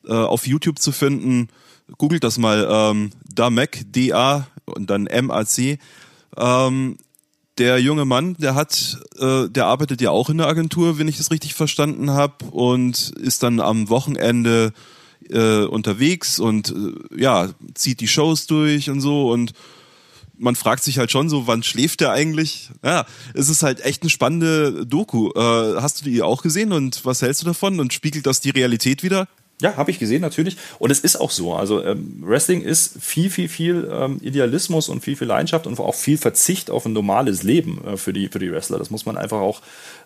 äh, 0.08 0.14
auf 0.14 0.48
YouTube 0.48 0.80
zu 0.80 0.92
finden. 0.92 1.50
Googelt 1.98 2.24
das 2.24 2.38
mal, 2.38 2.68
ähm, 2.70 3.12
Damek, 3.34 3.84
D-A 3.92 4.48
und 4.66 4.90
dann 4.90 5.08
M-A-C. 5.08 5.78
Ähm, 6.38 6.98
der 7.58 7.80
junge 7.80 8.06
Mann, 8.06 8.36
der 8.38 8.56
hat, 8.56 8.98
äh, 9.18 9.48
der 9.48 9.68
arbeitet 9.68 10.02
ja 10.02 10.12
auch 10.12 10.30
in 10.30 10.38
der 10.38 10.48
Agentur, 10.48 10.98
wenn 10.98 11.08
ich 11.08 11.20
es 11.20 11.32
richtig 11.32 11.54
verstanden 11.54 12.12
habe, 12.12 12.46
und 12.52 13.14
ist 13.18 13.44
dann 13.44 13.60
am 13.60 13.90
Wochenende 13.90 14.74
äh, 15.30 15.64
unterwegs 15.64 16.40
und 16.40 16.70
äh, 16.70 17.22
ja, 17.22 17.50
zieht 17.74 18.00
die 18.00 18.08
Shows 18.08 18.48
durch 18.48 18.90
und 18.90 19.02
so 19.02 19.32
und 19.32 19.54
man 20.38 20.56
fragt 20.56 20.84
sich 20.84 20.98
halt 20.98 21.12
schon 21.12 21.30
so, 21.30 21.48
wann 21.48 21.64
schläft 21.64 22.02
der 22.02 22.12
eigentlich? 22.12 22.70
Ja, 22.84 23.06
es 23.34 23.50
ist 23.50 23.64
halt 23.64 23.84
echt 23.86 24.02
eine 24.02 24.10
spannende 24.10 24.86
Doku. 24.86 25.30
Äh, 25.30 25.82
hast 25.82 26.02
du 26.02 26.06
die 26.06 26.22
auch 26.22 26.42
gesehen 26.42 26.74
und 26.74 27.06
was 27.06 27.22
hältst 27.22 27.42
du 27.42 27.46
davon 27.46 27.80
und 27.80 27.94
spiegelt 27.94 28.26
das 28.26 28.42
die 28.42 28.50
Realität 28.50 29.04
wieder? 29.04 29.28
Ja, 29.62 29.78
habe 29.78 29.90
ich 29.90 30.00
gesehen 30.00 30.22
natürlich. 30.22 30.58
Und 30.80 30.92
es 30.92 31.00
ist 31.00 31.16
auch 31.16 31.32
so. 31.32 31.54
Also 31.54 31.82
ähm, 31.82 32.22
Wrestling 32.22 32.62
ist 32.62 33.02
viel, 33.02 33.30
viel, 33.30 33.48
viel 33.48 33.90
ähm, 33.90 34.20
Idealismus 34.22 34.90
und 34.90 35.02
viel, 35.02 35.16
viel 35.16 35.28
Leidenschaft 35.28 35.66
und 35.66 35.80
auch 35.80 35.96
viel 35.96 36.18
Verzicht 36.18 36.70
auf 36.70 36.86
ein 36.86 36.92
normales 36.92 37.44
Leben 37.44 37.82
äh, 37.86 37.96
für, 37.96 38.12
die, 38.12 38.28
für 38.28 38.40
die 38.40 38.52
Wrestler. 38.52 38.80
Das 38.80 38.90
muss 38.90 39.06
man 39.06 39.16
einfach 39.16 39.40
auch 39.40 39.62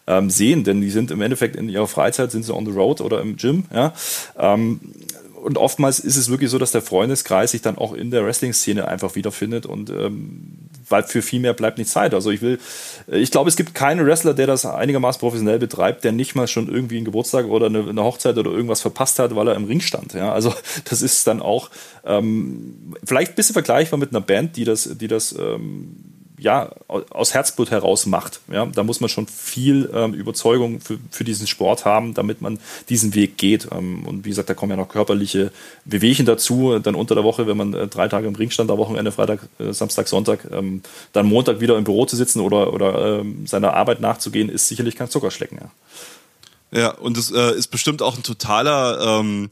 ähm, 0.06 0.30
sehen, 0.30 0.64
denn 0.64 0.82
die 0.82 0.92
sind 0.92 1.10
im 1.10 1.22
Endeffekt 1.22 1.56
in 1.56 1.68
ihrer 1.68 1.88
Freizeit 1.88 2.32
sind 2.32 2.44
sie 2.44 2.54
on 2.54 2.66
the 2.66 2.72
road 2.72 3.02
oder 3.02 3.22
im 3.22 3.38
Gym. 3.38 3.66
Ja? 3.74 3.94
Ähm, 4.38 4.82
und 5.42 5.58
oftmals 5.58 6.00
ist 6.00 6.18
es 6.18 6.30
wirklich 6.30 6.52
so, 6.52 6.60
dass 6.60 6.72
der 6.72 6.82
Freundeskreis 6.84 7.52
sich 7.52 7.62
dann 7.62 7.78
auch 7.78 7.94
in 7.94 8.12
der 8.12 8.24
Wrestling-Szene 8.26 8.88
einfach 8.88 9.16
wiederfindet 9.16 9.66
und 9.66 9.90
ähm, 9.90 10.58
weil 10.90 11.04
für 11.04 11.22
viel 11.22 11.40
mehr 11.40 11.54
bleibt 11.54 11.78
nicht 11.78 11.90
Zeit. 11.90 12.14
Also 12.14 12.32
ich 12.32 12.42
will, 12.42 12.60
äh, 13.12 13.20
ich 13.20 13.32
glaube, 13.32 13.50
es 13.50 13.56
gibt 13.56 13.74
keinen 13.74 14.06
Wrestler, 14.06 14.34
der 14.34 14.48
das 14.48 14.66
einigermaßen 14.66 15.20
professionell 15.20 15.60
betreibt, 15.60 16.04
der 16.04 16.12
nicht 16.12 16.36
mal 16.36 16.48
schon 16.48 16.68
irgendwie 16.68 16.98
einen 16.98 17.06
Geburtstag 17.06 17.48
oder 17.48 17.68
eine, 17.68 17.88
eine 17.88 18.04
Hochzeit 18.04 18.38
oder 18.38 18.52
irgendwas 18.52 18.82
verpasst 18.82 19.20
hat, 19.20 19.36
weil 19.36 19.48
er 19.48 19.56
im 19.56 19.66
Ring 19.66 19.82
stand. 19.82 20.14
Ja, 20.14 20.32
also 20.34 20.54
das 20.86 21.02
ist 21.02 21.28
dann 21.28 21.42
auch 21.42 21.70
ähm, 22.06 22.96
vielleicht 23.04 23.34
ein 23.34 23.36
bisschen 23.36 23.54
vergleichbar 23.54 24.00
mit 24.00 24.10
einer 24.10 24.22
Band, 24.22 24.56
die 24.56 24.66
das, 24.66 24.98
die 24.98 25.08
das 25.08 25.36
ähm, 25.38 26.19
ja, 26.40 26.72
aus 26.88 27.34
Herzblut 27.34 27.72
heraus 27.72 28.06
macht. 28.06 28.40
Ja, 28.52 28.66
da 28.66 28.84
muss 28.84 29.02
man 29.02 29.10
schon 29.10 29.28
viel 29.28 29.90
ähm, 29.94 30.14
Überzeugung 30.14 30.80
für, 30.80 30.98
für 31.12 31.24
diesen 31.24 31.48
Sport 31.48 31.86
haben, 31.86 32.14
damit 32.14 32.42
man 32.42 32.60
diesen 32.90 33.14
Weg 33.16 33.38
geht. 33.38 33.68
Ähm, 33.72 34.06
und 34.06 34.26
wie 34.26 34.30
gesagt, 34.30 34.50
da 34.50 34.54
kommen 34.54 34.72
ja 34.72 34.78
noch 34.78 34.90
körperliche 34.90 35.52
Bewegungen 35.86 36.26
dazu. 36.26 36.80
Dann 36.80 36.96
unter 36.96 37.16
der 37.16 37.24
Woche, 37.24 37.48
wenn 37.48 37.58
man 37.58 37.74
äh, 37.74 37.88
drei 37.88 38.08
Tage 38.08 38.28
im 38.28 38.36
Ring 38.36 38.50
stand, 38.50 38.72
am 38.72 38.78
Wochenende, 38.78 39.12
Freitag, 39.12 39.42
äh, 39.60 39.74
Samstag, 39.74 40.08
Sonntag, 40.08 40.48
ähm, 40.52 40.82
dann 41.14 41.26
Montag 41.26 41.60
wieder 41.60 41.78
im 41.78 41.84
Büro 41.84 42.06
zu 42.06 42.16
sitzen 42.16 42.40
oder, 42.40 42.74
oder 42.74 43.20
ähm, 43.20 43.46
seiner 43.46 43.74
Arbeit 43.74 44.00
nachzugehen, 44.00 44.50
ist 44.50 44.68
sicherlich 44.68 44.96
kein 44.96 45.10
Zuckerschlecken. 45.10 45.60
Ja, 46.72 46.80
ja 46.80 46.92
und 46.92 47.18
es 47.18 47.32
äh, 47.32 47.56
ist 47.56 47.68
bestimmt 47.68 48.02
auch 48.02 48.18
ein 48.18 48.24
totaler 48.24 49.20
ähm 49.20 49.50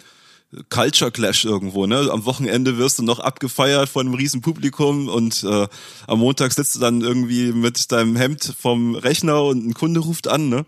Culture 0.69 1.12
Clash 1.12 1.45
irgendwo. 1.45 1.86
Ne? 1.88 2.10
Am 2.12 2.25
Wochenende 2.25 2.77
wirst 2.77 2.99
du 2.99 3.03
noch 3.03 3.19
abgefeiert 3.19 3.89
von 3.89 4.07
einem 4.07 4.15
riesen 4.15 4.41
Publikum 4.41 5.10
und 5.10 5.43
äh, 5.43 5.67
am 6.07 6.19
Montag 6.19 6.53
sitzt 6.53 6.75
du 6.75 6.79
dann 6.79 7.01
irgendwie 7.01 7.51
mit 7.51 7.91
deinem 7.91 8.15
Hemd 8.15 8.55
vom 8.57 8.95
Rechner 8.95 9.43
und 9.43 9.67
ein 9.67 9.73
Kunde 9.73 9.99
ruft 9.99 10.27
an. 10.27 10.49
Ne? 10.49 10.65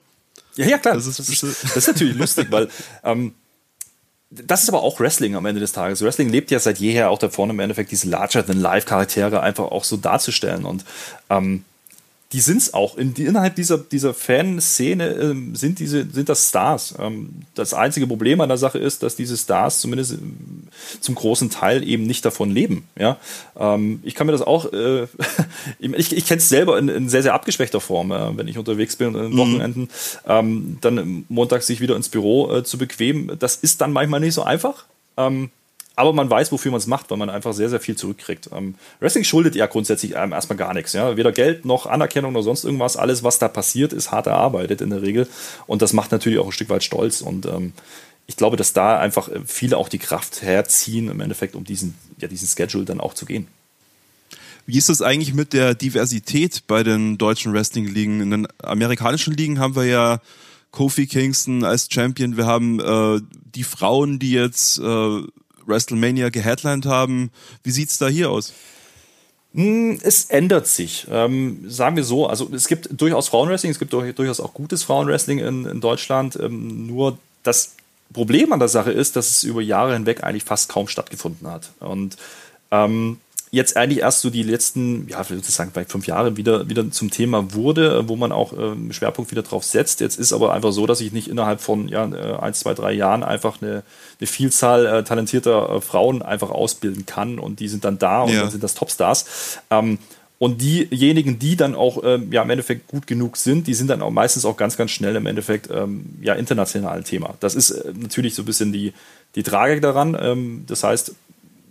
Ja, 0.55 0.65
ja, 0.65 0.77
klar. 0.77 0.95
Das 0.95 1.07
ist, 1.07 1.19
das 1.19 1.29
ist, 1.29 1.43
das 1.43 1.77
ist 1.77 1.87
natürlich 1.87 2.17
lustig, 2.17 2.47
weil 2.49 2.67
ähm, 3.03 3.33
das 4.29 4.63
ist 4.63 4.69
aber 4.69 4.83
auch 4.83 4.99
Wrestling 4.99 5.35
am 5.35 5.45
Ende 5.45 5.61
des 5.61 5.71
Tages. 5.71 6.01
Wrestling 6.01 6.29
lebt 6.29 6.51
ja 6.51 6.59
seit 6.59 6.77
jeher 6.79 7.09
auch 7.09 7.17
davon, 7.17 7.49
im 7.49 7.59
Endeffekt 7.59 7.91
diese 7.91 8.09
larger-than-life-Charaktere 8.09 9.41
einfach 9.41 9.65
auch 9.65 9.83
so 9.83 9.97
darzustellen. 9.97 10.65
Und 10.65 10.85
ähm, 11.29 11.63
die 12.31 12.41
sind 12.41 12.57
es 12.57 12.75
auch. 12.75 12.95
In, 12.95 13.15
die, 13.15 13.25
innerhalb 13.25 13.55
dieser, 13.55 13.79
dieser 13.79 14.13
Fanszene 14.13 15.13
ähm, 15.13 15.55
sind, 15.55 15.79
diese, 15.79 16.07
sind 16.11 16.29
das 16.29 16.47
Stars. 16.47 16.93
Ähm, 16.99 17.29
das 17.55 17.73
einzige 17.73 18.05
Problem 18.05 18.39
an 18.39 18.49
der 18.49 18.59
Sache 18.59 18.77
ist, 18.77 19.01
dass 19.01 19.15
diese 19.15 19.35
Stars 19.35 19.79
zumindest 19.79 20.11
ähm, 20.11 20.67
zum 20.99 21.15
großen 21.15 21.49
Teil 21.49 21.87
eben 21.87 22.03
nicht 22.03 22.23
davon 22.23 22.51
leben. 22.51 22.87
Ja? 22.99 23.17
Ähm, 23.57 23.99
ich 24.03 24.13
kann 24.13 24.27
mir 24.27 24.33
das 24.33 24.43
auch, 24.43 24.71
äh, 24.71 25.07
ich, 25.79 26.15
ich 26.15 26.25
kenne 26.27 26.37
es 26.37 26.49
selber 26.49 26.77
in, 26.77 26.87
in, 26.87 27.09
sehr, 27.09 27.23
sehr 27.23 27.33
abgeschwächter 27.33 27.81
Form, 27.81 28.11
äh, 28.11 28.37
wenn 28.37 28.47
ich 28.47 28.59
unterwegs 28.59 28.95
bin 28.95 29.07
und 29.07 29.15
an 29.15 29.31
mhm. 29.31 29.37
Wochenenden, 29.37 29.89
ähm, 30.27 30.77
dann 30.81 31.25
montags 31.29 31.65
sich 31.65 31.81
wieder 31.81 31.95
ins 31.95 32.09
Büro 32.09 32.51
äh, 32.53 32.63
zu 32.63 32.77
bequemen. 32.77 33.39
Das 33.39 33.55
ist 33.55 33.81
dann 33.81 33.91
manchmal 33.91 34.19
nicht 34.19 34.35
so 34.35 34.43
einfach. 34.43 34.85
Ähm, 35.17 35.49
aber 35.99 36.13
man 36.13 36.29
weiß, 36.29 36.53
wofür 36.53 36.71
man 36.71 36.77
es 36.77 36.87
macht, 36.87 37.11
weil 37.11 37.17
man 37.17 37.29
einfach 37.29 37.51
sehr, 37.51 37.69
sehr 37.69 37.81
viel 37.81 37.97
zurückkriegt. 37.97 38.49
Ähm, 38.53 38.75
Wrestling 39.01 39.25
schuldet 39.25 39.53
ja 39.55 39.65
grundsätzlich 39.65 40.15
einem 40.15 40.31
erstmal 40.31 40.57
gar 40.57 40.73
nichts. 40.73 40.93
Ja? 40.93 41.17
Weder 41.17 41.33
Geld 41.33 41.65
noch 41.65 41.87
Anerkennung 41.87 42.31
noch 42.31 42.41
sonst 42.41 42.63
irgendwas. 42.63 42.95
Alles, 42.95 43.21
was 43.21 43.37
da 43.37 43.49
passiert, 43.49 43.91
ist 43.91 44.09
hart 44.09 44.27
erarbeitet 44.27 44.79
in 44.79 44.91
der 44.91 45.01
Regel. 45.01 45.27
Und 45.67 45.81
das 45.81 45.91
macht 45.91 46.13
natürlich 46.13 46.39
auch 46.39 46.45
ein 46.45 46.53
Stück 46.53 46.69
weit 46.69 46.85
stolz. 46.85 47.19
Und 47.19 47.47
ähm, 47.47 47.73
ich 48.27 48.37
glaube, 48.37 48.55
dass 48.55 48.71
da 48.71 48.97
einfach 48.97 49.27
äh, 49.27 49.41
viele 49.45 49.75
auch 49.75 49.89
die 49.89 49.97
Kraft 49.97 50.41
herziehen, 50.41 51.09
im 51.09 51.19
Endeffekt, 51.19 51.53
um 51.53 51.65
diesen, 51.65 51.95
ja, 52.17 52.29
diesen 52.29 52.47
Schedule 52.47 52.85
dann 52.85 53.01
auch 53.01 53.13
zu 53.13 53.25
gehen. 53.25 53.47
Wie 54.65 54.77
ist 54.77 54.87
das 54.87 55.01
eigentlich 55.01 55.33
mit 55.33 55.51
der 55.51 55.75
Diversität 55.75 56.63
bei 56.65 56.83
den 56.83 57.17
deutschen 57.17 57.51
Wrestling-Ligen? 57.51 58.21
In 58.21 58.31
den 58.31 58.47
amerikanischen 58.63 59.33
Ligen 59.33 59.59
haben 59.59 59.75
wir 59.75 59.83
ja 59.83 60.21
Kofi 60.71 61.07
Kingston 61.07 61.65
als 61.65 61.89
Champion. 61.91 62.37
Wir 62.37 62.45
haben 62.45 62.79
äh, 62.79 63.19
die 63.53 63.65
Frauen, 63.65 64.19
die 64.19 64.31
jetzt 64.31 64.79
äh, 64.79 65.23
WrestleMania 65.69 66.29
geheadlined 66.29 66.85
haben. 66.85 67.31
Wie 67.63 67.71
sieht 67.71 67.89
es 67.89 67.97
da 67.97 68.07
hier 68.07 68.29
aus? 68.29 68.53
Hm, 69.53 69.99
es 70.03 70.25
ändert 70.25 70.67
sich. 70.67 71.07
Ähm, 71.09 71.63
sagen 71.67 71.95
wir 71.95 72.03
so, 72.03 72.27
also 72.27 72.49
es 72.53 72.67
gibt 72.67 72.89
durchaus 72.91 73.29
Frauenwrestling, 73.29 73.71
es 73.71 73.79
gibt 73.79 73.93
durchaus 73.93 74.39
auch 74.39 74.53
gutes 74.53 74.83
Frauenwrestling 74.83 75.39
in, 75.39 75.65
in 75.65 75.81
Deutschland. 75.81 76.37
Ähm, 76.41 76.87
nur 76.87 77.17
das 77.43 77.75
Problem 78.13 78.53
an 78.53 78.59
der 78.59 78.67
Sache 78.67 78.91
ist, 78.91 79.15
dass 79.15 79.29
es 79.29 79.43
über 79.43 79.61
Jahre 79.61 79.93
hinweg 79.93 80.23
eigentlich 80.23 80.43
fast 80.43 80.69
kaum 80.69 80.87
stattgefunden 80.87 81.49
hat. 81.49 81.71
Und 81.79 82.17
ähm, 82.71 83.19
jetzt 83.51 83.77
eigentlich 83.77 83.99
erst 83.99 84.21
so 84.21 84.29
die 84.29 84.43
letzten, 84.43 85.07
ja, 85.07 85.21
ich 85.21 85.29
würde 85.29 85.43
sagen, 85.43 85.71
vielleicht 85.73 85.91
fünf 85.91 86.05
Jahre 86.05 86.37
wieder, 86.37 86.69
wieder 86.69 86.89
zum 86.91 87.09
Thema 87.09 87.53
wurde, 87.53 88.07
wo 88.07 88.15
man 88.15 88.31
auch 88.31 88.53
äh, 88.53 88.93
Schwerpunkt 88.93 89.31
wieder 89.31 89.41
drauf 89.41 89.63
setzt. 89.63 90.01
Jetzt 90.01 90.19
ist 90.19 90.33
aber 90.33 90.53
einfach 90.53 90.71
so, 90.71 90.85
dass 90.85 91.01
ich 91.01 91.11
nicht 91.11 91.27
innerhalb 91.27 91.61
von 91.61 91.87
ja, 91.87 92.05
äh, 92.05 92.37
ein, 92.39 92.53
zwei, 92.53 92.73
drei 92.73 92.93
Jahren 92.93 93.23
einfach 93.23 93.61
eine, 93.61 93.83
eine 94.19 94.27
Vielzahl 94.27 94.85
äh, 94.85 95.03
talentierter 95.03 95.77
äh, 95.77 95.81
Frauen 95.81 96.21
einfach 96.21 96.51
ausbilden 96.51 97.05
kann 97.05 97.39
und 97.39 97.59
die 97.59 97.67
sind 97.67 97.85
dann 97.85 97.97
da 97.97 98.21
und 98.21 98.33
ja. 98.33 98.41
dann 98.41 98.51
sind 98.51 98.63
das 98.63 98.75
Topstars. 98.75 99.59
Ähm, 99.71 99.97
und 100.37 100.61
diejenigen, 100.61 101.37
die 101.37 101.57
dann 101.57 101.75
auch 101.75 102.01
ähm, 102.05 102.31
ja, 102.31 102.41
im 102.43 102.49
Endeffekt 102.49 102.87
gut 102.87 103.07
genug 103.07 103.35
sind, 103.35 103.67
die 103.67 103.73
sind 103.73 103.89
dann 103.89 104.01
auch 104.01 104.09
meistens 104.09 104.45
auch 104.45 104.55
ganz, 104.55 104.77
ganz 104.77 104.91
schnell 104.91 105.17
im 105.17 105.25
Endeffekt 105.25 105.69
ähm, 105.69 106.05
ja 106.21 106.33
international 106.33 107.03
Thema. 107.03 107.33
Das 107.41 107.55
ist 107.55 107.71
äh, 107.71 107.91
natürlich 107.93 108.35
so 108.35 108.43
ein 108.43 108.45
bisschen 108.45 108.71
die, 108.71 108.93
die 109.35 109.43
Tragik 109.43 109.81
daran. 109.81 110.17
Ähm, 110.19 110.63
das 110.65 110.83
heißt, 110.83 111.13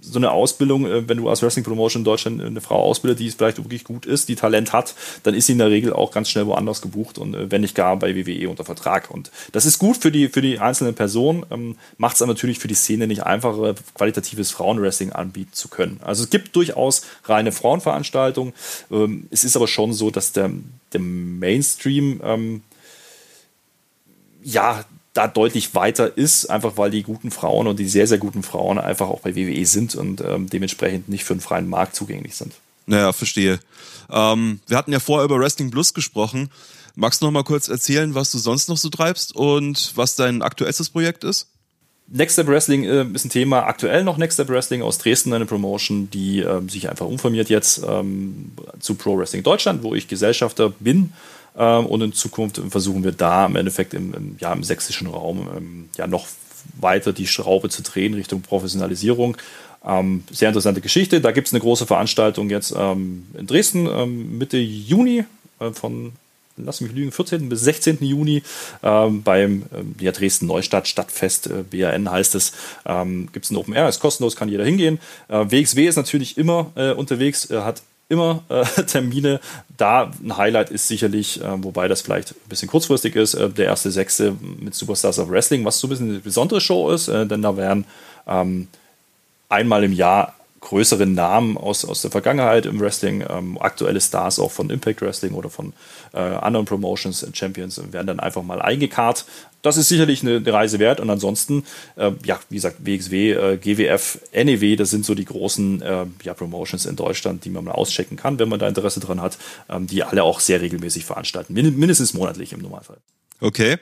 so 0.00 0.18
eine 0.18 0.30
Ausbildung, 0.30 0.86
äh, 0.86 1.08
wenn 1.08 1.18
du 1.18 1.28
als 1.28 1.42
Wrestling 1.42 1.64
Promotion 1.64 2.00
in 2.00 2.04
Deutschland 2.04 2.42
eine 2.42 2.60
Frau 2.60 2.82
ausbildest, 2.82 3.20
die 3.20 3.30
vielleicht 3.30 3.58
wirklich 3.58 3.84
gut 3.84 4.06
ist, 4.06 4.28
die 4.28 4.36
Talent 4.36 4.72
hat, 4.72 4.94
dann 5.22 5.34
ist 5.34 5.46
sie 5.46 5.52
in 5.52 5.58
der 5.58 5.70
Regel 5.70 5.92
auch 5.92 6.10
ganz 6.10 6.30
schnell 6.30 6.46
woanders 6.46 6.82
gebucht 6.82 7.18
und 7.18 7.34
äh, 7.34 7.50
wenn 7.50 7.62
nicht 7.62 7.74
gar 7.74 7.96
bei 7.96 8.14
WWE 8.14 8.48
unter 8.48 8.64
Vertrag. 8.64 9.10
Und 9.10 9.30
das 9.52 9.66
ist 9.66 9.78
gut 9.78 9.96
für 9.96 10.10
die, 10.10 10.28
für 10.28 10.42
die 10.42 10.58
einzelne 10.58 10.92
Person, 10.92 11.44
ähm, 11.50 11.76
macht 11.96 12.16
es 12.16 12.22
aber 12.22 12.32
natürlich 12.32 12.58
für 12.58 12.68
die 12.68 12.74
Szene 12.74 13.06
nicht 13.06 13.24
einfacher, 13.24 13.74
qualitatives 13.94 14.50
Frauenwrestling 14.50 15.12
anbieten 15.12 15.52
zu 15.52 15.68
können. 15.68 16.00
Also 16.02 16.24
es 16.24 16.30
gibt 16.30 16.54
durchaus 16.54 17.02
reine 17.24 17.52
Frauenveranstaltungen. 17.52 18.52
Ähm, 18.90 19.26
es 19.30 19.44
ist 19.44 19.56
aber 19.56 19.68
schon 19.68 19.92
so, 19.92 20.10
dass 20.10 20.32
der, 20.32 20.50
der 20.92 21.00
Mainstream 21.00 22.20
ähm, 22.22 22.62
ja, 24.42 24.84
da 25.18 25.26
deutlich 25.26 25.74
weiter 25.74 26.16
ist, 26.16 26.46
einfach 26.46 26.76
weil 26.76 26.92
die 26.92 27.02
guten 27.02 27.32
Frauen 27.32 27.66
und 27.66 27.80
die 27.80 27.88
sehr, 27.88 28.06
sehr 28.06 28.18
guten 28.18 28.44
Frauen 28.44 28.78
einfach 28.78 29.08
auch 29.08 29.18
bei 29.18 29.34
WWE 29.34 29.66
sind 29.66 29.96
und 29.96 30.20
ähm, 30.20 30.48
dementsprechend 30.48 31.08
nicht 31.08 31.24
für 31.24 31.34
einen 31.34 31.40
freien 31.40 31.68
Markt 31.68 31.96
zugänglich 31.96 32.36
sind. 32.36 32.52
Naja, 32.86 33.12
verstehe. 33.12 33.58
Ähm, 34.10 34.60
wir 34.68 34.76
hatten 34.76 34.92
ja 34.92 35.00
vorher 35.00 35.24
über 35.24 35.40
Wrestling 35.40 35.72
Plus 35.72 35.92
gesprochen. 35.92 36.50
Magst 36.94 37.20
du 37.20 37.26
noch 37.26 37.32
mal 37.32 37.42
kurz 37.42 37.66
erzählen, 37.66 38.14
was 38.14 38.30
du 38.30 38.38
sonst 38.38 38.68
noch 38.68 38.76
so 38.76 38.90
treibst 38.90 39.34
und 39.34 39.92
was 39.96 40.14
dein 40.14 40.40
aktuelles 40.40 40.88
Projekt 40.88 41.24
ist? 41.24 41.48
Next 42.06 42.34
Step 42.34 42.46
Wrestling 42.46 42.84
äh, 42.84 43.04
ist 43.12 43.24
ein 43.24 43.30
Thema, 43.30 43.64
aktuell 43.64 44.04
noch 44.04 44.18
Next 44.18 44.36
Step 44.36 44.48
Wrestling 44.48 44.82
aus 44.82 44.98
Dresden, 44.98 45.32
eine 45.32 45.46
Promotion, 45.46 46.08
die 46.10 46.40
äh, 46.42 46.60
sich 46.68 46.88
einfach 46.88 47.06
umformiert 47.06 47.50
jetzt 47.50 47.82
ähm, 47.86 48.52
zu 48.78 48.94
Pro 48.94 49.18
Wrestling 49.18 49.42
Deutschland, 49.42 49.82
wo 49.82 49.96
ich 49.96 50.06
Gesellschafter 50.06 50.70
bin 50.70 51.12
ähm, 51.58 51.86
und 51.86 52.00
in 52.00 52.12
Zukunft 52.12 52.60
versuchen 52.70 53.04
wir 53.04 53.12
da 53.12 53.46
im 53.46 53.56
Endeffekt 53.56 53.92
im, 53.92 54.14
im 54.14 54.36
ja, 54.38 54.52
im 54.52 54.62
sächsischen 54.62 55.08
Raum 55.08 55.48
ähm, 55.56 55.88
ja 55.96 56.06
noch 56.06 56.26
weiter 56.80 57.12
die 57.12 57.26
Schraube 57.26 57.68
zu 57.68 57.82
drehen 57.82 58.14
Richtung 58.14 58.40
Professionalisierung. 58.40 59.36
Ähm, 59.84 60.24
sehr 60.30 60.48
interessante 60.48 60.80
Geschichte. 60.80 61.20
Da 61.20 61.32
gibt 61.32 61.48
es 61.48 61.52
eine 61.52 61.60
große 61.60 61.86
Veranstaltung 61.86 62.50
jetzt 62.50 62.74
ähm, 62.76 63.26
in 63.36 63.46
Dresden 63.46 63.86
ähm, 63.86 64.38
Mitte 64.38 64.58
Juni 64.58 65.24
äh, 65.60 65.70
von 65.72 66.12
lass 66.56 66.80
mich 66.80 66.92
lügen, 66.92 67.12
14. 67.12 67.48
bis 67.48 67.60
16. 67.60 67.98
Juni 68.00 68.42
ähm, 68.82 69.22
beim 69.22 69.62
ähm, 69.72 69.94
ja, 70.00 70.10
Dresden 70.10 70.46
Neustadt 70.46 70.88
Stadtfest, 70.88 71.46
äh, 71.46 71.62
BRN 71.62 72.10
heißt 72.10 72.34
es, 72.34 72.52
ähm, 72.84 73.28
gibt 73.32 73.44
es 73.44 73.52
ein 73.52 73.56
Open 73.56 73.74
Air, 73.74 73.88
ist 73.88 74.00
kostenlos, 74.00 74.34
kann 74.34 74.48
jeder 74.48 74.64
hingehen. 74.64 74.98
Äh, 75.28 75.44
WXW 75.50 75.86
ist 75.86 75.96
natürlich 75.96 76.36
immer 76.36 76.72
äh, 76.74 76.90
unterwegs, 76.90 77.48
hat 77.50 77.82
immer 78.08 78.42
äh, 78.48 78.64
Termine. 78.86 79.40
Da 79.76 80.10
ein 80.22 80.36
Highlight 80.36 80.70
ist 80.70 80.88
sicherlich, 80.88 81.40
äh, 81.42 81.62
wobei 81.62 81.88
das 81.88 82.02
vielleicht 82.02 82.32
ein 82.32 82.48
bisschen 82.48 82.68
kurzfristig 82.68 83.16
ist, 83.16 83.34
äh, 83.34 83.48
der 83.48 83.66
erste 83.66 83.90
Sechste 83.90 84.34
mit 84.40 84.74
Superstars 84.74 85.18
of 85.18 85.30
Wrestling, 85.30 85.64
was 85.64 85.78
so 85.78 85.86
ein 85.86 85.90
bisschen 85.90 86.10
eine 86.10 86.18
besondere 86.20 86.60
Show 86.60 86.90
ist, 86.90 87.08
äh, 87.08 87.26
denn 87.26 87.42
da 87.42 87.56
werden 87.56 87.84
ähm, 88.26 88.68
einmal 89.48 89.84
im 89.84 89.92
Jahr 89.92 90.34
größeren 90.60 91.14
Namen 91.14 91.56
aus, 91.56 91.84
aus 91.84 92.02
der 92.02 92.10
Vergangenheit 92.10 92.66
im 92.66 92.80
Wrestling, 92.80 93.24
ähm, 93.28 93.58
aktuelle 93.60 94.00
Stars 94.00 94.38
auch 94.38 94.50
von 94.50 94.70
Impact 94.70 95.00
Wrestling 95.00 95.32
oder 95.34 95.50
von 95.50 95.72
äh, 96.12 96.18
anderen 96.18 96.66
Promotions 96.66 97.22
und 97.22 97.36
Champions 97.36 97.80
werden 97.92 98.06
dann 98.06 98.20
einfach 98.20 98.42
mal 98.42 98.60
eingekarrt. 98.60 99.24
Das 99.62 99.76
ist 99.76 99.88
sicherlich 99.88 100.22
eine, 100.22 100.36
eine 100.36 100.52
Reise 100.52 100.78
wert 100.78 101.00
und 101.00 101.10
ansonsten, 101.10 101.64
äh, 101.96 102.12
ja, 102.24 102.38
wie 102.48 102.56
gesagt, 102.56 102.84
WXW, 102.84 103.32
äh, 103.32 103.56
GWF, 103.56 104.20
NEW, 104.32 104.76
das 104.76 104.90
sind 104.90 105.04
so 105.04 105.14
die 105.14 105.24
großen 105.24 105.82
äh, 105.82 106.06
ja, 106.22 106.34
Promotions 106.34 106.86
in 106.86 106.96
Deutschland, 106.96 107.44
die 107.44 107.50
man 107.50 107.64
mal 107.64 107.72
auschecken 107.72 108.16
kann, 108.16 108.38
wenn 108.38 108.48
man 108.48 108.58
da 108.58 108.68
Interesse 108.68 109.00
dran 109.00 109.20
hat, 109.20 109.38
ähm, 109.68 109.86
die 109.86 110.02
alle 110.02 110.22
auch 110.22 110.40
sehr 110.40 110.60
regelmäßig 110.60 111.04
veranstalten, 111.04 111.54
mindestens 111.54 112.14
monatlich 112.14 112.52
im 112.52 112.60
Normalfall. 112.60 112.98
Okay. 113.40 113.76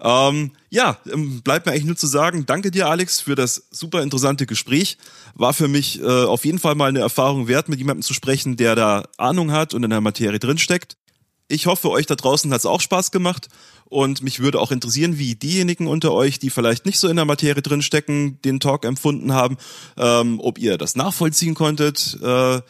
Ähm, 0.00 0.52
ja, 0.70 0.98
ähm, 1.12 1.42
bleibt 1.42 1.66
mir 1.66 1.72
eigentlich 1.72 1.84
nur 1.84 1.96
zu 1.96 2.06
sagen, 2.06 2.46
danke 2.46 2.70
dir, 2.70 2.88
Alex, 2.88 3.20
für 3.20 3.34
das 3.34 3.66
super 3.70 4.02
interessante 4.02 4.46
Gespräch. 4.46 4.98
War 5.34 5.52
für 5.52 5.68
mich 5.68 6.00
äh, 6.00 6.06
auf 6.06 6.44
jeden 6.44 6.60
Fall 6.60 6.76
mal 6.76 6.88
eine 6.88 7.00
Erfahrung 7.00 7.48
wert, 7.48 7.68
mit 7.68 7.78
jemandem 7.78 8.02
zu 8.02 8.14
sprechen, 8.14 8.56
der 8.56 8.76
da 8.76 9.04
Ahnung 9.16 9.50
hat 9.50 9.74
und 9.74 9.82
in 9.82 9.90
der 9.90 10.00
Materie 10.00 10.38
drinsteckt. 10.38 10.96
Ich 11.48 11.66
hoffe, 11.66 11.90
euch 11.90 12.06
da 12.06 12.14
draußen 12.14 12.52
hat 12.52 12.60
es 12.60 12.66
auch 12.66 12.80
Spaß 12.80 13.10
gemacht 13.10 13.48
und 13.86 14.22
mich 14.22 14.38
würde 14.38 14.60
auch 14.60 14.70
interessieren, 14.70 15.18
wie 15.18 15.34
diejenigen 15.34 15.88
unter 15.88 16.12
euch, 16.12 16.38
die 16.38 16.48
vielleicht 16.48 16.86
nicht 16.86 17.00
so 17.00 17.08
in 17.08 17.16
der 17.16 17.24
Materie 17.24 17.60
drinstecken, 17.60 18.40
den 18.42 18.60
Talk 18.60 18.84
empfunden 18.84 19.32
haben, 19.32 19.56
ähm, 19.96 20.38
ob 20.40 20.58
ihr 20.58 20.78
das 20.78 20.94
nachvollziehen 20.94 21.54
konntet. 21.54 22.16
Äh, 22.22 22.60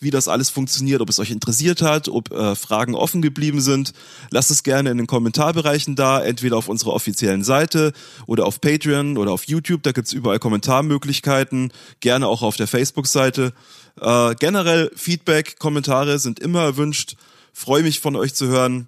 wie 0.00 0.10
das 0.10 0.28
alles 0.28 0.50
funktioniert, 0.50 1.02
ob 1.02 1.10
es 1.10 1.18
euch 1.20 1.30
interessiert 1.30 1.82
hat, 1.82 2.08
ob 2.08 2.32
äh, 2.32 2.56
Fragen 2.56 2.94
offen 2.94 3.20
geblieben 3.22 3.60
sind. 3.60 3.92
Lasst 4.30 4.50
es 4.50 4.62
gerne 4.62 4.90
in 4.90 4.96
den 4.96 5.06
Kommentarbereichen 5.06 5.94
da, 5.94 6.20
entweder 6.22 6.56
auf 6.56 6.68
unserer 6.68 6.94
offiziellen 6.94 7.44
Seite 7.44 7.92
oder 8.26 8.46
auf 8.46 8.60
Patreon 8.60 9.18
oder 9.18 9.30
auf 9.30 9.44
YouTube. 9.44 9.82
Da 9.82 9.92
gibt's 9.92 10.14
überall 10.14 10.38
Kommentarmöglichkeiten, 10.38 11.70
gerne 12.00 12.26
auch 12.26 12.42
auf 12.42 12.56
der 12.56 12.66
Facebook-Seite. 12.66 13.52
Äh, 14.00 14.34
generell 14.36 14.90
Feedback, 14.96 15.58
Kommentare 15.58 16.18
sind 16.18 16.40
immer 16.40 16.62
erwünscht. 16.62 17.16
Freue 17.52 17.82
mich 17.82 18.00
von 18.00 18.16
euch 18.16 18.34
zu 18.34 18.46
hören. 18.46 18.86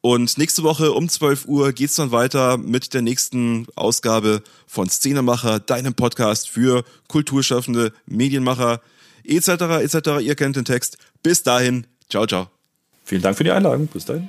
Und 0.00 0.38
nächste 0.38 0.62
Woche 0.62 0.92
um 0.92 1.08
12 1.08 1.46
Uhr 1.46 1.72
geht's 1.72 1.96
dann 1.96 2.12
weiter 2.12 2.56
mit 2.56 2.94
der 2.94 3.02
nächsten 3.02 3.66
Ausgabe 3.74 4.42
von 4.66 4.88
Szenemacher, 4.88 5.58
deinem 5.58 5.92
Podcast 5.92 6.48
für 6.48 6.84
Kulturschaffende, 7.08 7.92
Medienmacher 8.06 8.80
etc. 9.28 9.48
etc. 9.82 10.20
Ihr 10.20 10.34
kennt 10.34 10.56
den 10.56 10.64
Text. 10.64 10.98
Bis 11.22 11.42
dahin, 11.42 11.86
ciao, 12.08 12.26
ciao. 12.26 12.48
Vielen 13.04 13.22
Dank 13.22 13.36
für 13.36 13.44
die 13.44 13.50
Einladung. 13.50 13.86
Bis 13.86 14.04
dahin. 14.04 14.28